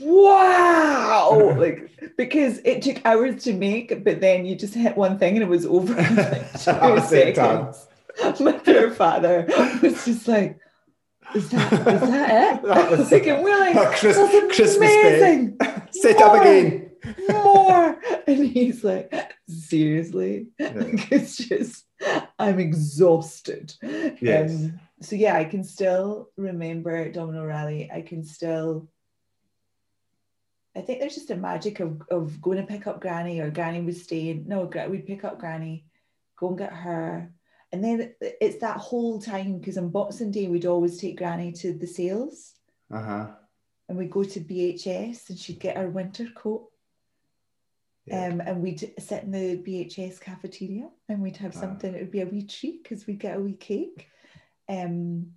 wow, 0.00 1.54
like 1.56 1.90
because 2.16 2.58
it 2.64 2.82
took 2.82 3.04
hours 3.04 3.44
to 3.44 3.52
make, 3.52 4.04
but 4.04 4.20
then 4.20 4.44
you 4.44 4.56
just 4.56 4.74
hit 4.74 4.96
one 4.96 5.18
thing 5.18 5.34
and 5.34 5.42
it 5.42 5.48
was 5.48 5.66
over 5.66 5.96
in 5.98 6.16
like 6.16 6.52
two 6.58 6.72
That's 6.72 7.12
it, 7.12 7.34
done. 7.34 7.72
seconds. 7.74 7.88
My 8.40 8.52
poor 8.52 8.90
father 8.90 9.46
was 9.82 10.04
just 10.04 10.28
like, 10.28 10.58
is 11.34 11.48
that 11.50 11.72
is 11.72 12.00
that 12.00 12.56
it? 12.56 12.62
That 12.66 12.90
was- 12.90 13.12
like, 13.12 13.26
and 13.26 13.46
that 13.76 13.94
Chris- 13.98 14.16
that's 14.16 14.56
Christmas 14.56 14.76
amazing. 14.78 15.58
Set 15.90 16.20
up 16.20 16.40
again. 16.40 16.90
More. 17.28 17.98
And 18.26 18.46
he's 18.46 18.84
like, 18.84 19.12
seriously? 19.48 20.48
Yeah. 20.58 20.72
It's 21.10 21.36
just, 21.36 21.84
I'm 22.38 22.58
exhausted. 22.58 23.74
Yes. 23.82 24.52
Um, 24.52 24.80
so 25.00 25.16
yeah, 25.16 25.36
I 25.36 25.44
can 25.44 25.64
still 25.64 26.30
remember 26.36 27.10
Domino 27.10 27.44
Rally. 27.44 27.90
I 27.92 28.02
can 28.02 28.24
still 28.24 28.88
I 30.74 30.80
think 30.80 31.00
there's 31.00 31.14
just 31.14 31.30
a 31.30 31.36
magic 31.36 31.80
of, 31.80 32.02
of 32.10 32.40
going 32.40 32.56
to 32.58 32.64
pick 32.64 32.86
up 32.86 33.00
Granny 33.00 33.40
or 33.40 33.50
Granny 33.50 33.82
was 33.82 34.02
staying. 34.02 34.44
No, 34.46 34.70
we'd 34.88 35.06
pick 35.06 35.22
up 35.24 35.38
Granny, 35.38 35.84
go 36.38 36.48
and 36.48 36.58
get 36.58 36.72
her. 36.72 37.30
And 37.72 37.82
then 37.82 38.14
it's 38.20 38.58
that 38.58 38.76
whole 38.76 39.18
time 39.20 39.58
because 39.58 39.78
on 39.78 39.88
Boxing 39.88 40.30
Day 40.30 40.46
we'd 40.46 40.66
always 40.66 40.98
take 40.98 41.16
Granny 41.18 41.52
to 41.52 41.72
the 41.72 41.86
sales 41.86 42.52
Uh 42.90 43.02
huh. 43.02 43.26
and 43.88 43.96
we'd 43.96 44.10
go 44.10 44.24
to 44.24 44.40
BHS 44.40 45.30
and 45.30 45.38
she'd 45.38 45.58
get 45.58 45.76
her 45.78 45.88
winter 45.88 46.26
coat. 46.34 46.68
Yeah. 48.04 48.26
Um, 48.26 48.40
and 48.40 48.60
we'd 48.62 48.92
sit 48.98 49.22
in 49.22 49.30
the 49.30 49.56
BHS 49.58 50.20
cafeteria 50.20 50.90
and 51.08 51.22
we'd 51.22 51.36
have 51.38 51.56
Ah. 51.56 51.60
something, 51.60 51.94
it 51.94 52.00
would 52.00 52.10
be 52.10 52.20
a 52.20 52.26
wee 52.26 52.42
treat 52.46 52.82
because 52.82 53.06
we'd 53.06 53.20
get 53.20 53.36
a 53.38 53.40
wee 53.40 53.54
cake. 53.54 54.08
Um, 54.68 55.32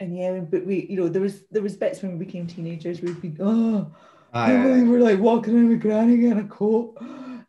and 0.00 0.16
yeah, 0.16 0.40
but 0.40 0.64
we, 0.64 0.86
you 0.88 0.96
know, 0.96 1.08
there 1.08 1.22
was 1.22 1.44
there 1.50 1.62
was 1.62 1.76
bits 1.76 2.02
when 2.02 2.18
we 2.18 2.24
became 2.24 2.46
teenagers 2.46 3.00
we'd 3.02 3.20
be 3.20 3.34
oh, 3.40 3.92
we 4.34 4.84
were 4.88 5.00
like 5.00 5.18
walking 5.18 5.54
around 5.54 5.68
with 5.70 5.80
granny 5.80 6.24
in 6.26 6.38
a 6.38 6.44
coat. 6.48 6.96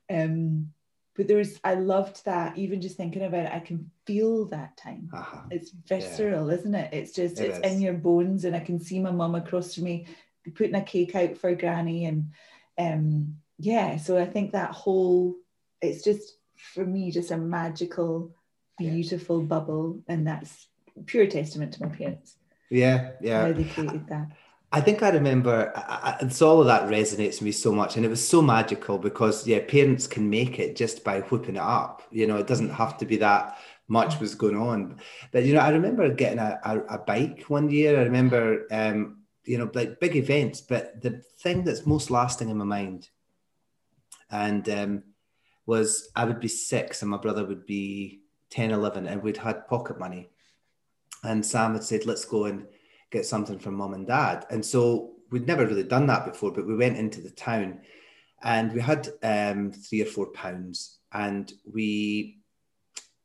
Um, 0.09 0.71
but 1.17 1.27
there 1.27 1.37
was 1.37 1.59
I 1.63 1.73
loved 1.73 2.23
that. 2.25 2.57
Even 2.57 2.79
just 2.79 2.95
thinking 2.95 3.23
about 3.23 3.45
it, 3.47 3.51
I 3.51 3.59
can 3.59 3.89
feel 4.05 4.45
that 4.45 4.77
time. 4.77 5.09
Uh-huh. 5.11 5.41
It's 5.49 5.71
visceral, 5.71 6.47
yeah. 6.47 6.57
isn't 6.57 6.75
it? 6.75 6.93
It's 6.93 7.11
just 7.11 7.39
it 7.39 7.45
it's 7.45 7.57
is. 7.57 7.73
in 7.73 7.81
your 7.81 7.95
bones, 7.95 8.45
and 8.45 8.55
I 8.55 8.59
can 8.59 8.79
see 8.79 8.99
my 8.99 9.11
mum 9.11 9.33
across 9.33 9.73
from 9.73 9.85
me 9.85 10.05
putting 10.55 10.75
a 10.75 10.83
cake 10.83 11.15
out 11.15 11.37
for 11.37 11.53
granny, 11.55 12.05
and 12.05 12.31
um, 12.77 13.37
yeah. 13.57 13.97
So 13.97 14.17
I 14.17 14.25
think 14.25 14.51
that 14.51 14.71
whole 14.71 15.35
it's 15.81 16.03
just 16.03 16.37
for 16.55 16.85
me 16.85 17.09
just 17.09 17.31
a 17.31 17.37
magical, 17.37 18.35
beautiful 18.77 19.41
yeah. 19.41 19.47
bubble, 19.47 20.03
and 20.07 20.27
that's 20.27 20.67
pure 21.07 21.25
testament 21.25 21.73
to 21.73 21.83
my 21.83 21.89
parents. 21.95 22.35
Yeah, 22.69 23.11
yeah. 23.21 23.41
How 23.41 23.53
they 23.53 23.63
created 23.63 24.07
that. 24.09 24.27
I 24.71 24.81
think 24.81 25.01
I 25.01 25.09
remember, 25.09 25.71
I, 25.75 26.17
it's 26.21 26.41
all 26.41 26.59
of 26.59 26.67
that 26.67 26.89
resonates 26.89 27.35
with 27.35 27.43
me 27.43 27.51
so 27.53 27.71
much. 27.71 27.95
And 27.95 28.05
it 28.05 28.09
was 28.09 28.25
so 28.25 28.41
magical 28.41 28.97
because, 28.97 29.47
yeah, 29.47 29.59
parents 29.65 30.07
can 30.07 30.29
make 30.29 30.59
it 30.59 30.75
just 30.75 31.03
by 31.03 31.21
whipping 31.21 31.55
it 31.55 31.61
up. 31.61 32.03
You 32.11 32.27
know, 32.27 32.37
it 32.37 32.47
doesn't 32.47 32.71
have 32.71 32.97
to 32.97 33.05
be 33.05 33.15
that 33.17 33.57
much 33.87 34.19
was 34.19 34.35
going 34.35 34.57
on. 34.57 34.99
But, 35.31 35.45
you 35.45 35.53
know, 35.53 35.61
I 35.61 35.69
remember 35.69 36.13
getting 36.13 36.39
a, 36.39 36.59
a, 36.63 36.79
a 36.95 36.97
bike 36.97 37.45
one 37.47 37.69
year. 37.69 37.97
I 37.97 38.03
remember, 38.03 38.67
um, 38.69 39.21
you 39.45 39.57
know, 39.57 39.71
like 39.73 40.01
big 40.01 40.17
events. 40.17 40.59
But 40.59 41.01
the 41.01 41.21
thing 41.39 41.63
that's 41.63 41.85
most 41.85 42.11
lasting 42.11 42.49
in 42.49 42.57
my 42.57 42.65
mind 42.65 43.07
and 44.29 44.67
um, 44.67 45.03
was 45.65 46.09
I 46.13 46.25
would 46.25 46.41
be 46.41 46.49
six 46.49 47.01
and 47.01 47.09
my 47.09 47.17
brother 47.17 47.45
would 47.45 47.65
be 47.65 48.19
10, 48.49 48.71
11, 48.71 49.07
and 49.07 49.23
we'd 49.23 49.37
had 49.37 49.67
pocket 49.67 49.97
money 49.97 50.29
and 51.23 51.45
Sam 51.45 51.73
had 51.73 51.83
said, 51.83 52.05
let's 52.05 52.25
go 52.25 52.45
and 52.45 52.67
get 53.11 53.25
something 53.25 53.59
from 53.59 53.75
mom 53.75 53.93
and 53.93 54.07
dad. 54.07 54.45
And 54.49 54.65
so 54.65 55.13
we'd 55.31 55.47
never 55.47 55.65
really 55.65 55.83
done 55.83 56.07
that 56.07 56.25
before, 56.25 56.51
but 56.51 56.67
we 56.67 56.75
went 56.75 56.97
into 56.97 57.21
the 57.21 57.29
town 57.29 57.81
and 58.43 58.73
we 58.73 58.81
had 58.81 59.09
um, 59.23 59.71
three 59.71 60.01
or 60.01 60.05
four 60.05 60.27
pounds 60.27 60.99
and 61.11 61.51
we 61.71 62.39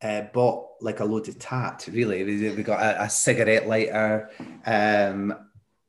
uh, 0.03 0.23
bought 0.33 0.67
like 0.81 1.01
a 1.01 1.05
load 1.05 1.29
of 1.29 1.39
tat, 1.39 1.89
really. 1.93 2.25
We, 2.25 2.51
we 2.51 2.63
got 2.63 2.83
a, 2.83 3.05
a, 3.05 3.11
cigarette 3.11 3.69
lighter. 3.69 4.31
Um, 4.67 5.35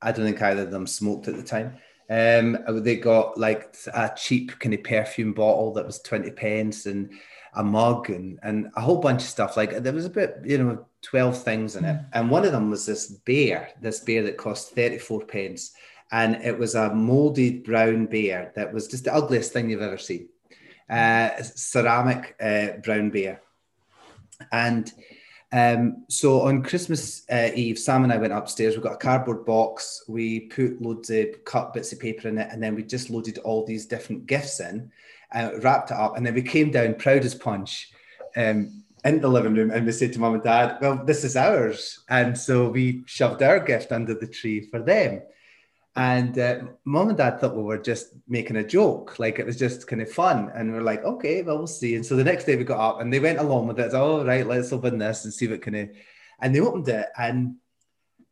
I 0.01 0.11
don't 0.11 0.25
think 0.25 0.41
either 0.41 0.63
of 0.63 0.71
them 0.71 0.85
smoked 0.85 1.27
at 1.27 1.35
the 1.35 1.43
time. 1.43 1.77
Um, 2.09 2.57
they 2.83 2.97
got 2.97 3.37
like 3.39 3.75
a 3.93 4.11
cheap 4.15 4.59
kind 4.59 4.75
of 4.75 4.83
perfume 4.83 5.33
bottle 5.33 5.73
that 5.73 5.85
was 5.85 5.99
20 6.01 6.31
pence 6.31 6.85
and 6.85 7.11
a 7.55 7.63
mug 7.63 8.09
and, 8.09 8.39
and 8.43 8.69
a 8.75 8.81
whole 8.81 8.99
bunch 8.99 9.23
of 9.23 9.29
stuff. 9.29 9.57
Like 9.57 9.81
there 9.81 9.93
was 9.93 10.05
a 10.05 10.11
bit, 10.11 10.37
you 10.43 10.57
know, 10.57 10.85
12 11.03 11.43
things 11.43 11.75
in 11.75 11.85
it. 11.85 11.93
Mm. 11.93 12.05
And 12.13 12.29
one 12.29 12.45
of 12.45 12.51
them 12.51 12.69
was 12.69 12.85
this 12.85 13.07
bear, 13.07 13.69
this 13.81 13.99
bear 13.99 14.23
that 14.23 14.37
cost 14.37 14.73
34 14.73 15.25
pence. 15.25 15.73
And 16.11 16.35
it 16.43 16.57
was 16.57 16.75
a 16.75 16.93
molded 16.93 17.63
brown 17.63 18.05
bear 18.05 18.51
that 18.55 18.73
was 18.73 18.87
just 18.87 19.05
the 19.05 19.13
ugliest 19.13 19.51
thing 19.51 19.69
you've 19.69 19.81
ever 19.81 19.97
seen. 19.97 20.29
Uh, 20.89 21.29
ceramic 21.41 22.35
uh, 22.41 22.77
brown 22.83 23.09
bear. 23.09 23.41
And 24.51 24.91
um, 25.51 26.05
so 26.09 26.41
on 26.41 26.63
Christmas 26.63 27.23
uh, 27.31 27.49
Eve, 27.53 27.77
Sam 27.77 28.03
and 28.03 28.11
I 28.11 28.17
went 28.17 28.33
upstairs. 28.33 28.75
We 28.75 28.81
got 28.81 28.93
a 28.93 28.97
cardboard 28.97 29.45
box. 29.45 30.03
We 30.07 30.41
put 30.41 30.81
loads 30.81 31.11
of 31.11 31.45
cut 31.45 31.73
bits 31.73 31.93
of 31.93 31.99
paper 31.99 32.27
in 32.27 32.39
it, 32.39 32.47
and 32.51 32.61
then 32.61 32.73
we 32.73 32.83
just 32.83 33.11
loaded 33.11 33.37
all 33.39 33.63
these 33.63 33.85
different 33.85 34.25
gifts 34.25 34.59
in, 34.59 34.91
uh, 35.31 35.51
wrapped 35.61 35.91
it 35.91 35.97
up, 35.97 36.17
and 36.17 36.25
then 36.25 36.33
we 36.33 36.41
came 36.41 36.71
down 36.71 36.95
proud 36.95 37.23
as 37.23 37.35
punch. 37.35 37.91
Um, 38.35 38.82
in 39.03 39.19
the 39.19 39.27
living 39.27 39.53
room 39.53 39.71
and 39.71 39.85
we 39.85 39.91
said 39.91 40.13
to 40.13 40.19
mom 40.19 40.35
and 40.35 40.43
dad, 40.43 40.77
well, 40.81 41.03
this 41.03 41.23
is 41.23 41.35
ours. 41.35 42.03
And 42.09 42.37
so 42.37 42.69
we 42.69 43.03
shoved 43.05 43.43
our 43.43 43.59
gift 43.59 43.91
under 43.91 44.13
the 44.13 44.27
tree 44.27 44.61
for 44.61 44.79
them. 44.81 45.21
And 45.95 46.39
uh, 46.39 46.59
mom 46.85 47.09
and 47.09 47.17
dad 47.17 47.39
thought 47.39 47.55
we 47.55 47.61
were 47.61 47.77
just 47.77 48.15
making 48.27 48.55
a 48.55 48.65
joke, 48.65 49.19
like 49.19 49.37
it 49.37 49.45
was 49.45 49.59
just 49.59 49.87
kind 49.87 50.01
of 50.01 50.11
fun. 50.11 50.51
And 50.55 50.71
we 50.71 50.77
are 50.79 50.83
like, 50.83 51.03
okay, 51.03 51.43
well, 51.43 51.57
we'll 51.57 51.67
see. 51.67 51.95
And 51.95 52.05
so 52.05 52.15
the 52.15 52.23
next 52.23 52.45
day 52.45 52.55
we 52.55 52.63
got 52.63 52.79
up 52.79 53.01
and 53.01 53.13
they 53.13 53.19
went 53.19 53.39
along 53.39 53.67
with 53.67 53.79
it. 53.79 53.93
Oh, 53.93 54.25
right, 54.25 54.47
let's 54.47 54.73
open 54.73 54.97
this 54.97 55.25
and 55.25 55.33
see 55.33 55.47
what 55.47 55.61
kind 55.61 55.77
of. 55.77 55.89
And 56.41 56.53
they 56.53 56.59
opened 56.59 56.89
it, 56.89 57.07
and 57.17 57.55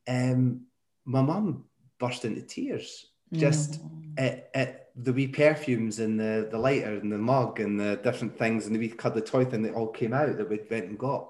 um, 0.08 0.66
my 1.06 1.22
mum 1.22 1.66
burst 2.00 2.26
into 2.26 2.42
tears 2.42 3.06
just 3.32 3.80
mm. 3.82 4.42
at 4.54 4.81
the 4.96 5.14
wee 5.14 5.28
perfumes 5.28 6.00
and 6.00 6.20
the, 6.20 6.48
the 6.52 6.58
lighter 6.58 6.96
and 6.96 7.12
the 7.12 7.18
mug 7.18 7.60
and 7.60 7.80
the 7.80 8.00
different 8.04 8.38
things 8.38 8.66
and 8.66 8.76
the 8.76 8.80
wee 8.80 8.90
cuddly 8.90 9.22
toy 9.22 9.46
thing 9.46 9.62
that 9.64 9.74
all 9.74 9.88
came 9.88 10.14
out 10.14 10.38
that 10.38 10.50
we 10.50 10.60
went 10.70 10.86
and 10.86 11.00
got. 11.00 11.30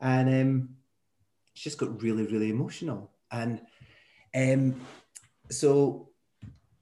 And 0.00 0.28
um, 0.28 0.68
she 1.54 1.70
just 1.70 1.78
got 1.78 2.02
really, 2.02 2.26
really 2.26 2.50
emotional. 2.50 3.10
And 3.32 3.60
um, 4.34 4.80
so 5.50 6.10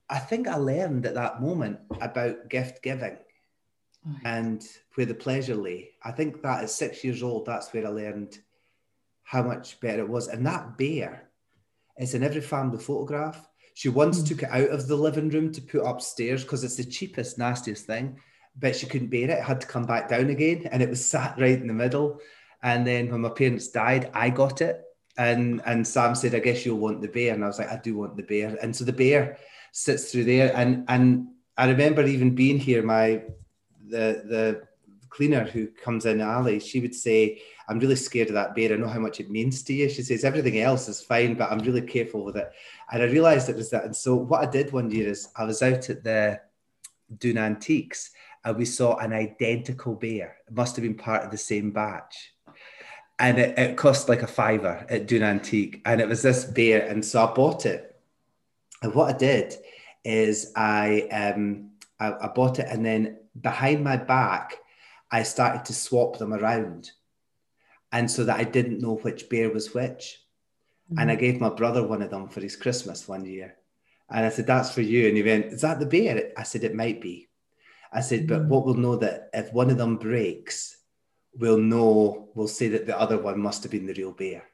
I 0.08 0.18
think 0.18 0.48
I 0.48 0.56
learned 0.56 1.06
at 1.06 1.14
that 1.14 1.40
moment 1.40 1.78
about 2.00 2.48
gift 2.48 2.82
giving 2.82 3.16
oh, 4.06 4.16
and 4.24 4.64
where 4.94 5.06
the 5.06 5.14
pleasure 5.14 5.56
lay. 5.56 5.90
I 6.04 6.12
think 6.12 6.42
that 6.42 6.64
at 6.64 6.70
six 6.70 7.02
years 7.02 7.22
old, 7.22 7.46
that's 7.46 7.72
where 7.72 7.86
I 7.86 7.90
learned 7.90 8.38
how 9.22 9.42
much 9.42 9.80
better 9.80 10.02
it 10.02 10.08
was. 10.08 10.28
And 10.28 10.46
that 10.46 10.76
bear 10.78 11.30
is 11.98 12.14
in 12.14 12.22
every 12.22 12.40
family 12.40 12.78
photograph. 12.78 13.48
She 13.76 13.90
once 13.90 14.22
mm. 14.22 14.26
took 14.26 14.42
it 14.42 14.48
out 14.50 14.70
of 14.70 14.88
the 14.88 14.96
living 14.96 15.28
room 15.28 15.52
to 15.52 15.60
put 15.60 15.84
upstairs 15.84 16.42
because 16.42 16.64
it's 16.64 16.76
the 16.76 16.84
cheapest, 16.84 17.36
nastiest 17.36 17.84
thing. 17.84 18.18
But 18.58 18.74
she 18.74 18.86
couldn't 18.86 19.08
bear 19.08 19.24
it. 19.24 19.30
it. 19.30 19.42
Had 19.42 19.60
to 19.60 19.66
come 19.66 19.84
back 19.84 20.08
down 20.08 20.30
again, 20.30 20.66
and 20.72 20.82
it 20.82 20.88
was 20.88 21.04
sat 21.14 21.38
right 21.38 21.60
in 21.60 21.66
the 21.66 21.74
middle. 21.74 22.18
And 22.62 22.86
then 22.86 23.10
when 23.10 23.20
my 23.20 23.28
parents 23.28 23.68
died, 23.68 24.10
I 24.14 24.30
got 24.30 24.62
it, 24.62 24.82
and 25.18 25.60
and 25.66 25.86
Sam 25.86 26.14
said, 26.14 26.34
"I 26.34 26.38
guess 26.38 26.64
you'll 26.64 26.78
want 26.78 27.02
the 27.02 27.08
bear," 27.08 27.34
and 27.34 27.44
I 27.44 27.48
was 27.48 27.58
like, 27.58 27.70
"I 27.70 27.76
do 27.76 27.98
want 27.98 28.16
the 28.16 28.22
bear." 28.22 28.56
And 28.62 28.74
so 28.74 28.86
the 28.86 28.94
bear 28.94 29.36
sits 29.72 30.10
through 30.10 30.24
there, 30.24 30.56
and 30.56 30.86
and 30.88 31.28
I 31.58 31.68
remember 31.68 32.02
even 32.06 32.34
being 32.34 32.58
here. 32.58 32.82
My 32.82 33.24
the 33.86 34.22
the 34.24 34.62
cleaner 35.10 35.44
who 35.44 35.66
comes 35.66 36.06
in, 36.06 36.22
Ali, 36.22 36.60
she 36.60 36.80
would 36.80 36.94
say, 36.94 37.42
I'm 37.68 37.78
really 37.78 37.96
scared 37.96 38.28
of 38.28 38.34
that 38.34 38.54
bear. 38.54 38.72
I 38.72 38.76
know 38.76 38.88
how 38.88 39.00
much 39.00 39.20
it 39.20 39.30
means 39.30 39.62
to 39.64 39.74
you. 39.74 39.88
She 39.88 40.02
says, 40.02 40.24
everything 40.24 40.60
else 40.60 40.88
is 40.88 41.02
fine, 41.02 41.34
but 41.34 41.50
I'm 41.50 41.58
really 41.58 41.82
careful 41.82 42.24
with 42.24 42.36
it. 42.36 42.50
And 42.92 43.02
I 43.02 43.06
realized 43.06 43.48
it 43.48 43.56
was 43.56 43.70
that. 43.70 43.84
And 43.84 43.94
so 43.94 44.14
what 44.14 44.46
I 44.46 44.50
did 44.50 44.72
one 44.72 44.90
year 44.90 45.08
is 45.08 45.28
I 45.36 45.44
was 45.44 45.62
out 45.62 45.90
at 45.90 46.04
the 46.04 46.40
Dune 47.18 47.38
Antiques 47.38 48.10
and 48.44 48.56
we 48.56 48.64
saw 48.64 48.96
an 48.98 49.12
identical 49.12 49.94
bear. 49.94 50.36
It 50.46 50.54
must 50.54 50.76
have 50.76 50.84
been 50.84 50.94
part 50.94 51.24
of 51.24 51.30
the 51.30 51.38
same 51.38 51.72
batch. 51.72 52.34
And 53.18 53.38
it, 53.38 53.58
it 53.58 53.76
cost 53.76 54.08
like 54.08 54.22
a 54.22 54.26
fiver 54.26 54.86
at 54.88 55.06
Dune 55.06 55.22
Antique. 55.22 55.82
And 55.84 56.00
it 56.00 56.08
was 56.08 56.22
this 56.22 56.44
bear. 56.44 56.86
And 56.86 57.04
so 57.04 57.24
I 57.26 57.32
bought 57.32 57.66
it. 57.66 57.96
And 58.82 58.94
what 58.94 59.14
I 59.14 59.18
did 59.18 59.56
is 60.04 60.52
I 60.54 61.08
um 61.10 61.70
I, 61.98 62.12
I 62.12 62.28
bought 62.28 62.60
it 62.60 62.68
and 62.70 62.84
then 62.86 63.16
behind 63.40 63.82
my 63.82 63.96
back, 63.96 64.54
I 65.10 65.22
started 65.22 65.64
to 65.66 65.74
swap 65.74 66.18
them 66.18 66.32
around 66.32 66.90
and 67.92 68.10
so 68.10 68.24
that 68.24 68.38
I 68.38 68.44
didn't 68.44 68.80
know 68.80 68.96
which 68.96 69.28
bear 69.28 69.50
was 69.50 69.74
which. 69.74 70.20
Mm-hmm. 70.90 71.00
And 71.00 71.10
I 71.10 71.14
mm-hmm. 71.14 71.20
gave 71.20 71.40
my 71.40 71.50
brother 71.50 71.86
one 71.86 72.02
of 72.02 72.10
them 72.10 72.28
for 72.28 72.40
his 72.40 72.56
Christmas 72.56 73.08
one 73.08 73.24
year. 73.24 73.56
And 74.10 74.24
I 74.24 74.28
said, 74.28 74.46
That's 74.46 74.72
for 74.72 74.82
you. 74.82 75.08
And 75.08 75.16
he 75.16 75.22
went, 75.22 75.46
Is 75.46 75.62
that 75.62 75.80
the 75.80 75.86
bear? 75.86 76.32
I 76.36 76.42
said, 76.42 76.64
It 76.64 76.74
might 76.74 77.00
be. 77.00 77.28
I 77.92 78.00
said, 78.00 78.26
mm-hmm. 78.26 78.28
But 78.28 78.46
what 78.46 78.64
we'll 78.64 78.74
know 78.74 78.96
that 78.96 79.30
if 79.32 79.52
one 79.52 79.70
of 79.70 79.78
them 79.78 79.96
breaks, 79.96 80.76
we'll 81.34 81.58
know, 81.58 82.28
we'll 82.34 82.48
say 82.48 82.68
that 82.68 82.86
the 82.86 82.98
other 82.98 83.18
one 83.18 83.40
must 83.40 83.62
have 83.62 83.72
been 83.72 83.86
the 83.86 83.94
real 83.94 84.12
bear. 84.12 84.44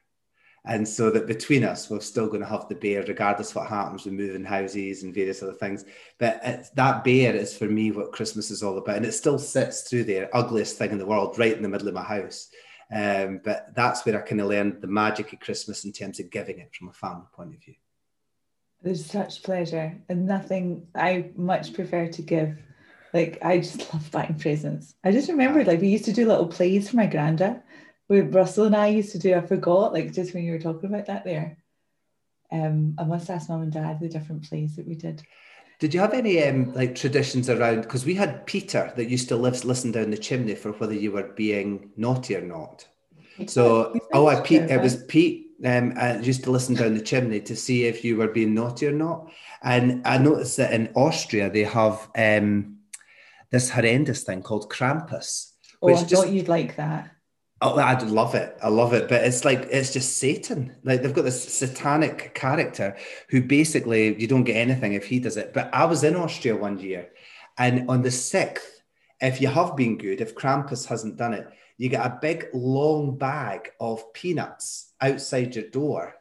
And 0.65 0.87
so 0.87 1.11
that 1.11 1.27
between 1.27 1.65
us, 1.65 1.91
we're 1.91 1.99
still 1.99 2.29
going 2.29 2.41
to 2.41 2.47
have 2.47 2.69
the 2.69 2.77
bear, 2.77 3.03
regardless 3.03 3.53
what 3.53 3.67
happens 3.67 4.05
with 4.05 4.15
moving 4.15 4.45
houses 4.45 5.03
and 5.03 5.13
various 5.13 5.43
other 5.43 5.55
things. 5.55 5.85
But 6.19 6.71
that 6.77 7.03
bear 7.03 7.35
is 7.35 7.57
for 7.57 7.65
me 7.65 7.91
what 7.91 8.13
Christmas 8.13 8.49
is 8.51 8.63
all 8.63 8.79
about. 8.79 8.97
And 8.97 9.05
it 9.05 9.13
still 9.13 9.41
sits 9.41 9.83
through 9.83 10.05
there, 10.05 10.31
ugliest 10.33 10.79
thing 10.79 10.93
in 10.93 10.99
the 10.99 11.07
world, 11.07 11.37
right 11.37 11.57
in 11.57 11.63
the 11.63 11.69
middle 11.69 11.89
of 11.89 11.95
my 11.95 12.05
house. 12.05 12.49
Um, 12.93 13.41
but 13.43 13.75
that's 13.75 14.05
where 14.05 14.19
I 14.19 14.27
kind 14.27 14.41
of 14.41 14.49
learned 14.49 14.83
the 14.83 14.87
magic 14.87 15.33
of 15.33 15.41
Christmas 15.41 15.85
in 15.85 15.93
terms 15.93 16.21
of 16.21 16.31
giving 16.31 16.59
it 16.59 16.75
from 16.75 16.89
a 16.89 16.93
family 16.93 17.27
point 17.33 17.55
of 17.55 17.63
view. 17.63 17.75
There's 18.83 19.07
such 19.07 19.43
pleasure 19.43 19.97
and 20.09 20.27
nothing 20.27 20.87
I 20.95 21.31
much 21.35 21.73
prefer 21.73 22.09
to 22.09 22.23
give. 22.23 22.59
Like 23.15 23.39
I 23.43 23.59
just 23.59 23.93
love 23.95 24.11
buying 24.11 24.39
presents. 24.39 24.95
I 25.03 25.13
just 25.13 25.31
remembered 25.31 25.69
like 25.69 25.81
we 25.81 25.89
used 25.89 26.05
to 26.05 26.13
do 26.13 26.27
little 26.27 26.49
plays 26.49 26.91
for 26.91 26.97
my 26.97 27.07
granda. 27.07 27.63
With 28.09 28.35
Russell 28.35 28.67
and 28.67 28.77
I 28.77 28.89
used 28.89 29.13
to 29.13 29.19
do, 29.19 29.35
I 29.35 29.41
forgot, 29.41 29.95
like 29.95 30.13
just 30.13 30.35
when 30.35 30.45
you 30.45 30.53
were 30.53 30.59
talking 30.59 30.91
about 30.91 31.07
that 31.07 31.25
there. 31.25 31.57
Um, 32.51 32.97
I 32.99 33.05
must 33.05 33.31
ask 33.31 33.49
mom 33.49 33.63
and 33.63 33.73
dad 33.73 34.01
the 34.01 34.09
different 34.09 34.47
plays 34.47 34.77
that 34.77 34.87
we 34.87 34.97
did. 34.97 35.23
Did 35.83 35.95
you 35.95 35.99
have 35.99 36.15
any 36.15 36.41
um, 36.45 36.73
like 36.75 36.95
traditions 36.95 37.51
around? 37.51 37.81
Because 37.81 38.05
we 38.05 38.15
had 38.15 38.47
Peter 38.47 38.93
that 38.95 39.11
used 39.11 39.29
to 39.31 39.35
live 39.35 39.65
listen 39.65 39.91
down 39.91 40.13
the 40.13 40.17
chimney 40.17 40.55
for 40.55 40.71
whether 40.71 40.95
you 40.95 41.11
were 41.11 41.25
being 41.25 41.91
naughty 41.97 42.37
or 42.37 42.41
not. 42.41 42.87
So 43.49 43.93
oh, 44.13 44.29
I 44.29 44.41
Pete. 44.43 44.63
It 44.71 44.81
was 44.81 45.03
Pete. 45.07 45.49
Um, 45.65 45.95
I 45.97 46.19
used 46.19 46.45
to 46.45 46.53
listen 46.53 46.77
down 46.77 46.95
the 46.95 47.01
chimney 47.01 47.41
to 47.41 47.57
see 47.57 47.87
if 47.87 48.05
you 48.05 48.17
were 48.17 48.29
being 48.29 48.55
naughty 48.55 48.87
or 48.87 48.93
not. 48.93 49.33
And 49.65 50.07
I 50.07 50.19
noticed 50.19 50.57
that 50.59 50.73
in 50.73 50.93
Austria 50.95 51.51
they 51.51 51.65
have 51.65 52.09
um, 52.17 52.77
this 53.51 53.69
horrendous 53.69 54.23
thing 54.23 54.45
called 54.45 54.71
Krampus. 54.71 55.51
Oh, 55.83 55.89
I 55.89 55.95
just, 55.95 56.15
thought 56.15 56.31
you'd 56.31 56.47
like 56.47 56.77
that. 56.77 57.11
Oh, 57.65 57.79
I'd 57.79 58.03
love 58.03 58.35
it. 58.35 58.59
I 58.61 58.69
love 58.69 58.93
it. 58.93 59.09
But 59.09 59.23
it's 59.23 59.45
like, 59.45 59.69
it's 59.71 59.93
just 59.93 60.19
Satan. 60.19 60.75
Like 60.83 61.01
they've 61.01 61.15
got 61.15 61.25
this 61.25 61.43
satanic 61.55 62.35
character 62.35 62.97
who 63.29 63.41
basically 63.41 64.21
you 64.21 64.27
don't 64.27 64.43
get 64.43 64.57
anything 64.57 64.95
if 64.95 65.07
he 65.07 65.21
does 65.21 65.37
it. 65.37 65.55
But 65.55 65.73
I 65.73 65.85
was 65.85 66.03
in 66.03 66.17
Austria 66.17 66.57
one 66.57 66.81
year 66.81 67.11
and 67.57 67.89
on 67.89 68.03
the 68.03 68.09
6th, 68.09 68.59
if 69.21 69.41
you 69.41 69.47
have 69.47 69.77
been 69.77 69.97
good, 69.97 70.21
if 70.21 70.35
Krampus 70.35 70.87
hasn't 70.87 71.17
done 71.17 71.35
it, 71.35 71.47
you 71.79 71.89
get 71.89 72.05
a 72.05 72.19
big 72.21 72.47
long 72.53 73.17
bag 73.17 73.71
of 73.79 74.13
peanuts 74.13 74.93
outside 75.01 75.55
your 75.55 75.69
door 75.69 76.15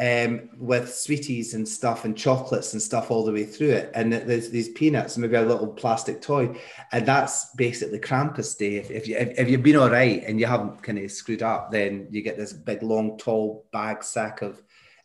um, 0.00 0.50
with 0.56 0.94
sweeties 0.94 1.54
and 1.54 1.66
stuff 1.66 2.04
and 2.04 2.16
chocolates 2.16 2.72
and 2.72 2.80
stuff 2.80 3.10
all 3.10 3.24
the 3.24 3.32
way 3.32 3.44
through 3.44 3.70
it. 3.70 3.90
And 3.94 4.12
there's 4.12 4.50
these 4.50 4.68
peanuts, 4.68 5.18
maybe 5.18 5.34
a 5.34 5.42
little 5.42 5.66
plastic 5.66 6.22
toy. 6.22 6.56
And 6.92 7.04
that's 7.04 7.52
basically 7.56 7.98
Krampus 7.98 8.56
Day. 8.56 8.76
If, 8.76 8.90
if, 8.90 9.08
you, 9.08 9.16
if, 9.16 9.48
you've 9.48 9.62
been 9.62 9.76
all 9.76 9.90
right 9.90 10.22
and 10.24 10.38
you 10.38 10.46
haven't 10.46 10.82
kind 10.82 10.98
of 10.98 11.10
screwed 11.10 11.42
up, 11.42 11.72
then 11.72 12.06
you 12.10 12.22
get 12.22 12.36
this 12.36 12.52
big, 12.52 12.82
long, 12.82 13.18
tall 13.18 13.66
bag 13.72 14.04
sack 14.04 14.42
of 14.42 14.62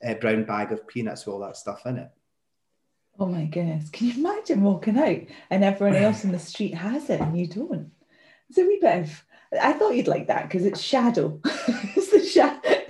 uh, 0.08 0.14
brown 0.16 0.44
bag 0.44 0.72
of 0.72 0.88
peanuts 0.88 1.26
with 1.26 1.34
all 1.34 1.42
that 1.42 1.58
stuff 1.58 1.86
in 1.88 1.98
it. 1.98 2.10
Oh 3.18 3.26
my 3.26 3.46
goodness. 3.46 3.90
Can 3.90 4.08
you 4.08 4.14
imagine 4.16 4.62
walking 4.62 4.98
out 4.98 5.22
and 5.50 5.64
everyone 5.64 5.96
else 5.96 6.24
in 6.24 6.32
the 6.32 6.40
street 6.40 6.76
has 6.76 7.10
it 7.10 7.20
and 7.20 7.38
you 7.38 7.48
don't? 7.48 7.92
It's 8.50 8.60
a 8.60 8.64
wee 8.64 8.80
bit 8.80 9.04
of, 9.04 9.24
I 9.60 9.74
thought 9.74 9.96
you'd 9.96 10.08
like 10.08 10.28
that 10.28 10.44
because 10.44 10.66
it's 10.66 10.82
shadow. 10.82 11.40
it's 11.46 12.12
the 12.12 12.24
shadow 12.24 12.83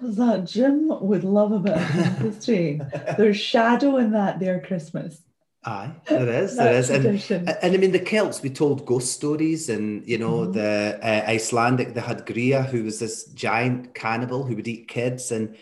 that 0.00 0.44
Jim 0.46 0.88
would 1.00 1.24
love 1.24 1.52
a 1.52 1.58
bit 1.58 1.76
of 1.76 2.18
history. 2.18 2.80
There's 3.16 3.36
shadow 3.36 3.96
in 3.96 4.12
that 4.12 4.40
there 4.40 4.60
Christmas. 4.60 5.20
Aye, 5.66 5.92
there 6.06 6.28
is, 6.44 6.56
there 6.56 6.74
is, 6.74 6.90
and, 6.90 7.06
and, 7.06 7.74
I 7.74 7.76
mean 7.78 7.92
the 7.92 7.98
Celts. 7.98 8.42
We 8.42 8.50
told 8.50 8.84
ghost 8.84 9.14
stories, 9.14 9.70
and 9.70 10.06
you 10.06 10.18
know 10.18 10.40
mm-hmm. 10.40 10.52
the 10.52 10.98
uh, 11.02 11.30
Icelandic. 11.30 11.94
They 11.94 12.02
had 12.02 12.26
Grýla, 12.26 12.66
who 12.66 12.84
was 12.84 12.98
this 12.98 13.24
giant 13.28 13.94
cannibal 13.94 14.44
who 14.44 14.56
would 14.56 14.68
eat 14.68 14.88
kids, 14.88 15.32
and 15.32 15.56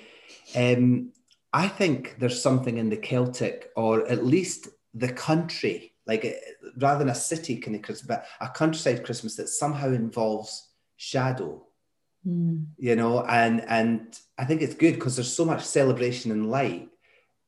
um, 0.57 1.13
I 1.53 1.69
think 1.69 2.17
there's 2.19 2.43
something 2.43 2.79
in 2.79 2.89
the 2.91 2.97
Celtic, 2.97 3.71
or 3.77 4.05
at 4.09 4.27
least 4.27 4.69
the 4.93 5.13
country, 5.13 5.93
like 6.07 6.25
uh, 6.25 6.31
rather 6.79 6.99
than 6.99 7.11
a 7.11 7.15
city 7.15 7.57
kind 7.57 7.77
of 7.77 7.83
Christmas, 7.83 8.09
but 8.09 8.27
a 8.41 8.49
countryside 8.49 9.05
Christmas 9.05 9.37
that 9.37 9.51
somehow 9.51 9.89
involves 9.89 10.71
shadow 10.97 11.65
Mm. 12.27 12.67
You 12.79 12.97
know, 12.97 13.25
and 13.25 13.65
and 13.69 14.19
I 14.39 14.45
think 14.45 14.63
it's 14.63 14.75
good 14.75 14.95
because 14.95 15.17
there's 15.17 15.33
so 15.33 15.45
much 15.45 15.65
celebration 15.65 16.31
and 16.31 16.51
light. 16.51 16.89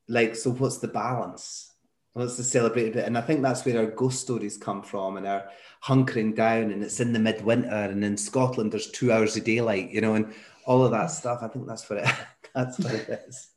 Like, 0.09 0.37
so 0.37 0.51
what's 0.51 0.79
the 0.79 0.89
balance? 0.89 1.73
What's 2.13 2.37
the 2.37 2.43
celebrated 2.43 2.93
bit? 2.93 3.07
And 3.07 3.19
I 3.19 3.23
think 3.23 3.43
that's 3.43 3.65
where 3.65 3.79
our 3.79 3.87
ghost 3.87 4.21
stories 4.21 4.57
come 4.57 4.83
from 4.83 5.17
and 5.17 5.27
our 5.27 5.49
hunkering 5.85 6.37
down, 6.37 6.71
and 6.71 6.83
it's 6.83 7.01
in 7.01 7.13
the 7.13 7.19
midwinter, 7.19 7.69
and 7.69 8.05
in 8.05 8.17
Scotland 8.17 8.73
there's 8.73 8.91
two 8.91 9.13
hours 9.13 9.37
of 9.37 9.45
daylight, 9.45 9.91
you 9.91 10.01
know, 10.01 10.15
and 10.15 10.33
all 10.67 10.85
of 10.85 10.91
that 10.93 11.11
stuff. 11.11 11.41
I 11.43 11.49
think 11.49 11.67
that's 11.67 11.89
what 11.89 12.01
it 12.01 12.15
that's 12.55 12.79
what 12.79 12.95
it 12.95 13.25
is. 13.29 13.49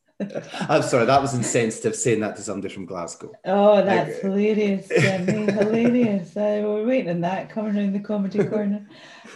I'm 0.67 0.81
sorry, 0.81 1.05
that 1.05 1.21
was 1.21 1.35
insensitive 1.35 1.95
saying 1.95 2.21
that 2.21 2.35
to 2.37 2.41
somebody 2.41 2.73
from 2.73 2.85
Glasgow. 2.85 3.33
Oh, 3.45 3.83
that's 3.83 4.19
hilarious, 4.19 4.87
Jimmy. 4.87 5.51
hilarious. 5.51 6.35
Uh, 6.35 6.61
we're 6.63 6.87
waiting 6.87 7.11
on 7.11 7.21
that 7.21 7.51
coming 7.51 7.77
around 7.77 7.93
the 7.93 7.99
comedy 7.99 8.43
corner. 8.43 8.87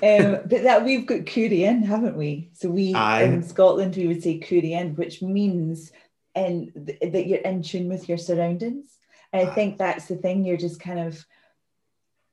Um, 0.04 0.40
but 0.46 0.64
that 0.64 0.84
we've 0.84 1.06
got 1.06 1.28
coorie 1.28 1.64
in, 1.64 1.84
haven't 1.84 2.18
we? 2.18 2.50
So 2.54 2.70
we 2.70 2.94
Aye. 2.94 3.24
in 3.24 3.44
Scotland 3.44 3.96
we 3.96 4.08
would 4.08 4.24
say 4.24 4.40
coorie 4.40 4.74
in, 4.74 4.96
which 4.96 5.22
means 5.22 5.92
and 6.34 6.72
th- 6.88 7.12
that 7.14 7.28
you're 7.28 7.40
in 7.40 7.62
tune 7.62 7.90
with 7.90 8.10
your 8.10 8.18
surroundings. 8.18 8.98
And 9.34 9.48
I 9.48 9.54
think 9.54 9.78
that's 9.78 10.08
the 10.08 10.16
thing. 10.16 10.44
You're 10.44 10.58
just 10.58 10.80
kind 10.80 11.00
of 11.00 11.26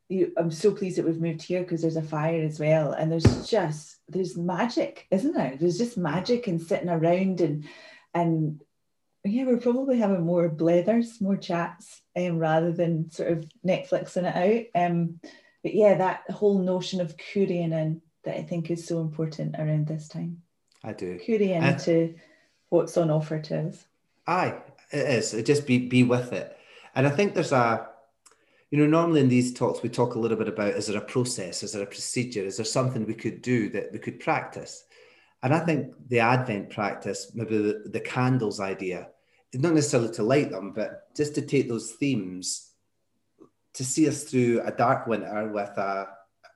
you, 0.09 0.33
I'm 0.39 0.51
so 0.51 0.73
pleased 0.73 0.97
that 0.97 1.05
we've 1.05 1.21
moved 1.21 1.43
here 1.43 1.61
because 1.61 1.83
there's 1.83 1.97
a 1.97 2.03
fire 2.03 2.43
as 2.43 2.59
well, 2.59 2.93
and 2.93 3.13
there's 3.13 3.49
just 3.49 3.97
there's 4.09 4.37
magic, 4.37 5.07
isn't 5.11 5.35
there? 5.35 5.57
There's 5.59 5.79
just 5.79 5.99
magic 5.99 6.49
in 6.49 6.59
sitting 6.59 6.89
around 6.89 7.41
and 7.41 7.69
and 8.15 8.63
yeah, 9.25 9.45
we're 9.45 9.59
probably 9.59 9.99
having 9.99 10.23
more 10.23 10.49
blethers, 10.49 11.21
more 11.21 11.37
chats, 11.37 12.01
um, 12.17 12.39
rather 12.39 12.73
than 12.73 13.11
sort 13.11 13.33
of 13.33 13.45
Netflixing 13.67 14.25
it 14.25 14.73
out. 14.75 14.87
Um, 14.87 15.21
but 15.63 15.75
yeah, 15.75 15.95
that 15.97 16.31
whole 16.31 16.59
notion 16.59 17.01
of 17.01 17.17
coorie 17.17 17.63
in 17.63 18.01
that 18.25 18.37
I 18.37 18.43
think 18.43 18.71
is 18.71 18.87
so 18.87 19.01
important 19.01 19.57
around 19.59 19.87
this 19.87 20.09
time. 20.09 20.43
I 20.85 20.93
do. 20.93 21.19
coorie 21.25 21.53
in 21.53 21.65
uh, 21.65 21.79
to 21.81 22.15
what's 22.69 22.97
on 22.97 23.11
offer 23.11 23.41
to 23.41 23.69
us. 23.69 23.85
Aye, 24.27 24.55
it 24.93 25.09
is. 25.09 25.35
It 25.35 25.47
just 25.47 25.67
be 25.67 25.79
be 25.79 26.05
with 26.05 26.33
it. 26.33 26.57
And 26.95 27.07
I 27.07 27.11
think 27.11 27.35
there's 27.35 27.53
a, 27.53 27.89
you 28.71 28.79
know, 28.79 28.87
normally 28.87 29.21
in 29.21 29.29
these 29.29 29.55
talks 29.55 29.83
we 29.83 29.89
talk 29.89 30.15
a 30.15 30.19
little 30.19 30.37
bit 30.37 30.49
about 30.49 30.75
is 30.75 30.87
there 30.87 30.99
a 30.99 31.05
process, 31.05 31.63
is 31.63 31.73
there 31.73 31.83
a 31.83 31.87
procedure, 31.87 32.45
is 32.45 32.57
there 32.57 32.65
something 32.65 33.07
we 33.07 33.15
could 33.15 33.43
do 33.43 33.69
that 33.71 33.93
we 33.93 33.99
could 33.99 34.21
practice? 34.21 34.85
And 35.43 35.55
I 35.55 35.61
think 35.61 35.95
the 36.09 36.21
Advent 36.21 36.71
practice, 36.71 37.33
maybe 37.35 37.59
the, 37.59 37.85
the 37.87 38.01
candles 38.01 38.61
idea, 38.61 39.09
not 39.55 39.75
necessarily 39.75 40.13
to 40.15 40.23
light 40.23 40.51
them, 40.51 40.73
but 40.73 41.15
just 41.17 41.35
to 41.37 41.43
take 41.43 41.69
those 41.69 41.93
themes 41.93 42.68
to 43.79 43.85
see 43.85 44.09
us 44.09 44.25
through 44.25 44.61
a 44.65 44.73
dark 44.73 45.07
winter 45.07 45.49
with 45.49 45.71
a, 45.79 46.09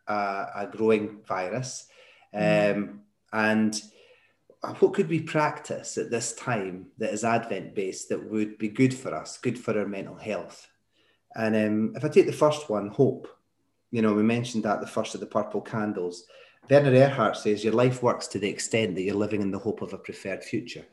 a, 0.08 0.12
a 0.56 0.68
growing 0.68 1.20
virus. 1.24 1.86
Mm. 2.34 2.74
Um, 2.74 3.00
and 3.32 3.82
what 4.80 4.92
could 4.92 5.08
we 5.08 5.20
practice 5.20 5.96
at 5.98 6.10
this 6.10 6.32
time 6.32 6.86
that 6.98 7.12
is 7.12 7.22
Advent 7.22 7.76
based 7.76 8.08
that 8.08 8.28
would 8.28 8.58
be 8.58 8.68
good 8.68 8.92
for 8.92 9.14
us, 9.14 9.38
good 9.38 9.56
for 9.56 9.78
our 9.78 9.86
mental 9.86 10.16
health? 10.16 10.66
And 11.36 11.54
um, 11.54 11.92
if 11.94 12.04
I 12.04 12.08
take 12.08 12.26
the 12.26 12.32
first 12.32 12.68
one, 12.68 12.88
hope, 12.88 13.28
you 13.92 14.02
know, 14.02 14.14
we 14.14 14.24
mentioned 14.24 14.64
that 14.64 14.80
the 14.80 14.86
first 14.88 15.14
of 15.14 15.20
the 15.20 15.26
purple 15.26 15.60
candles. 15.60 16.26
Werner 16.68 16.90
Erhard 16.90 17.36
says 17.36 17.62
your 17.62 17.72
life 17.72 18.02
works 18.02 18.26
to 18.28 18.40
the 18.40 18.48
extent 18.48 18.96
that 18.96 19.02
you're 19.02 19.14
living 19.14 19.42
in 19.42 19.52
the 19.52 19.58
hope 19.60 19.80
of 19.80 19.92
a 19.92 19.98
preferred 19.98 20.42
future. 20.42 20.84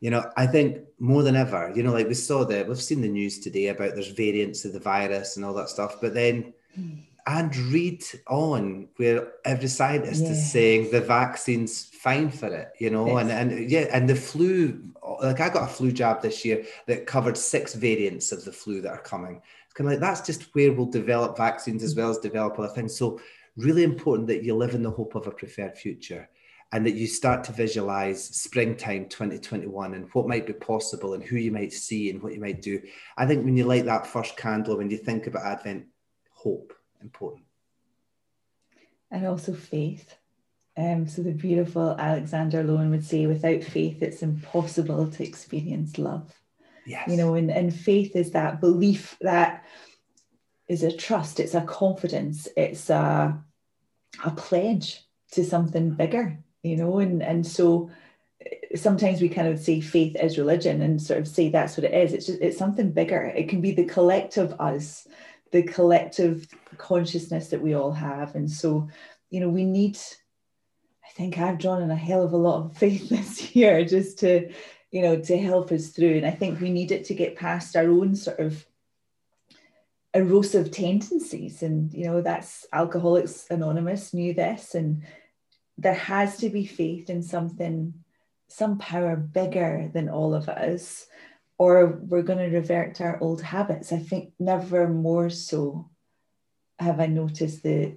You 0.00 0.10
know, 0.10 0.30
I 0.36 0.46
think 0.46 0.84
more 0.98 1.22
than 1.22 1.36
ever, 1.36 1.72
you 1.74 1.82
know, 1.82 1.92
like 1.92 2.08
we 2.08 2.14
saw 2.14 2.44
that 2.44 2.68
we've 2.68 2.80
seen 2.80 3.00
the 3.00 3.08
news 3.08 3.38
today 3.38 3.68
about 3.68 3.94
there's 3.94 4.08
variants 4.08 4.64
of 4.64 4.72
the 4.72 4.80
virus 4.80 5.36
and 5.36 5.44
all 5.44 5.54
that 5.54 5.68
stuff, 5.70 6.00
but 6.00 6.14
then 6.14 6.52
hmm. 6.74 6.96
and 7.26 7.56
read 7.56 8.04
on 8.26 8.88
where 8.96 9.32
every 9.44 9.68
scientist 9.68 10.22
yeah. 10.22 10.30
is 10.30 10.52
saying 10.52 10.90
the 10.90 11.00
vaccine's 11.00 11.86
fine 11.86 12.30
for 12.30 12.48
it, 12.48 12.72
you 12.78 12.90
know, 12.90 13.16
and 13.16 13.30
and 13.30 13.70
yeah, 13.70 13.86
and 13.90 14.08
the 14.08 14.14
flu, 14.14 14.80
like 15.22 15.40
I 15.40 15.48
got 15.48 15.70
a 15.70 15.72
flu 15.72 15.92
jab 15.92 16.20
this 16.20 16.44
year 16.44 16.64
that 16.86 17.06
covered 17.06 17.38
six 17.38 17.74
variants 17.74 18.32
of 18.32 18.44
the 18.44 18.52
flu 18.52 18.82
that 18.82 18.92
are 18.92 18.98
coming. 18.98 19.40
It's 19.64 19.74
kind 19.74 19.88
of 19.88 19.92
like 19.92 20.00
that's 20.00 20.26
just 20.26 20.54
where 20.54 20.72
we'll 20.72 20.86
develop 20.86 21.36
vaccines 21.36 21.82
as 21.82 21.94
hmm. 21.94 22.00
well 22.00 22.10
as 22.10 22.18
develop 22.18 22.58
other 22.58 22.68
things. 22.68 22.96
So 22.96 23.18
really 23.56 23.82
important 23.82 24.28
that 24.28 24.44
you 24.44 24.54
live 24.54 24.74
in 24.74 24.82
the 24.82 24.90
hope 24.90 25.14
of 25.14 25.26
a 25.26 25.30
preferred 25.30 25.76
future 25.76 26.28
and 26.72 26.84
that 26.84 26.94
you 26.94 27.06
start 27.06 27.44
to 27.44 27.52
visualize 27.52 28.24
springtime 28.24 29.08
2021 29.08 29.94
and 29.94 30.08
what 30.12 30.26
might 30.26 30.46
be 30.46 30.52
possible 30.52 31.14
and 31.14 31.22
who 31.22 31.36
you 31.36 31.52
might 31.52 31.72
see 31.72 32.10
and 32.10 32.22
what 32.22 32.34
you 32.34 32.40
might 32.40 32.60
do. 32.60 32.82
I 33.16 33.26
think 33.26 33.44
when 33.44 33.56
you 33.56 33.64
light 33.64 33.84
that 33.84 34.06
first 34.06 34.36
candle, 34.36 34.76
when 34.76 34.90
you 34.90 34.96
think 34.96 35.26
about 35.26 35.46
Advent, 35.46 35.86
hope, 36.30 36.72
important. 37.00 37.44
And 39.10 39.26
also 39.26 39.54
faith. 39.54 40.16
Um, 40.76 41.06
so 41.06 41.22
the 41.22 41.32
beautiful 41.32 41.96
Alexander 41.98 42.62
Lowen 42.62 42.90
would 42.90 43.04
say, 43.04 43.26
without 43.26 43.62
faith, 43.62 44.02
it's 44.02 44.22
impossible 44.22 45.10
to 45.10 45.24
experience 45.24 45.98
love. 45.98 46.30
Yes. 46.84 47.08
You 47.08 47.16
know, 47.16 47.34
and, 47.34 47.50
and 47.50 47.74
faith 47.74 48.14
is 48.14 48.32
that 48.32 48.60
belief 48.60 49.16
that 49.20 49.64
is 50.68 50.82
a 50.82 50.94
trust, 50.94 51.40
it's 51.40 51.54
a 51.54 51.62
confidence, 51.62 52.48
it's 52.56 52.90
a, 52.90 53.42
a 54.24 54.30
pledge 54.32 55.02
to 55.32 55.44
something 55.44 55.90
bigger, 55.90 56.38
you 56.66 56.76
know, 56.76 56.98
and, 56.98 57.22
and 57.22 57.46
so 57.46 57.90
eh, 58.44 58.76
sometimes 58.76 59.20
we 59.20 59.28
kind 59.28 59.48
of 59.48 59.60
say 59.60 59.80
faith 59.80 60.16
is 60.20 60.38
religion 60.38 60.82
and 60.82 61.00
sort 61.00 61.20
of 61.20 61.28
say 61.28 61.48
that's 61.48 61.76
what 61.76 61.84
it 61.84 61.94
is. 61.94 62.12
It's 62.12 62.26
just 62.26 62.40
it's 62.40 62.58
something 62.58 62.90
bigger. 62.90 63.22
It 63.22 63.48
can 63.48 63.60
be 63.60 63.72
the 63.72 63.84
collective 63.84 64.52
us, 64.60 65.06
the 65.52 65.62
collective 65.62 66.48
consciousness 66.76 67.48
that 67.48 67.62
we 67.62 67.74
all 67.74 67.92
have. 67.92 68.34
And 68.34 68.50
so, 68.50 68.88
you 69.30 69.40
know, 69.40 69.48
we 69.48 69.64
need, 69.64 69.96
I 71.04 71.10
think 71.14 71.38
I've 71.38 71.58
drawn 71.58 71.82
in 71.82 71.90
a 71.90 71.96
hell 71.96 72.22
of 72.22 72.32
a 72.32 72.36
lot 72.36 72.64
of 72.64 72.76
faith 72.78 73.08
this 73.08 73.54
year 73.54 73.84
just 73.84 74.18
to, 74.20 74.50
you 74.90 75.02
know, 75.02 75.20
to 75.20 75.38
help 75.38 75.70
us 75.70 75.88
through. 75.88 76.16
And 76.16 76.26
I 76.26 76.32
think 76.32 76.60
we 76.60 76.70
need 76.70 76.90
it 76.90 77.04
to 77.06 77.14
get 77.14 77.36
past 77.36 77.76
our 77.76 77.88
own 77.88 78.16
sort 78.16 78.40
of 78.40 78.66
erosive 80.14 80.70
tendencies 80.70 81.62
and 81.62 81.92
you 81.92 82.06
know 82.06 82.22
that's 82.22 82.64
alcoholics 82.72 83.46
anonymous 83.50 84.14
knew 84.14 84.32
this 84.32 84.74
and 84.74 85.02
there 85.78 85.94
has 85.94 86.38
to 86.38 86.50
be 86.50 86.66
faith 86.66 87.10
in 87.10 87.22
something 87.22 87.94
some 88.48 88.78
power 88.78 89.16
bigger 89.16 89.90
than 89.92 90.08
all 90.08 90.34
of 90.34 90.48
us 90.48 91.06
or 91.58 91.98
we're 92.02 92.22
going 92.22 92.38
to 92.38 92.56
revert 92.56 92.94
to 92.94 93.04
our 93.04 93.20
old 93.20 93.42
habits 93.42 93.92
i 93.92 93.98
think 93.98 94.32
never 94.38 94.88
more 94.88 95.30
so 95.30 95.88
have 96.78 97.00
i 97.00 97.06
noticed 97.06 97.62
the 97.62 97.96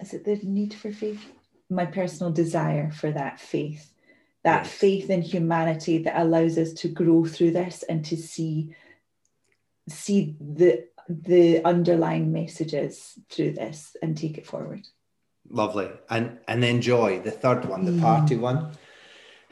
is 0.00 0.14
it 0.14 0.24
the 0.24 0.36
need 0.42 0.72
for 0.72 0.92
faith 0.92 1.24
my 1.68 1.84
personal 1.84 2.32
desire 2.32 2.90
for 2.90 3.10
that 3.10 3.40
faith 3.40 3.92
that 4.42 4.64
yes. 4.64 4.72
faith 4.72 5.10
in 5.10 5.22
humanity 5.22 5.98
that 5.98 6.20
allows 6.20 6.56
us 6.56 6.72
to 6.72 6.88
grow 6.88 7.24
through 7.24 7.50
this 7.50 7.82
and 7.82 8.04
to 8.04 8.16
see 8.16 8.74
see 9.88 10.36
the 10.40 10.84
the 11.10 11.62
underlying 11.64 12.32
messages 12.32 13.18
through 13.28 13.52
this 13.52 13.96
and 14.00 14.16
take 14.16 14.38
it 14.38 14.46
forward. 14.46 14.86
Lovely. 15.50 15.90
And 16.08 16.38
and 16.46 16.62
then 16.62 16.80
joy, 16.80 17.20
the 17.20 17.30
third 17.30 17.64
one, 17.64 17.84
the 17.84 18.00
party 18.00 18.36
mm. 18.36 18.40
one. 18.40 18.70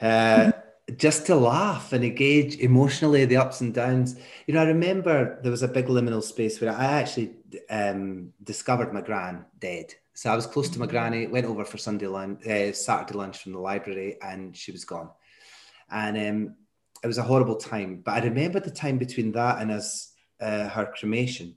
Uh, 0.00 0.52
just 0.96 1.26
to 1.26 1.34
laugh 1.34 1.92
and 1.92 2.02
engage 2.02 2.56
emotionally 2.56 3.24
the 3.24 3.36
ups 3.36 3.60
and 3.60 3.74
downs. 3.74 4.16
You 4.46 4.54
know, 4.54 4.62
I 4.62 4.66
remember 4.66 5.38
there 5.42 5.50
was 5.50 5.62
a 5.62 5.68
big 5.68 5.86
liminal 5.86 6.22
space 6.22 6.60
where 6.60 6.72
I 6.72 6.84
actually 6.84 7.34
um, 7.68 8.32
discovered 8.42 8.94
my 8.94 9.02
gran 9.02 9.44
dead. 9.58 9.94
So 10.14 10.32
I 10.32 10.36
was 10.36 10.46
close 10.46 10.68
to 10.70 10.78
my 10.78 10.86
mm. 10.86 10.90
granny, 10.90 11.26
went 11.26 11.46
over 11.46 11.64
for 11.64 11.78
Sunday 11.78 12.06
lunch, 12.06 12.46
uh, 12.46 12.72
Saturday 12.72 13.18
lunch 13.18 13.42
from 13.42 13.52
the 13.52 13.58
library, 13.58 14.16
and 14.22 14.56
she 14.56 14.72
was 14.72 14.84
gone. 14.84 15.10
And 15.90 16.16
um, 16.16 16.54
it 17.02 17.06
was 17.06 17.18
a 17.18 17.22
horrible 17.22 17.56
time. 17.56 18.02
But 18.04 18.22
I 18.22 18.26
remember 18.26 18.60
the 18.60 18.70
time 18.70 18.98
between 18.98 19.32
that 19.32 19.60
and 19.60 19.70
us, 19.70 20.12
uh, 20.40 20.68
her 20.68 20.92
cremation. 20.96 21.56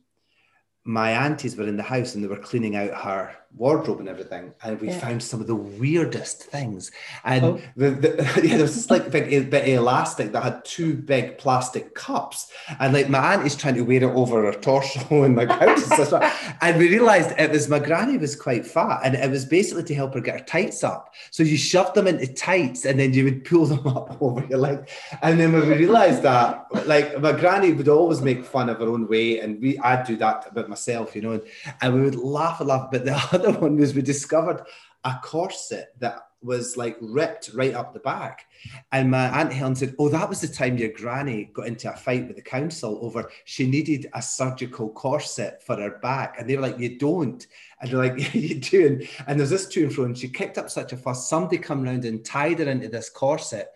My 0.83 1.11
aunties 1.11 1.55
were 1.55 1.67
in 1.67 1.77
the 1.77 1.83
house 1.83 2.15
and 2.15 2.23
they 2.23 2.27
were 2.27 2.37
cleaning 2.37 2.75
out 2.75 3.03
her 3.03 3.35
wardrobe 3.55 3.99
and 3.99 4.09
everything, 4.09 4.53
and 4.63 4.79
we 4.79 4.87
yeah. 4.87 4.99
found 4.99 5.21
some 5.21 5.41
of 5.41 5.47
the 5.47 5.55
weirdest 5.55 6.43
things. 6.43 6.91
And 7.23 7.43
oh. 7.45 7.61
the, 7.75 7.91
the, 7.91 8.41
yeah, 8.43 8.57
there 8.57 8.61
was 8.61 8.75
this 8.75 8.89
like 8.89 9.11
big 9.11 9.49
bit 9.49 9.63
of 9.63 9.67
elastic 9.67 10.31
that 10.31 10.43
had 10.43 10.65
two 10.65 10.95
big 10.95 11.37
plastic 11.37 11.93
cups, 11.93 12.51
and 12.79 12.93
like 12.93 13.09
my 13.09 13.33
auntie's 13.33 13.55
trying 13.55 13.75
to 13.75 13.81
wear 13.81 14.03
it 14.03 14.03
over 14.03 14.43
her 14.43 14.53
torso 14.53 15.23
and 15.23 15.35
my 15.35 15.45
couch 15.45 15.79
and 15.83 16.31
And 16.61 16.77
we 16.79 16.89
realised 16.89 17.33
it 17.37 17.51
was 17.51 17.67
my 17.69 17.79
granny 17.79 18.17
was 18.17 18.35
quite 18.35 18.65
fat, 18.65 19.01
and 19.03 19.15
it 19.15 19.29
was 19.29 19.45
basically 19.45 19.83
to 19.83 19.95
help 19.95 20.13
her 20.13 20.21
get 20.21 20.39
her 20.39 20.45
tights 20.45 20.83
up. 20.83 21.13
So 21.31 21.43
you 21.43 21.57
shoved 21.57 21.95
them 21.95 22.07
into 22.07 22.27
tights, 22.33 22.85
and 22.85 22.99
then 22.99 23.13
you 23.13 23.25
would 23.25 23.43
pull 23.45 23.65
them 23.65 23.85
up 23.95 24.21
over 24.21 24.45
your 24.45 24.59
leg. 24.59 24.89
And 25.21 25.39
then 25.39 25.53
when 25.53 25.67
we 25.67 25.75
realised 25.75 26.23
that, 26.23 26.65
like 26.87 27.19
my 27.19 27.33
granny 27.33 27.73
would 27.73 27.89
always 27.89 28.21
make 28.21 28.45
fun 28.45 28.69
of 28.69 28.79
her 28.79 28.87
own 28.87 29.07
weight, 29.07 29.41
and 29.41 29.61
we 29.61 29.77
I'd 29.79 30.05
do 30.05 30.15
that 30.17 30.47
about 30.49 30.69
myself, 30.69 31.15
you 31.15 31.21
know, 31.21 31.33
and, 31.33 31.43
and 31.81 31.93
we 31.93 32.01
would 32.01 32.15
laugh 32.15 32.59
and 32.59 32.69
laugh. 32.69 32.89
But 32.91 33.05
the 33.05 33.40
other 33.45 33.59
one 33.59 33.77
was 33.77 33.93
we 33.93 34.01
discovered 34.01 34.63
a 35.03 35.15
corset 35.23 35.93
that 35.99 36.19
was 36.43 36.75
like 36.75 36.97
ripped 37.01 37.51
right 37.53 37.73
up 37.73 37.93
the 37.93 37.99
back. 37.99 38.45
And 38.91 39.11
my 39.11 39.27
Aunt 39.39 39.53
Helen 39.53 39.75
said, 39.75 39.95
Oh, 39.99 40.09
that 40.09 40.27
was 40.27 40.41
the 40.41 40.47
time 40.47 40.77
your 40.77 40.89
granny 40.89 41.51
got 41.53 41.67
into 41.67 41.91
a 41.91 41.95
fight 41.95 42.27
with 42.27 42.35
the 42.35 42.41
council 42.41 42.99
over 43.01 43.29
she 43.45 43.67
needed 43.67 44.07
a 44.13 44.21
surgical 44.21 44.89
corset 44.89 45.63
for 45.63 45.75
her 45.75 45.99
back. 46.01 46.35
And 46.37 46.49
they 46.49 46.55
were 46.55 46.63
like, 46.63 46.79
You 46.79 46.97
don't. 46.97 47.45
And 47.79 47.91
they're 47.91 47.99
like, 47.99 48.17
Yeah, 48.33 48.41
you 48.41 48.59
do. 48.59 48.87
And, 48.87 49.09
and 49.27 49.39
there's 49.39 49.51
this 49.51 49.67
to 49.67 49.83
and 49.83 49.93
fro. 49.93 50.05
And 50.05 50.17
she 50.17 50.29
kicked 50.29 50.57
up 50.57 50.69
such 50.69 50.93
a 50.93 50.97
fuss. 50.97 51.29
Somebody 51.29 51.57
come 51.57 51.83
round 51.83 52.05
and 52.05 52.25
tied 52.25 52.59
her 52.59 52.69
into 52.69 52.87
this 52.87 53.09
corset. 53.09 53.71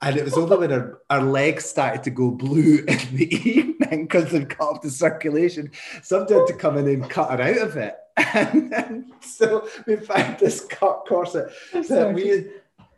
And 0.00 0.16
it 0.16 0.24
was 0.24 0.38
only 0.38 0.56
when 0.56 0.70
her, 0.70 1.00
her 1.10 1.20
legs 1.20 1.64
started 1.64 2.04
to 2.04 2.10
go 2.10 2.30
blue 2.30 2.78
in 2.88 3.16
the 3.16 3.34
evening 3.48 4.06
because 4.06 4.30
they'd 4.30 4.48
cut 4.48 4.68
off 4.68 4.82
the 4.82 4.90
circulation. 4.90 5.70
Somebody 6.02 6.34
had 6.34 6.46
to 6.48 6.54
come 6.54 6.78
in 6.78 6.88
and 6.88 7.10
cut 7.10 7.30
her 7.30 7.42
out 7.42 7.58
of 7.58 7.76
it. 7.76 7.96
And, 8.34 8.72
and 8.74 9.12
so 9.20 9.68
we 9.86 9.96
found 9.96 10.38
this 10.38 10.64
cut 10.64 11.04
corset 11.06 11.52
that 11.72 12.12
we 12.14 12.46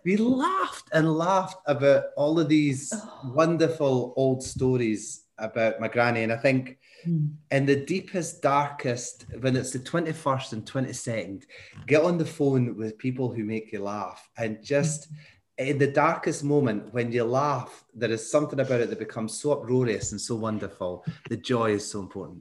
we 0.05 0.16
laughed 0.16 0.89
and 0.93 1.12
laughed 1.12 1.59
about 1.66 2.05
all 2.16 2.41
of 2.41 2.49
these 2.49 2.93
oh. 2.95 3.33
wonderful 3.35 4.14
old 4.16 4.43
stories 4.43 5.25
about 5.39 5.81
my 5.81 5.89
granny. 5.89 6.23
And 6.23 6.33
I 6.33 6.37
think 6.37 6.79
mm. 7.07 7.31
in 7.51 7.66
the 7.66 7.77
deepest, 7.77 8.41
darkest, 8.41 9.27
when 9.41 9.57
it's 9.57 9.73
the 9.73 9.79
21st 9.79 10.53
and 10.53 10.64
22nd, 10.64 11.45
get 11.87 12.03
on 12.03 12.18
the 12.18 12.25
phone 12.25 12.77
with 12.77 12.99
people 12.99 13.33
who 13.33 13.45
make 13.45 13.73
you 13.73 13.83
laugh 13.83 14.29
and 14.37 14.62
just. 14.62 15.12
Mm 15.12 15.16
in 15.61 15.77
the 15.77 15.87
darkest 15.87 16.43
moment 16.43 16.91
when 16.95 17.12
you 17.12 17.23
laugh, 17.23 17.85
there 17.95 18.11
is 18.11 18.31
something 18.31 18.61
about 18.61 18.81
it 18.81 18.89
that 18.89 18.99
becomes 18.99 19.39
so 19.39 19.53
uproarious 19.53 20.12
and 20.12 20.18
so 20.21 20.35
wonderful. 20.35 21.05
The 21.29 21.37
joy 21.37 21.73
is 21.73 21.87
so 21.87 22.01
important. 22.01 22.41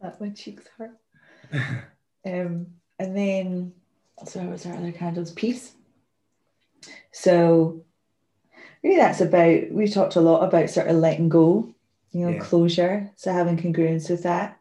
That 0.00 0.20
my 0.20 0.30
cheeks 0.30 0.64
hurt. 0.76 0.98
um, 2.26 2.66
and 2.98 3.16
then, 3.16 3.72
so 4.26 4.40
was 4.40 4.66
our 4.66 4.74
other 4.74 4.92
candles? 4.92 5.32
Peace. 5.32 5.72
So, 7.10 7.84
really, 8.82 8.96
that's 8.96 9.20
about. 9.20 9.70
We've 9.70 9.92
talked 9.92 10.16
a 10.16 10.20
lot 10.20 10.44
about 10.44 10.70
sort 10.70 10.88
of 10.88 10.96
letting 10.96 11.28
go, 11.28 11.72
you 12.12 12.26
know, 12.26 12.32
yeah. 12.32 12.38
closure. 12.38 13.10
So 13.16 13.32
having 13.32 13.56
congruence 13.56 14.08
with 14.08 14.22
that 14.24 14.58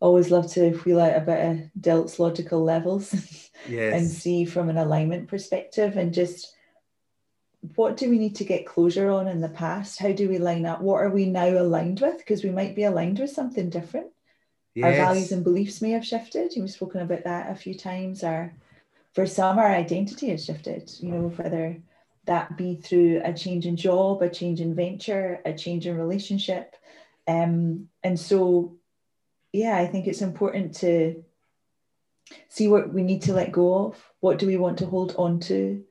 always 0.00 0.30
love 0.30 0.50
to 0.52 0.76
feel 0.78 1.00
out 1.00 1.16
a 1.16 1.20
bit 1.20 1.44
of 1.44 1.70
Dilts 1.80 2.18
logical 2.18 2.62
levels 2.62 3.12
yes. 3.68 3.94
and 3.94 4.08
see 4.08 4.44
from 4.44 4.68
an 4.68 4.78
alignment 4.78 5.28
perspective 5.28 5.96
and 5.96 6.14
just 6.14 6.54
what 7.74 7.96
do 7.96 8.08
we 8.08 8.18
need 8.18 8.36
to 8.36 8.44
get 8.44 8.66
closure 8.66 9.10
on 9.10 9.26
in 9.26 9.40
the 9.40 9.48
past? 9.48 9.98
How 9.98 10.12
do 10.12 10.28
we 10.28 10.38
line 10.38 10.64
up? 10.64 10.80
What 10.80 11.02
are 11.02 11.10
we 11.10 11.26
now 11.26 11.48
aligned 11.48 12.00
with? 12.00 12.18
Because 12.18 12.44
we 12.44 12.50
might 12.50 12.76
be 12.76 12.84
aligned 12.84 13.18
with 13.18 13.30
something 13.30 13.68
different. 13.68 14.08
Yes. 14.78 14.86
Our 14.86 15.06
values 15.06 15.32
and 15.32 15.42
beliefs 15.42 15.82
may 15.82 15.90
have 15.90 16.06
shifted. 16.06 16.52
We've 16.56 16.70
spoken 16.70 17.00
about 17.00 17.24
that 17.24 17.50
a 17.50 17.56
few 17.56 17.74
times. 17.74 18.22
Our 18.22 18.54
for 19.12 19.26
some, 19.26 19.58
our 19.58 19.74
identity 19.74 20.28
has 20.28 20.44
shifted, 20.44 20.92
you 21.00 21.10
know, 21.10 21.28
whether 21.30 21.76
that 22.26 22.56
be 22.56 22.76
through 22.76 23.20
a 23.24 23.32
change 23.32 23.66
in 23.66 23.76
job, 23.76 24.22
a 24.22 24.30
change 24.30 24.60
in 24.60 24.76
venture, 24.76 25.40
a 25.44 25.52
change 25.52 25.86
in 25.86 25.96
relationship. 25.96 26.76
Um, 27.26 27.88
and 28.04 28.20
so 28.20 28.76
yeah, 29.52 29.76
I 29.76 29.86
think 29.88 30.06
it's 30.06 30.22
important 30.22 30.76
to 30.76 31.24
see 32.48 32.68
what 32.68 32.92
we 32.92 33.02
need 33.02 33.22
to 33.22 33.32
let 33.32 33.50
go 33.50 33.86
of. 33.86 34.12
What 34.20 34.38
do 34.38 34.46
we 34.46 34.56
want 34.56 34.78
to 34.78 34.86
hold 34.86 35.16
on 35.18 35.40
to? 35.40 35.82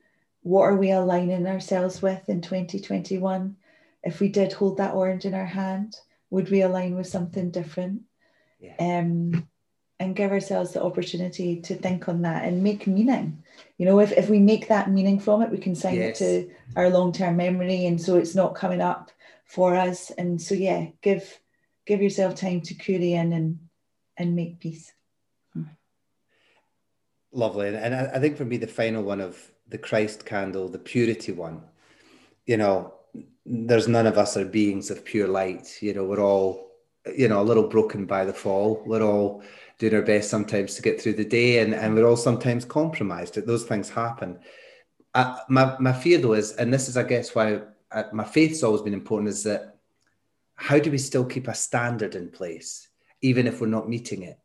What 0.44 0.62
are 0.62 0.78
we 0.78 0.92
aligning 0.92 1.46
ourselves 1.46 2.02
with 2.02 2.30
in 2.30 2.40
2021? 2.40 3.58
If 4.04 4.22
we 4.22 4.30
did 4.30 4.54
hold 4.54 4.78
that 4.78 4.94
orange 4.94 5.26
in 5.26 5.34
our 5.34 5.46
hand, 5.46 5.98
would 6.30 6.50
we 6.50 6.62
align 6.62 6.96
with 6.96 7.08
something 7.08 7.52
different? 7.52 8.04
Yeah. 8.60 8.76
Um, 8.80 9.47
and 9.99 10.16
give 10.16 10.32
ourselves 10.32 10.74
the 10.74 10.84
opportunity 10.84 11.60
to 11.62 11.76
think 11.76 12.08
on 12.08 12.22
that 12.22 12.45
and 12.45 12.64
make 12.64 12.86
meaning. 12.86 13.43
You 13.78 13.88
know, 13.88 13.99
if, 13.99 14.12
if 14.12 14.30
we 14.30 14.39
make 14.39 14.68
that 14.68 14.91
meaning 14.91 15.20
from 15.20 15.41
it, 15.41 15.49
we 15.49 15.58
can 15.58 15.74
sign 15.74 15.95
yes. 15.95 16.22
it 16.22 16.24
to 16.24 16.51
our 16.76 16.89
long 16.89 17.12
term 17.12 17.38
memory. 17.38 17.88
And 17.88 17.99
so 17.99 18.16
it's 18.16 18.36
not 18.36 18.55
coming 18.55 18.82
up 18.82 19.12
for 19.45 19.76
us. 19.76 20.12
And 20.12 20.39
so, 20.41 20.53
yeah, 20.53 20.88
give 21.01 21.39
give 21.86 22.01
yourself 22.01 22.36
time 22.36 22.62
to 22.62 22.74
query 22.76 23.14
in 23.14 23.34
and 23.34 23.60
and 24.18 24.36
make 24.36 24.60
peace. 24.60 24.91
Lovely, 27.32 27.68
and 27.68 27.93
I, 27.93 28.12
I 28.16 28.20
think 28.20 28.38
for 28.38 28.45
me 28.45 28.58
the 28.58 28.68
final 28.68 29.03
one 29.03 29.22
of 29.22 29.51
the 29.68 29.78
Christ 29.78 30.26
candle, 30.26 30.70
the 30.70 30.80
purity 30.80 31.32
one. 31.32 31.62
You 32.45 32.58
know, 32.58 32.93
there's 33.45 33.88
none 33.88 34.08
of 34.08 34.18
us 34.18 34.38
are 34.38 34.45
beings 34.45 34.89
of 34.89 35.03
pure 35.03 35.28
light. 35.28 35.78
You 35.82 35.93
know, 35.93 36.05
we're 36.05 36.24
all 36.24 36.66
you 37.16 37.28
know 37.28 37.41
a 37.41 37.43
little 37.43 37.68
broken 37.68 38.05
by 38.05 38.26
the 38.26 38.34
fall. 38.34 38.84
We're 38.86 39.03
all 39.03 39.43
doing 39.80 39.95
our 39.95 40.01
best 40.01 40.30
sometimes 40.30 40.76
to 40.76 40.82
get 40.82 41.01
through 41.01 41.14
the 41.14 41.26
day, 41.26 41.60
and 41.60 41.74
and 41.74 41.95
we're 41.95 42.08
all 42.08 42.18
sometimes 42.18 42.66
compromised. 42.66 43.36
Those 43.36 43.66
things 43.66 43.89
happen. 43.89 44.39
Uh, 45.14 45.38
my 45.49 45.76
my 45.80 45.93
fear 45.93 46.18
though 46.18 46.34
is, 46.34 46.53
and 46.53 46.74
this 46.74 46.88
is 46.89 46.97
I 46.97 47.03
guess 47.03 47.36
why 47.36 47.62
uh, 47.91 48.03
my 48.14 48.24
faith's 48.24 48.64
always 48.64 48.82
been 48.82 48.93
important, 48.93 49.30
is 49.30 49.43
that 49.43 49.78
how 50.55 50.80
do 50.80 50.89
we 50.91 50.97
still 50.97 51.26
keep 51.26 51.47
a 51.47 51.53
standard 51.53 52.16
in 52.16 52.30
place, 52.30 52.88
even 53.22 53.47
if 53.47 53.62
we're 53.62 53.68
not 53.68 53.89
meeting 53.89 54.24
it? 54.24 54.39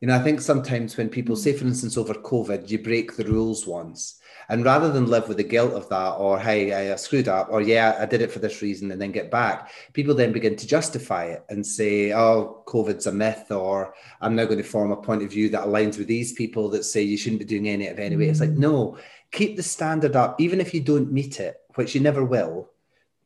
You 0.00 0.08
know, 0.08 0.16
I 0.16 0.22
think 0.22 0.40
sometimes 0.40 0.96
when 0.96 1.10
people 1.10 1.36
mm. 1.36 1.38
say, 1.38 1.52
for 1.52 1.66
instance, 1.66 1.98
over 1.98 2.14
COVID, 2.14 2.70
you 2.70 2.78
break 2.78 3.16
the 3.16 3.24
rules 3.24 3.66
once, 3.66 4.18
and 4.48 4.64
rather 4.64 4.90
than 4.90 5.06
live 5.06 5.28
with 5.28 5.36
the 5.36 5.44
guilt 5.44 5.74
of 5.74 5.90
that, 5.90 6.12
or 6.12 6.40
hey, 6.40 6.90
I 6.90 6.96
screwed 6.96 7.28
up, 7.28 7.48
or 7.50 7.60
yeah, 7.60 7.96
I 8.00 8.06
did 8.06 8.22
it 8.22 8.32
for 8.32 8.38
this 8.38 8.62
reason, 8.62 8.90
and 8.90 9.00
then 9.00 9.12
get 9.12 9.30
back, 9.30 9.70
people 9.92 10.14
then 10.14 10.32
begin 10.32 10.56
to 10.56 10.66
justify 10.66 11.26
it 11.26 11.44
and 11.50 11.64
say, 11.64 12.14
oh, 12.14 12.62
COVID's 12.66 13.06
a 13.06 13.12
myth, 13.12 13.50
or 13.50 13.94
I'm 14.22 14.34
now 14.34 14.46
going 14.46 14.56
to 14.56 14.64
form 14.64 14.90
a 14.90 14.96
point 14.96 15.22
of 15.22 15.30
view 15.30 15.50
that 15.50 15.66
aligns 15.66 15.98
with 15.98 16.06
these 16.06 16.32
people 16.32 16.70
that 16.70 16.84
say 16.84 17.02
you 17.02 17.18
shouldn't 17.18 17.40
be 17.40 17.44
doing 17.44 17.68
any 17.68 17.86
of 17.88 17.98
it 17.98 18.02
anyway. 18.02 18.28
It's 18.28 18.40
like, 18.40 18.50
mm. 18.50 18.58
no, 18.58 18.96
keep 19.30 19.56
the 19.56 19.62
standard 19.62 20.16
up, 20.16 20.40
even 20.40 20.60
if 20.62 20.72
you 20.72 20.80
don't 20.80 21.12
meet 21.12 21.40
it, 21.40 21.56
which 21.74 21.94
you 21.94 22.00
never 22.00 22.24
will 22.24 22.70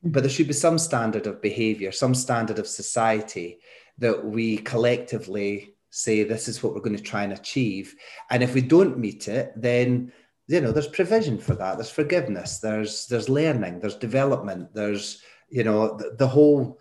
mm. 0.05 0.13
but 0.13 0.25
there 0.25 0.31
should 0.31 0.49
be 0.49 0.53
some 0.53 0.79
standard 0.79 1.29
of 1.29 1.41
behavior, 1.41 1.93
some 1.93 2.15
standard 2.15 2.59
of 2.59 2.67
society 2.67 3.61
that 3.99 4.25
we 4.25 4.57
collectively 4.59 5.74
say 5.95 6.25
this 6.25 6.49
is 6.49 6.61
what 6.61 6.75
we're 6.75 6.81
going 6.81 6.97
to 6.97 7.03
try 7.03 7.23
and 7.23 7.33
achieve. 7.33 7.95
And 8.31 8.43
if 8.43 8.53
we 8.53 8.61
don't 8.61 8.99
meet 8.99 9.29
it, 9.29 9.53
then 9.57 10.13
you 10.49 10.61
know 10.61 10.73
there's 10.73 10.89
provision 10.89 11.39
for 11.39 11.55
that. 11.55 11.77
There's 11.77 11.91
forgiveness. 11.91 12.59
There's 12.59 13.07
there's 13.07 13.29
learning. 13.29 13.79
There's 13.79 13.97
development. 13.97 14.75
There's 14.75 15.23
you 15.49 15.63
know 15.63 15.97
the, 15.97 16.17
the 16.19 16.27
whole 16.27 16.81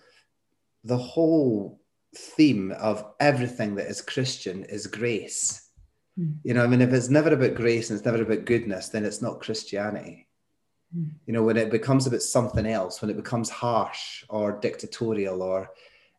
the 0.83 0.97
whole 0.97 1.79
theme 2.15 2.71
of 2.71 3.05
everything 3.19 3.75
that 3.75 3.87
is 3.87 4.01
Christian 4.01 4.63
is 4.63 4.87
grace. 4.87 5.69
Mm. 6.19 6.37
You 6.43 6.55
know, 6.55 6.63
I 6.63 6.67
mean, 6.67 6.81
if 6.81 6.91
it's 6.91 7.09
never 7.09 7.33
about 7.33 7.55
grace 7.55 7.89
and 7.89 7.97
it's 7.97 8.05
never 8.05 8.21
about 8.21 8.45
goodness, 8.45 8.89
then 8.89 9.05
it's 9.05 9.21
not 9.21 9.41
Christianity. 9.41 10.27
You 11.25 11.33
know, 11.33 11.41
when 11.41 11.57
it 11.57 11.71
becomes 11.71 12.05
about 12.05 12.21
something 12.21 12.67
else, 12.67 13.01
when 13.01 13.09
it 13.09 13.17
becomes 13.17 13.49
harsh 13.49 14.23
or 14.29 14.59
dictatorial 14.59 15.41
or 15.41 15.71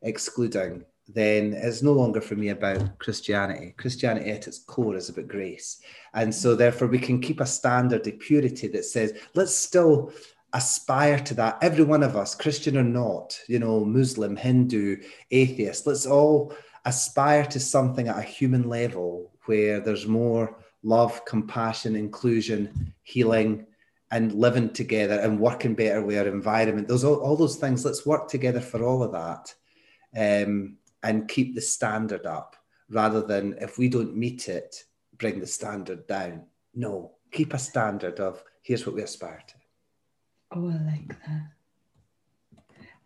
excluding, 0.02 0.84
then 1.08 1.52
it's 1.52 1.82
no 1.82 1.92
longer 1.92 2.20
for 2.20 2.34
me 2.34 2.48
about 2.48 2.98
Christianity. 2.98 3.74
Christianity 3.76 4.30
at 4.30 4.46
its 4.46 4.58
core 4.58 4.96
is 4.96 5.08
about 5.08 5.28
grace. 5.28 5.80
And 6.14 6.34
so, 6.34 6.54
therefore, 6.54 6.88
we 6.88 6.98
can 6.98 7.20
keep 7.20 7.40
a 7.40 7.46
standard 7.46 8.06
of 8.06 8.18
purity 8.18 8.68
that 8.68 8.84
says, 8.84 9.12
let's 9.34 9.54
still 9.54 10.12
aspire 10.54 11.18
to 11.18 11.34
that. 11.34 11.58
Every 11.60 11.84
one 11.84 12.02
of 12.02 12.16
us, 12.16 12.34
Christian 12.34 12.76
or 12.78 12.84
not, 12.84 13.38
you 13.48 13.58
know, 13.58 13.84
Muslim, 13.84 14.36
Hindu, 14.36 14.96
atheist, 15.30 15.86
let's 15.86 16.06
all 16.06 16.54
aspire 16.84 17.44
to 17.46 17.60
something 17.60 18.08
at 18.08 18.18
a 18.18 18.22
human 18.22 18.68
level 18.68 19.32
where 19.46 19.80
there's 19.80 20.06
more 20.06 20.56
love, 20.82 21.24
compassion, 21.24 21.96
inclusion, 21.96 22.94
healing, 23.02 23.66
and 24.10 24.32
living 24.32 24.70
together 24.70 25.18
and 25.18 25.40
working 25.40 25.74
better 25.74 26.02
with 26.02 26.16
our 26.16 26.28
environment. 26.28 26.86
Those 26.86 27.04
all, 27.04 27.16
all 27.16 27.36
those 27.36 27.56
things. 27.56 27.84
Let's 27.84 28.06
work 28.06 28.28
together 28.28 28.60
for 28.60 28.84
all 28.84 29.02
of 29.02 29.12
that, 29.12 29.54
um, 30.46 30.76
and 31.04 31.28
keep 31.28 31.54
the 31.54 31.60
standard 31.60 32.26
up 32.26 32.56
rather 32.90 33.22
than 33.22 33.54
if 33.60 33.78
we 33.78 33.88
don't 33.88 34.16
meet 34.16 34.48
it, 34.48 34.74
bring 35.18 35.38
the 35.38 35.46
standard 35.46 36.06
down. 36.08 36.42
No, 36.74 37.12
keep 37.30 37.54
a 37.54 37.58
standard 37.58 38.18
of 38.18 38.42
here's 38.62 38.84
what 38.84 38.96
we 38.96 39.02
aspire 39.02 39.42
to. 39.46 39.54
Oh, 40.56 40.68
I 40.68 40.90
like 40.90 41.08
that. 41.08 41.50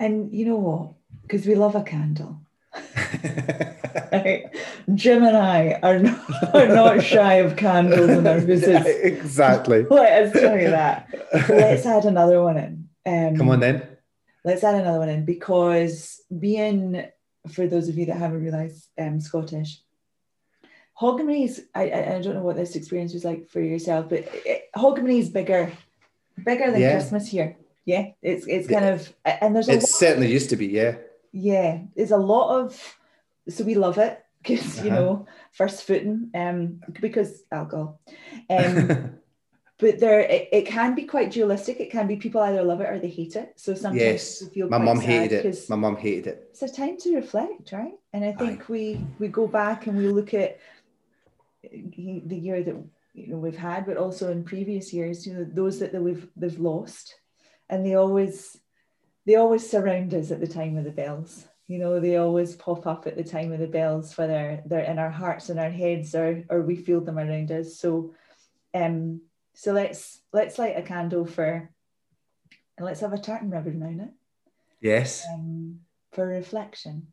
And 0.01 0.33
you 0.33 0.47
know 0.47 0.57
what? 0.57 0.93
Because 1.23 1.47
we 1.47 1.55
love 1.55 1.75
a 1.75 1.83
candle. 1.83 2.41
Jim 4.95 5.25
and 5.25 5.37
I 5.37 5.79
are 5.83 5.99
not, 5.99 6.55
are 6.55 6.69
not 6.69 7.03
shy 7.03 7.35
of 7.35 7.57
candles 7.57 8.11
in 8.11 8.27
our 8.27 8.41
houses. 8.41 8.87
exactly. 8.87 9.85
Let 9.91 10.23
us 10.23 10.33
tell 10.33 10.59
you 10.59 10.71
that. 10.71 11.09
Let's 11.49 11.85
add 11.85 12.05
another 12.05 12.43
one 12.43 12.57
in. 12.57 12.89
Um, 13.07 13.37
Come 13.37 13.51
on 13.51 13.61
then. 13.61 13.87
Let's 14.45 14.65
add 14.65 14.77
another 14.77 14.99
one 14.99 15.09
in 15.09 15.25
because 15.25 16.21
being, 16.39 17.05
for 17.49 17.67
those 17.67 17.89
of 17.89 17.99
you 17.99 18.07
that 18.07 18.17
haven't 18.17 18.43
realised, 18.43 18.89
um, 18.99 19.21
Scottish, 19.21 19.81
Hogmanay 21.01 21.45
is, 21.45 21.65
I, 21.75 21.91
I 21.91 22.21
don't 22.21 22.35
know 22.35 22.43
what 22.43 22.57
this 22.57 22.77
experience 22.77 23.15
was 23.15 23.25
like 23.25 23.49
for 23.49 23.61
yourself, 23.61 24.09
but 24.09 24.29
Hogmanay 24.77 25.21
is 25.21 25.31
bigger, 25.31 25.73
bigger 26.45 26.71
than 26.71 26.81
yeah. 26.81 26.93
Christmas 26.93 27.29
here. 27.29 27.57
Yeah, 27.85 28.09
it's 28.21 28.47
it's 28.47 28.69
kind 28.69 28.85
of, 28.85 29.15
and 29.25 29.57
there's 29.57 29.69
a 29.69 29.73
It 29.73 29.83
certainly 29.83 30.31
used 30.31 30.51
to 30.51 30.57
be, 30.57 30.67
yeah 30.67 30.97
yeah, 31.33 31.81
there's 31.95 32.11
a 32.11 32.17
lot 32.17 32.61
of 32.61 32.99
so 33.49 33.65
we 33.65 33.75
love 33.75 33.99
it 33.99 34.23
because 34.43 34.79
uh-huh. 34.79 34.85
you 34.85 34.91
know 34.91 35.27
first 35.53 35.85
footing 35.85 36.31
um 36.35 36.81
because 37.01 37.43
alcohol 37.51 38.01
um 38.51 39.19
but 39.79 40.01
there 40.01 40.21
it, 40.21 40.49
it, 40.53 40.67
can 40.67 40.95
be 40.95 41.05
quite 41.05 41.31
dualistic. 41.31 41.79
It 41.81 41.91
can 41.91 42.09
be 42.09 42.17
people 42.17 42.41
either 42.41 42.63
love 42.63 42.81
it 42.81 42.89
or 42.89 42.99
they 42.99 43.09
hate 43.09 43.37
it. 43.37 43.53
So 43.57 43.75
sometimes 43.75 44.43
yes. 44.55 44.69
my 44.69 44.79
mom 44.79 45.01
hated 45.01 45.47
it. 45.47 45.71
my 45.71 45.77
mom 45.77 45.97
hated 45.97 46.27
it. 46.27 46.49
it's 46.51 46.63
a 46.63 46.69
time 46.69 46.97
to 46.99 47.15
reflect 47.15 47.73
right? 47.73 47.95
And 48.13 48.25
i 48.25 48.33
think 48.33 48.63
Aye. 48.63 48.65
we 48.69 49.01
we 49.19 49.29
go 49.29 49.47
back 49.47 49.87
and 49.87 49.97
we 49.97 50.09
look 50.09 50.35
at 50.35 50.59
the 51.63 52.37
year 52.37 52.63
that 52.63 52.77
you 53.15 53.27
know 53.29 53.37
we've 53.37 53.57
had 53.57 53.87
but 53.87 53.97
also 53.97 54.31
in 54.31 54.45
previous 54.45 54.93
years 54.93 55.27
you 55.27 55.35
know 55.35 55.45
those 55.45 55.79
that, 55.81 55.93
that 55.93 56.03
we've 56.03 56.29
they've 56.37 56.59
lost. 56.59 57.15
And 57.71 57.85
they 57.85 57.95
always 57.95 58.59
they 59.27 59.37
always 59.37 59.69
surround 59.69 60.15
us 60.15 60.31
at 60.31 60.41
the 60.41 60.47
time 60.47 60.77
of 60.77 60.85
the 60.85 60.91
bells. 60.91 61.47
You 61.67 61.79
know, 61.79 62.01
they 62.01 62.17
always 62.17 62.57
pop 62.57 62.87
up 62.87 63.07
at 63.07 63.15
the 63.15 63.23
time 63.23 63.53
of 63.53 63.59
the 63.59 63.67
bells, 63.67 64.17
whether 64.17 64.63
they're 64.65 64.81
in 64.81 64.99
our 64.99 65.11
hearts 65.11 65.51
and 65.51 65.61
our 65.61 65.71
heads 65.71 66.15
or 66.15 66.43
or 66.49 66.63
we 66.63 66.77
feel 66.77 67.03
them 67.03 67.19
around 67.19 67.53
us. 67.53 67.77
So 67.77 68.15
um 68.75 69.21
so 69.59 69.73
let's 69.73 70.21
let's 70.33 70.57
light 70.57 70.79
a 70.79 70.83
candle 70.83 71.27
for 71.27 71.69
and 72.77 72.87
let's 72.87 73.01
have 73.01 73.13
a 73.13 73.19
tartan 73.19 73.51
ribbon 73.51 73.83
around 73.83 74.01
it. 74.01 74.11
Yes. 74.81 75.27
Um, 75.35 75.81
for 76.13 76.29
reflection. 76.29 77.09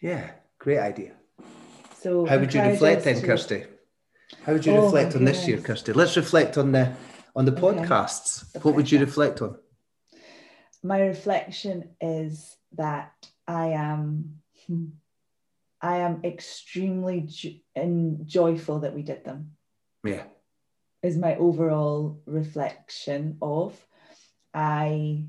Yeah, 0.00 0.30
great 0.60 0.78
idea. 0.78 1.14
So 1.98 2.26
how 2.26 2.38
would 2.38 2.54
you 2.54 2.62
reflect 2.62 3.02
then, 3.02 3.16
to... 3.16 3.26
Kirsty? 3.26 3.64
How 4.44 4.52
would 4.52 4.64
you 4.64 4.72
oh 4.72 4.84
reflect 4.84 5.16
on 5.16 5.24
this 5.24 5.48
year, 5.48 5.58
Kirsty? 5.58 5.92
Let's 5.92 6.16
reflect 6.16 6.56
on 6.56 6.70
the 6.70 6.92
on 7.34 7.44
the 7.44 7.50
okay. 7.50 7.60
podcasts. 7.60 8.52
The 8.52 8.60
what 8.60 8.76
would 8.76 8.92
you 8.92 9.00
reflect 9.00 9.42
on? 9.42 9.58
my 10.84 11.00
reflection 11.00 11.90
is 12.00 12.56
that 12.74 13.12
I 13.48 13.70
am 13.70 14.36
I 15.82 15.96
am 15.98 16.20
extremely 16.22 17.22
jo- 17.26 17.58
and 17.74 18.28
joyful 18.28 18.78
that 18.80 18.94
we 18.94 19.02
did 19.02 19.24
them. 19.24 19.56
Yeah. 20.04 20.22
Is 21.02 21.16
my 21.16 21.36
overall 21.36 22.20
reflection 22.26 23.38
of 23.40 23.78
I 24.52 25.26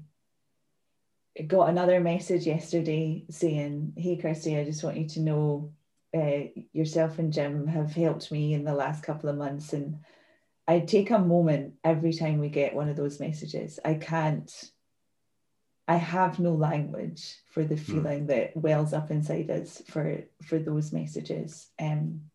got 1.45 1.69
another 1.69 1.99
message 1.99 2.47
yesterday 2.47 3.25
saying, 3.29 3.93
Hey 3.95 4.17
Kirsty, 4.17 4.57
I 4.57 4.65
just 4.65 4.83
want 4.83 4.97
you 4.97 5.07
to 5.09 5.19
know 5.19 5.73
uh, 6.15 6.49
yourself 6.73 7.19
and 7.19 7.31
Jim 7.31 7.67
have 7.67 7.93
helped 7.93 8.31
me 8.31 8.53
in 8.53 8.63
the 8.63 8.73
last 8.73 9.03
couple 9.03 9.29
of 9.29 9.37
months. 9.37 9.73
And 9.73 9.99
I 10.67 10.79
take 10.79 11.11
a 11.11 11.19
moment 11.19 11.75
every 11.83 12.13
time 12.13 12.39
we 12.39 12.49
get 12.49 12.73
one 12.73 12.89
of 12.89 12.95
those 12.95 13.19
messages. 13.19 13.79
I 13.85 13.95
can't 13.95 14.51
I 15.89 15.95
have 15.95 16.37
no 16.37 16.53
language 16.53 17.35
for 17.51 17.63
the 17.63 17.75
hmm. 17.75 17.81
feeling 17.81 18.23
mm. 18.25 18.27
that 18.27 18.55
wells 18.55 18.93
up 18.93 19.09
inside 19.09 19.49
us 19.49 19.81
for 19.87 20.23
for 20.43 20.59
those 20.59 20.93
messages. 20.93 21.67
Um, 21.81 22.29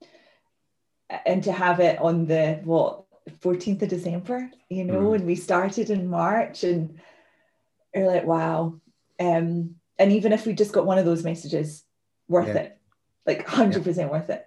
and 1.25 1.45
to 1.45 1.53
have 1.53 1.79
it 1.79 2.01
on 2.01 2.27
the 2.27 2.61
what 2.65 3.04
14th 3.31 3.83
of 3.83 3.89
December, 3.89 4.51
you 4.69 4.85
know, 4.85 5.11
mm. 5.11 5.15
and 5.17 5.27
we 5.27 5.35
started 5.35 5.91
in 5.91 6.09
March 6.09 6.65
and 6.65 6.99
you're 7.95 8.07
like, 8.07 8.25
wow. 8.25 8.81
Um, 9.19 9.77
and 9.99 10.13
even 10.13 10.33
if 10.33 10.47
we 10.47 10.53
just 10.53 10.73
got 10.73 10.87
one 10.87 10.99
of 10.99 11.05
those 11.05 11.25
messages, 11.25 11.85
worth 12.29 12.49
yeah. 12.49 12.55
it, 12.55 12.79
like 13.27 13.47
100% 13.47 13.97
yeah. 13.97 14.07
worth 14.07 14.31
it. 14.31 14.45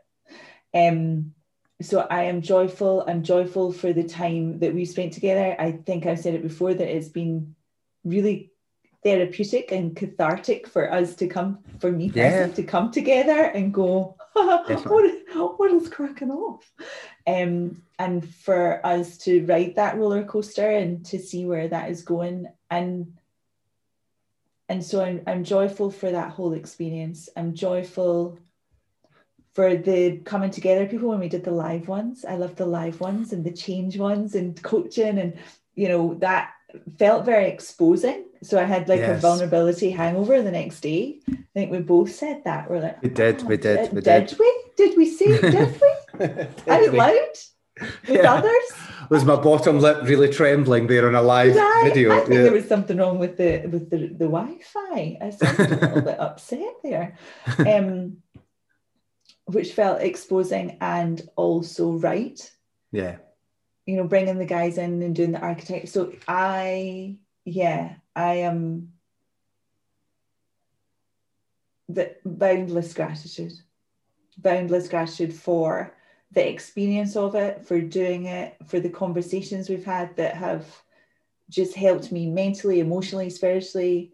Um, 0.73 1.33
so 1.81 2.05
I 2.09 2.23
am 2.23 2.41
joyful. 2.41 3.03
I'm 3.07 3.23
joyful 3.23 3.71
for 3.71 3.93
the 3.93 4.03
time 4.03 4.59
that 4.59 4.73
we 4.73 4.85
spent 4.85 5.13
together. 5.13 5.55
I 5.59 5.71
think 5.71 6.05
I've 6.05 6.19
said 6.19 6.33
it 6.33 6.43
before 6.43 6.73
that 6.73 6.95
it's 6.95 7.09
been 7.09 7.55
really 8.03 8.51
therapeutic 9.03 9.71
and 9.71 9.95
cathartic 9.95 10.67
for 10.67 10.91
us 10.91 11.15
to 11.15 11.27
come, 11.27 11.59
for 11.79 11.91
me 11.91 12.11
yeah. 12.13 12.47
to 12.47 12.63
come 12.63 12.91
together 12.91 13.43
and 13.45 13.73
go, 13.73 14.17
what, 14.33 15.59
what 15.59 15.71
is 15.71 15.89
cracking 15.89 16.31
off? 16.31 16.71
Um, 17.25 17.81
and 17.99 18.27
for 18.27 18.85
us 18.85 19.17
to 19.19 19.45
ride 19.45 19.75
that 19.75 19.97
roller 19.97 20.23
coaster 20.23 20.69
and 20.69 21.05
to 21.07 21.19
see 21.19 21.45
where 21.45 21.67
that 21.67 21.89
is 21.89 22.03
going. 22.03 22.47
And 22.69 23.13
and 24.69 24.83
so 24.83 25.01
I'm, 25.01 25.21
I'm 25.25 25.43
joyful 25.45 25.91
for 25.91 26.11
that 26.11 26.31
whole 26.31 26.53
experience. 26.53 27.29
I'm 27.37 27.53
joyful 27.53 28.37
for 29.53 29.75
the 29.75 30.17
coming 30.17 30.51
together 30.51 30.85
people 30.85 31.09
when 31.09 31.19
we 31.19 31.29
did 31.29 31.43
the 31.43 31.51
live 31.51 31.87
ones. 31.87 32.25
I 32.25 32.35
love 32.35 32.55
the 32.55 32.65
live 32.65 32.99
ones 32.99 33.33
and 33.33 33.43
the 33.43 33.51
change 33.51 33.97
ones 33.97 34.35
and 34.35 34.61
coaching 34.61 35.17
and 35.17 35.39
you 35.73 35.87
know 35.87 36.15
that 36.15 36.51
felt 36.99 37.25
very 37.25 37.47
exposing. 37.47 38.25
So 38.43 38.59
I 38.59 38.63
had 38.63 38.87
like 38.87 38.99
yes. 38.99 39.17
a 39.17 39.21
vulnerability 39.21 39.91
hangover 39.91 40.41
the 40.41 40.51
next 40.51 40.81
day. 40.81 41.19
I 41.29 41.37
think 41.53 41.71
we 41.71 41.79
both 41.79 42.11
said 42.13 42.43
that. 42.45 42.69
We're 42.69 42.81
like, 42.81 43.01
we 43.01 43.09
did, 43.09 43.43
we 43.43 43.57
did, 43.57 43.93
we 43.93 44.01
did. 44.01 44.27
Did 44.27 44.39
we? 44.39 44.63
Did 44.75 44.97
we 44.97 45.09
say 45.09 45.25
it? 45.25 45.41
Did 45.41 45.81
we? 45.81 46.25
did 46.25 46.69
Out 46.69 46.91
we? 46.91 46.97
loud 46.97 47.37
with 47.79 48.09
yeah. 48.09 48.33
others? 48.33 48.71
Was 49.09 49.23
my 49.23 49.35
bottom 49.37 49.79
lip 49.79 50.03
really 50.03 50.29
trembling 50.29 50.87
there 50.87 51.07
on 51.07 51.15
a 51.15 51.21
live 51.21 51.55
I, 51.57 51.81
video? 51.85 52.11
I 52.11 52.19
think 52.19 52.33
yeah. 52.33 52.41
there 52.43 52.51
was 52.51 52.67
something 52.67 52.97
wrong 52.97 53.19
with 53.19 53.37
the 53.37 53.65
with 53.67 53.89
the, 53.89 54.07
the 54.07 54.27
Wi-Fi. 54.27 55.17
I 55.21 55.25
was 55.25 55.41
a 55.41 55.63
little 55.63 56.01
bit 56.09 56.19
upset 56.19 56.73
there. 56.83 57.17
Um, 57.59 58.17
which 59.45 59.71
felt 59.71 60.01
exposing 60.01 60.77
and 60.81 61.21
also 61.37 61.93
right. 61.93 62.51
Yeah 62.91 63.17
you 63.87 63.95
know, 63.95 64.03
bringing 64.03 64.37
the 64.37 64.45
guys 64.45 64.77
in 64.77 65.01
and 65.01 65.15
doing 65.15 65.31
the 65.31 65.39
architect. 65.39 65.87
So 65.87 66.11
I, 66.27 67.15
yeah, 67.45 67.95
I 68.17 68.33
am 68.37 68.93
the 71.87 72.15
boundless 72.25 72.93
gratitude, 72.95 73.53
boundless 74.39 74.89
gratitude 74.89 75.33
for 75.33 75.93
the 76.31 76.49
experience 76.49 77.15
of 77.15 77.35
it, 77.35 77.65
for 77.65 77.79
doing 77.79 78.25
it, 78.25 78.57
for 78.65 78.79
the 78.79 78.89
conversations 78.89 79.69
we've 79.69 79.85
had 79.85 80.15
that 80.17 80.35
have 80.35 80.65
just 81.49 81.75
helped 81.75 82.11
me 82.11 82.25
mentally, 82.25 82.79
emotionally, 82.79 83.29
spiritually 83.29 84.13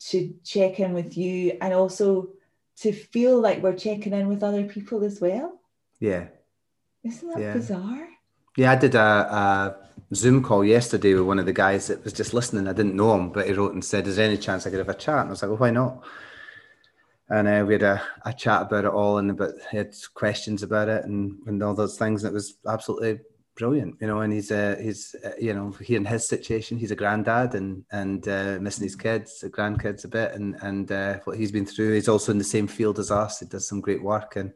to 0.00 0.34
check 0.44 0.80
in 0.80 0.92
with 0.92 1.16
you 1.16 1.56
and 1.60 1.72
also 1.72 2.28
to 2.78 2.92
feel 2.92 3.40
like 3.40 3.62
we're 3.62 3.74
checking 3.74 4.12
in 4.12 4.26
with 4.26 4.42
other 4.42 4.64
people 4.64 5.04
as 5.04 5.20
well. 5.20 5.60
Yeah. 6.00 6.26
Isn't 7.04 7.28
that 7.30 7.40
yeah. 7.40 7.52
bizarre? 7.52 8.08
Yeah, 8.56 8.72
I 8.72 8.76
did 8.76 8.96
a, 8.96 9.00
a, 9.00 9.87
Zoom 10.14 10.42
call 10.42 10.64
yesterday 10.64 11.14
with 11.14 11.24
one 11.24 11.38
of 11.38 11.46
the 11.46 11.52
guys 11.52 11.88
that 11.88 12.02
was 12.02 12.12
just 12.12 12.32
listening. 12.32 12.66
I 12.66 12.72
didn't 12.72 12.96
know 12.96 13.14
him, 13.14 13.30
but 13.30 13.46
he 13.46 13.52
wrote 13.52 13.74
and 13.74 13.84
said, 13.84 14.06
"Is 14.06 14.16
there 14.16 14.26
any 14.26 14.38
chance 14.38 14.66
I 14.66 14.70
could 14.70 14.78
have 14.78 14.88
a 14.88 14.94
chat?" 14.94 15.20
And 15.20 15.28
I 15.28 15.30
was 15.30 15.42
like, 15.42 15.50
"Well, 15.50 15.58
why 15.58 15.70
not?" 15.70 16.02
And 17.30 17.46
uh, 17.46 17.64
we 17.66 17.74
had 17.74 17.82
a, 17.82 18.02
a 18.24 18.32
chat 18.32 18.62
about 18.62 18.86
it 18.86 18.90
all, 18.90 19.18
and 19.18 19.30
about 19.30 19.52
had 19.70 19.94
questions 20.14 20.62
about 20.62 20.88
it 20.88 21.04
and, 21.04 21.38
and 21.46 21.62
all 21.62 21.74
those 21.74 21.98
things. 21.98 22.24
And 22.24 22.30
it 22.30 22.34
was 22.34 22.56
absolutely 22.66 23.20
brilliant, 23.54 23.96
you 24.00 24.06
know. 24.06 24.20
And 24.20 24.32
he's 24.32 24.50
uh, 24.50 24.76
he's 24.80 25.14
uh, 25.22 25.32
you 25.38 25.52
know 25.52 25.72
he 25.72 25.96
in 25.96 26.06
his 26.06 26.26
situation, 26.26 26.78
he's 26.78 26.90
a 26.90 26.96
granddad 26.96 27.54
and 27.54 27.84
and 27.90 28.26
uh, 28.28 28.58
missing 28.62 28.84
his 28.84 28.96
kids, 28.96 29.40
the 29.40 29.50
grandkids 29.50 30.04
a 30.06 30.08
bit, 30.08 30.32
and 30.32 30.56
and 30.62 30.90
uh, 30.90 31.18
what 31.24 31.36
he's 31.36 31.52
been 31.52 31.66
through. 31.66 31.92
He's 31.92 32.08
also 32.08 32.32
in 32.32 32.38
the 32.38 32.44
same 32.44 32.66
field 32.66 32.98
as 32.98 33.10
us. 33.10 33.40
He 33.40 33.46
does 33.46 33.68
some 33.68 33.82
great 33.82 34.02
work, 34.02 34.36
and 34.36 34.54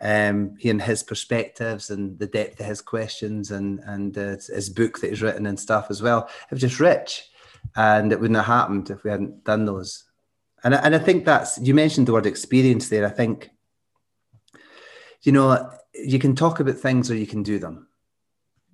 um, 0.00 0.56
hearing 0.58 0.80
his 0.80 1.02
perspectives 1.02 1.90
and 1.90 2.18
the 2.18 2.26
depth 2.26 2.60
of 2.60 2.66
his 2.66 2.80
questions 2.80 3.50
and 3.50 3.80
and 3.80 4.16
uh, 4.16 4.36
his 4.48 4.70
book 4.70 5.00
that 5.00 5.10
he's 5.10 5.22
written 5.22 5.46
and 5.46 5.58
stuff 5.58 5.86
as 5.90 6.02
well. 6.02 6.28
It 6.50 6.54
was 6.54 6.60
just 6.60 6.80
rich, 6.80 7.28
and 7.76 8.12
it 8.12 8.20
wouldn't 8.20 8.36
have 8.36 8.46
happened 8.46 8.90
if 8.90 9.04
we 9.04 9.10
hadn't 9.10 9.44
done 9.44 9.64
those. 9.64 10.04
And 10.64 10.74
and 10.74 10.94
I 10.94 10.98
think 10.98 11.24
that's 11.24 11.58
you 11.58 11.74
mentioned 11.74 12.08
the 12.08 12.12
word 12.12 12.26
experience 12.26 12.88
there. 12.88 13.06
I 13.06 13.10
think 13.10 13.50
you 15.22 15.32
know, 15.32 15.70
you 15.94 16.18
can 16.18 16.34
talk 16.34 16.60
about 16.60 16.76
things 16.76 17.10
or 17.10 17.16
you 17.16 17.26
can 17.26 17.42
do 17.42 17.58
them. 17.58 17.88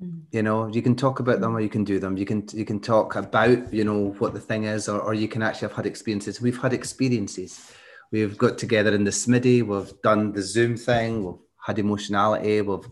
Mm. 0.02 0.22
You 0.30 0.42
know, 0.42 0.66
you 0.68 0.82
can 0.82 0.96
talk 0.96 1.20
about 1.20 1.40
them 1.40 1.56
or 1.56 1.60
you 1.60 1.68
can 1.68 1.84
do 1.84 1.98
them. 1.98 2.16
You 2.16 2.26
can 2.26 2.46
you 2.52 2.64
can 2.64 2.80
talk 2.80 3.16
about, 3.16 3.72
you 3.72 3.84
know, 3.84 4.14
what 4.18 4.34
the 4.34 4.40
thing 4.40 4.64
is, 4.64 4.88
or, 4.88 5.00
or 5.00 5.14
you 5.14 5.28
can 5.28 5.42
actually 5.42 5.68
have 5.68 5.76
had 5.76 5.86
experiences. 5.86 6.40
We've 6.40 6.60
had 6.60 6.72
experiences. 6.72 7.72
We've 8.14 8.38
got 8.38 8.58
together 8.58 8.94
in 8.94 9.02
the 9.02 9.10
Smitty, 9.10 9.66
we've 9.66 10.00
done 10.02 10.30
the 10.30 10.40
Zoom 10.40 10.76
thing, 10.76 11.24
we've 11.24 11.34
had 11.66 11.80
emotionality, 11.80 12.60
we've 12.60 12.88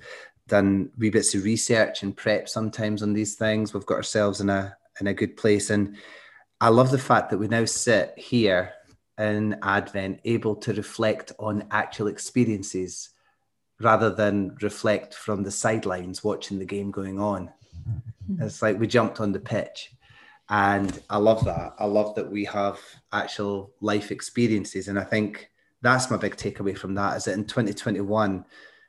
done 0.49 0.91
wee 0.99 1.11
bits 1.11 1.33
of 1.37 1.45
research 1.45 2.03
and 2.03 2.17
prep 2.17 2.49
sometimes 2.49 3.05
on 3.05 3.13
these 3.13 3.37
things. 3.37 3.73
We've 3.73 3.87
got 3.87 3.99
ourselves 3.99 4.41
in 4.41 4.51
a 4.51 4.77
in 5.01 5.07
a 5.07 5.15
good 5.15 5.37
place. 5.37 5.71
And 5.71 5.97
I 6.61 6.71
love 6.71 6.91
the 6.91 6.99
fact 6.99 7.31
that 7.31 7.39
we 7.39 7.47
now 7.47 7.67
sit 7.67 8.15
here 8.17 8.73
in 9.17 9.61
Advent 9.63 10.19
able 10.25 10.57
to 10.57 10.73
reflect 10.73 11.31
on 11.39 11.69
actual 11.71 12.09
experiences 12.09 13.11
rather 13.81 14.11
than 14.11 14.57
reflect 14.61 15.15
from 15.15 15.45
the 15.45 15.53
sidelines 15.53 16.25
watching 16.25 16.59
the 16.59 16.65
game 16.65 16.91
going 16.91 17.21
on. 17.21 17.49
Mm-hmm. 18.29 18.43
It's 18.43 18.61
like 18.61 18.81
we 18.81 18.89
jumped 18.89 19.21
on 19.21 19.31
the 19.31 19.39
pitch. 19.39 19.93
And 20.49 21.01
I 21.09 21.19
love 21.19 21.45
that. 21.45 21.75
I 21.79 21.87
love 21.87 22.15
that 22.17 22.31
we 22.31 22.45
have 22.47 22.79
actual 23.13 23.73
life 23.81 24.11
experiences. 24.11 24.89
And 24.89 24.99
I 24.99 25.05
think 25.05 25.51
that's 25.81 26.11
my 26.11 26.17
big 26.17 26.37
takeaway 26.37 26.77
from 26.77 26.95
that 26.95 27.17
is 27.17 27.25
that 27.25 27.35
in 27.35 27.45
2021, 27.45 28.45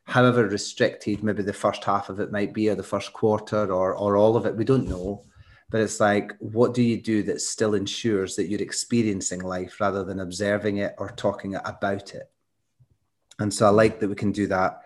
however 0.05 0.47
restricted 0.47 1.23
maybe 1.23 1.43
the 1.43 1.53
first 1.53 1.83
half 1.83 2.09
of 2.09 2.19
it 2.19 2.31
might 2.31 2.53
be, 2.53 2.69
or 2.69 2.75
the 2.75 2.83
first 2.83 3.13
quarter, 3.13 3.71
or, 3.71 3.95
or 3.95 4.17
all 4.17 4.35
of 4.35 4.45
it, 4.45 4.55
we 4.55 4.65
don't 4.65 4.87
know. 4.87 5.23
But 5.69 5.81
it's 5.81 5.99
like, 5.99 6.33
what 6.39 6.73
do 6.73 6.83
you 6.83 7.01
do 7.01 7.23
that 7.23 7.41
still 7.41 7.73
ensures 7.73 8.35
that 8.35 8.47
you're 8.47 8.61
experiencing 8.61 9.41
life 9.41 9.79
rather 9.79 10.03
than 10.03 10.19
observing 10.19 10.77
it 10.77 10.93
or 10.97 11.09
talking 11.09 11.55
about 11.55 12.13
it? 12.13 12.29
And 13.39 13.51
so 13.51 13.65
I 13.65 13.69
like 13.69 13.99
that 13.99 14.09
we 14.09 14.15
can 14.15 14.31
do 14.31 14.45
that. 14.47 14.81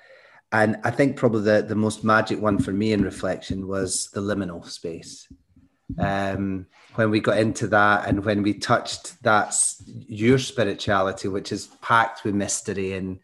And 0.54 0.78
I 0.86 0.92
think 0.92 1.18
probably 1.18 1.42
the, 1.42 1.62
the 1.62 1.76
most 1.76 2.06
magic 2.06 2.40
one 2.40 2.58
for 2.58 2.72
me 2.72 2.94
in 2.94 3.04
reflection 3.04 3.68
was 3.68 4.10
the 4.14 4.22
liminal 4.22 4.66
space. 4.66 5.28
Um, 6.00 6.68
when 6.96 7.12
we 7.12 7.20
got 7.20 7.38
into 7.38 7.68
that 7.68 8.08
and 8.08 8.26
when 8.26 8.44
we 8.44 8.54
touched 8.54 9.22
that's 9.24 9.84
your 10.08 10.38
spirituality, 10.38 11.28
which 11.28 11.52
is 11.52 11.68
packed 11.82 12.24
with 12.24 12.36
mystery 12.36 12.94
and 12.94 13.20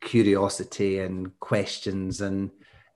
curiosity 0.00 1.00
and 1.00 1.38
questions 1.40 2.20
and 2.20 2.50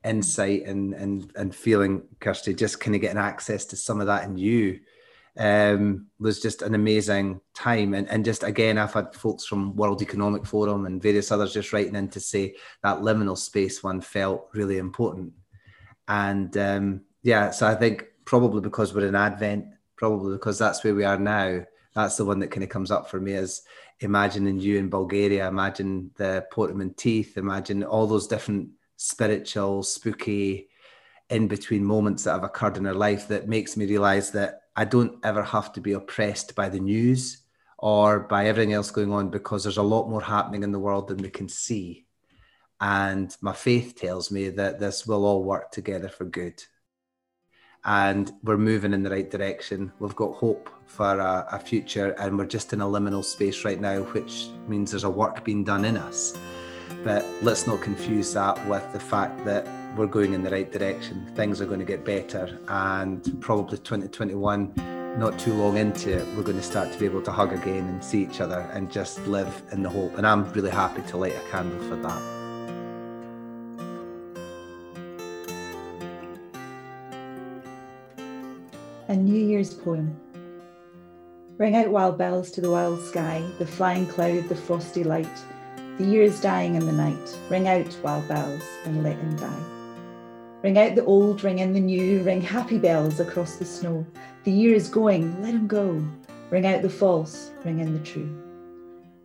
insight 0.05 0.67
and 0.67 0.95
and 0.95 1.33
and 1.35 1.55
feeling, 1.55 2.03
Kirsty, 2.21 2.55
just 2.55 2.81
kind 2.81 2.95
of 2.95 3.01
getting 3.01 3.19
access 3.19 3.65
to 3.67 3.77
some 3.77 4.01
of 4.01 4.07
that 4.07 4.25
in 4.25 4.37
you 4.37 4.81
um, 5.39 6.07
was 6.19 6.41
just 6.41 6.63
an 6.63 6.75
amazing 6.75 7.41
time. 7.55 7.95
And, 7.95 8.09
and 8.09 8.25
just 8.25 8.43
again, 8.43 8.79
I've 8.79 8.93
had 8.93 9.15
folks 9.15 9.45
from 9.47 9.75
World 9.77 10.03
Economic 10.03 10.45
Forum 10.45 10.87
and 10.87 11.03
various 11.03 11.31
others 11.31 11.55
just 11.55 11.73
writing 11.73 11.97
in 11.97 12.09
to 12.11 12.21
say 12.21 12.55
that 12.83 12.99
liminal 12.99 13.39
space 13.39 13.83
one 13.83 14.01
felt 14.01 14.49
really 14.53 14.79
important. 14.79 15.33
And 16.09 16.57
um, 16.57 17.01
yeah, 17.23 17.51
so 17.51 17.67
I 17.67 17.75
think 17.75 18.07
probably 18.25 18.61
because 18.61 18.95
we're 18.95 19.07
in 19.07 19.14
Advent, 19.14 19.66
probably 19.97 20.35
because 20.35 20.59
that's 20.59 20.83
where 20.85 20.95
we 20.95 21.05
are 21.05 21.18
now. 21.18 21.64
That's 21.95 22.16
the 22.16 22.25
one 22.25 22.39
that 22.41 22.51
kind 22.51 22.64
of 22.64 22.70
comes 22.70 22.91
up 22.91 23.11
for 23.11 23.20
me 23.20 23.33
is 23.33 23.62
imagining 24.01 24.59
you 24.59 24.79
in 24.79 24.89
Bulgaria, 24.89 25.47
imagine 25.47 26.11
the 26.16 26.47
Portman 26.51 26.95
teeth, 26.95 27.37
imagine 27.37 27.85
all 27.85 28.07
those 28.07 28.27
different 28.27 28.70
spiritual, 28.97 29.83
spooky, 29.83 30.68
in 31.33 31.49
between 31.49 31.85
moments 31.85 32.25
that 32.25 32.33
have 32.33 32.45
occurred 32.45 32.77
in 32.77 32.87
our 32.87 32.95
life 32.95 33.27
that 33.29 33.49
makes 33.49 33.77
me 33.77 33.87
realize 33.87 34.31
that 34.33 34.62
I 34.77 34.85
don't 34.85 35.18
ever 35.25 35.43
have 35.43 35.73
to 35.73 35.81
be 35.81 35.93
oppressed 35.93 36.55
by 36.55 36.68
the 36.68 36.79
news 36.81 37.39
or 37.79 38.20
by 38.20 38.47
everything 38.47 38.75
else 38.75 38.91
going 38.91 39.12
on 39.12 39.31
because 39.31 39.64
there's 39.64 39.79
a 39.79 39.83
lot 39.83 40.11
more 40.11 40.20
happening 40.20 40.62
in 40.62 40.73
the 40.73 40.79
world 40.79 41.09
than 41.09 41.18
we 41.18 41.31
can 41.31 41.49
see. 41.49 42.05
And 42.81 43.35
my 43.41 43.55
faith 43.55 43.95
tells 43.97 44.31
me 44.31 44.51
that 44.51 44.79
this 44.79 45.07
will 45.07 45.25
all 45.25 45.43
work 45.43 45.70
together 45.70 46.09
for 46.09 46.25
good. 46.25 46.62
And 47.85 48.33
we're 48.45 48.59
moving 48.59 48.93
in 48.93 49.03
the 49.03 49.11
right 49.11 49.28
direction. 49.28 49.93
We've 49.99 50.14
got 50.14 50.35
hope 50.35 50.70
for 50.87 51.18
a, 51.18 51.47
a 51.53 51.59
future, 51.59 52.11
and 52.18 52.39
we're 52.39 52.47
just 52.47 52.72
in 52.72 52.80
a 52.80 52.87
liminal 52.87 53.24
space 53.24 53.64
right 53.64 53.80
now, 53.80 54.03
which 54.03 54.49
means 54.68 54.93
there's 54.93 55.05
a 55.05 55.11
work 55.11 55.45
being 55.45 55.64
done 55.64 55.85
in 55.85 55.97
us. 55.97 56.37
But 57.03 57.24
let's 57.43 57.66
not 57.66 57.80
confuse 57.80 58.33
that 58.35 58.64
with 58.68 58.93
the 58.93 59.01
fact 59.01 59.45
that 59.45 59.66
we're 59.97 60.07
going 60.07 60.33
in 60.33 60.43
the 60.43 60.51
right 60.51 60.70
direction. 60.70 61.30
Things 61.35 61.61
are 61.61 61.66
going 61.66 61.80
to 61.80 61.87
get 61.87 62.05
better, 62.05 62.59
and 62.68 63.41
probably 63.41 63.78
2021, 63.78 64.74
not 65.18 65.39
too 65.39 65.53
long 65.55 65.76
into 65.76 66.18
it, 66.18 66.26
we're 66.37 66.43
going 66.43 66.57
to 66.57 66.62
start 66.62 66.93
to 66.93 66.99
be 66.99 67.05
able 67.05 67.22
to 67.22 67.33
hug 67.33 67.53
again 67.53 67.89
and 67.89 68.03
see 68.03 68.22
each 68.22 68.41
other 68.41 68.61
and 68.72 68.91
just 68.91 69.26
live 69.26 69.62
in 69.72 69.83
the 69.83 69.91
hope. 69.91 70.16
And 70.18 70.26
I'm 70.26 70.51
really 70.53 70.70
happy 70.70 71.03
to 71.03 71.16
light 71.16 71.35
a 71.35 71.51
candle 71.51 71.80
for 71.89 71.97
that. 71.97 72.41
A 79.09 79.17
New 79.17 79.47
Year's 79.47 79.75
poem. 79.75 80.17
Ring 81.59 81.77
out 81.77 81.91
wild 81.91 82.19
bells 82.19 82.51
to 82.53 82.61
the 82.61 82.71
wild 82.71 83.01
sky, 83.03 83.43
the 83.59 83.67
flying 83.67 84.07
cloud, 84.07 84.49
the 84.49 84.57
frosty 84.57 85.05
light 85.05 85.29
the 85.99 86.05
year 86.05 86.23
is 86.23 86.41
dying 86.41 86.75
in 86.75 86.87
the 86.87 86.93
night. 86.93 87.39
Ring 87.51 87.69
out, 87.69 87.99
wild 88.03 88.27
bells, 88.27 88.63
and 88.85 89.03
let 89.03 89.19
him 89.19 89.37
die. 89.37 89.63
Ring 90.63 90.79
out 90.79 90.95
the 90.95 91.05
old, 91.05 91.45
ring 91.45 91.59
in 91.59 91.75
the 91.75 91.81
new, 91.81 92.23
ring 92.23 92.41
happy 92.41 92.79
bells 92.79 93.21
across 93.21 93.57
the 93.57 93.65
snow. 93.65 94.07
The 94.45 94.53
year 94.53 94.75
is 94.75 94.89
going, 94.89 95.43
let 95.43 95.53
him 95.53 95.67
go. 95.67 96.03
Ring 96.51 96.67
out 96.67 96.81
the 96.81 96.89
false, 96.89 97.51
ring 97.65 97.81
in 97.81 97.93
the 97.93 98.05
true. 98.05 98.43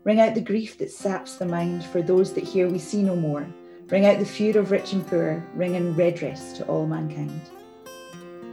Ring 0.03 0.19
out 0.19 0.35
the 0.35 0.41
grief 0.41 0.77
that 0.79 0.91
saps 0.91 1.37
the 1.37 1.45
mind 1.45 1.85
for 1.85 2.01
those 2.01 2.33
that 2.33 2.43
here 2.43 2.69
we 2.69 2.79
see 2.79 3.01
no 3.01 3.15
more. 3.15 3.47
Ring 3.87 4.05
out 4.05 4.19
the 4.19 4.25
feud 4.25 4.57
of 4.57 4.71
rich 4.71 4.91
and 4.91 5.07
poor, 5.07 5.43
ring 5.55 5.75
in 5.75 5.95
redress 5.95 6.51
to 6.57 6.65
all 6.65 6.85
mankind. 6.85 7.41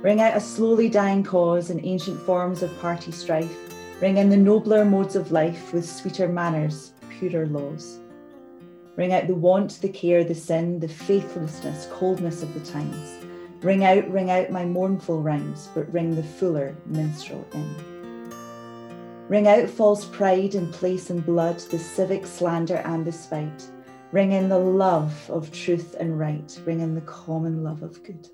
Ring 0.04 0.20
out 0.20 0.36
a 0.36 0.40
slowly 0.40 0.90
dying 0.90 1.24
cause 1.24 1.70
and 1.70 1.80
ancient 1.82 2.20
forms 2.20 2.62
of 2.62 2.78
party 2.78 3.10
strife. 3.10 3.56
Ring 4.02 4.18
in 4.18 4.28
the 4.28 4.36
nobler 4.36 4.84
modes 4.84 5.16
of 5.16 5.32
life 5.32 5.72
with 5.72 5.88
sweeter 5.88 6.28
manners, 6.28 6.92
purer 7.08 7.46
laws. 7.46 8.00
Ring 8.96 9.14
out 9.14 9.28
the 9.28 9.34
want, 9.34 9.80
the 9.80 9.88
care, 9.88 10.22
the 10.22 10.34
sin, 10.34 10.78
the 10.78 10.88
faithlessness, 10.88 11.88
coldness 11.90 12.42
of 12.42 12.52
the 12.52 12.70
times. 12.70 13.24
Ring 13.62 13.82
out, 13.82 14.06
ring 14.12 14.30
out 14.30 14.50
my 14.50 14.66
mournful 14.66 15.22
rhymes, 15.22 15.70
but 15.74 15.90
ring 15.90 16.14
the 16.14 16.22
fuller 16.22 16.76
minstrel 16.84 17.46
in. 17.54 17.74
Ring 19.28 19.48
out 19.48 19.70
false 19.70 20.04
pride 20.04 20.54
and 20.54 20.70
place 20.70 21.08
and 21.08 21.24
blood, 21.24 21.60
the 21.60 21.78
civic 21.78 22.26
slander 22.26 22.82
and 22.84 23.06
the 23.06 23.12
spite. 23.12 23.66
Ring 24.12 24.32
in 24.32 24.50
the 24.50 24.58
love 24.58 25.30
of 25.30 25.50
truth 25.50 25.96
and 25.98 26.18
right, 26.18 26.60
ring 26.66 26.80
in 26.80 26.94
the 26.94 27.00
common 27.00 27.64
love 27.64 27.82
of 27.82 28.02
good. 28.04 28.28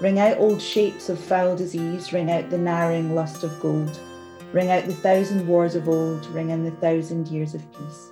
Ring 0.00 0.18
out 0.18 0.38
old 0.38 0.60
shapes 0.60 1.08
of 1.08 1.18
foul 1.18 1.56
disease, 1.56 2.12
ring 2.12 2.30
out 2.30 2.50
the 2.50 2.58
narrowing 2.58 3.14
lust 3.14 3.44
of 3.44 3.60
gold. 3.60 3.98
Ring 4.52 4.70
out 4.70 4.84
the 4.84 4.94
thousand 4.94 5.46
wars 5.46 5.74
of 5.74 5.88
old, 5.88 6.26
ring 6.26 6.50
in 6.50 6.64
the 6.64 6.70
thousand 6.72 7.28
years 7.28 7.54
of 7.54 7.62
peace. 7.72 8.10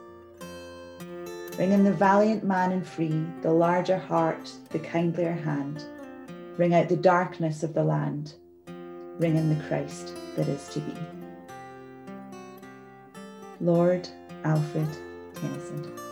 Ring 1.58 1.72
in 1.72 1.84
the 1.84 1.92
valiant 1.92 2.42
man 2.42 2.72
and 2.72 2.86
free, 2.86 3.24
the 3.42 3.52
larger 3.52 3.98
heart, 3.98 4.50
the 4.70 4.78
kindlier 4.78 5.32
hand. 5.32 5.84
Ring 6.56 6.74
out 6.74 6.88
the 6.88 6.96
darkness 6.96 7.62
of 7.62 7.74
the 7.74 7.84
land. 7.84 8.34
Ring 9.18 9.36
in 9.36 9.56
the 9.56 9.64
Christ 9.66 10.14
that 10.36 10.48
is 10.48 10.68
to 10.70 10.80
be. 10.80 10.94
Lord 13.60 14.08
Alfred 14.44 14.88
Tennyson. 15.34 16.03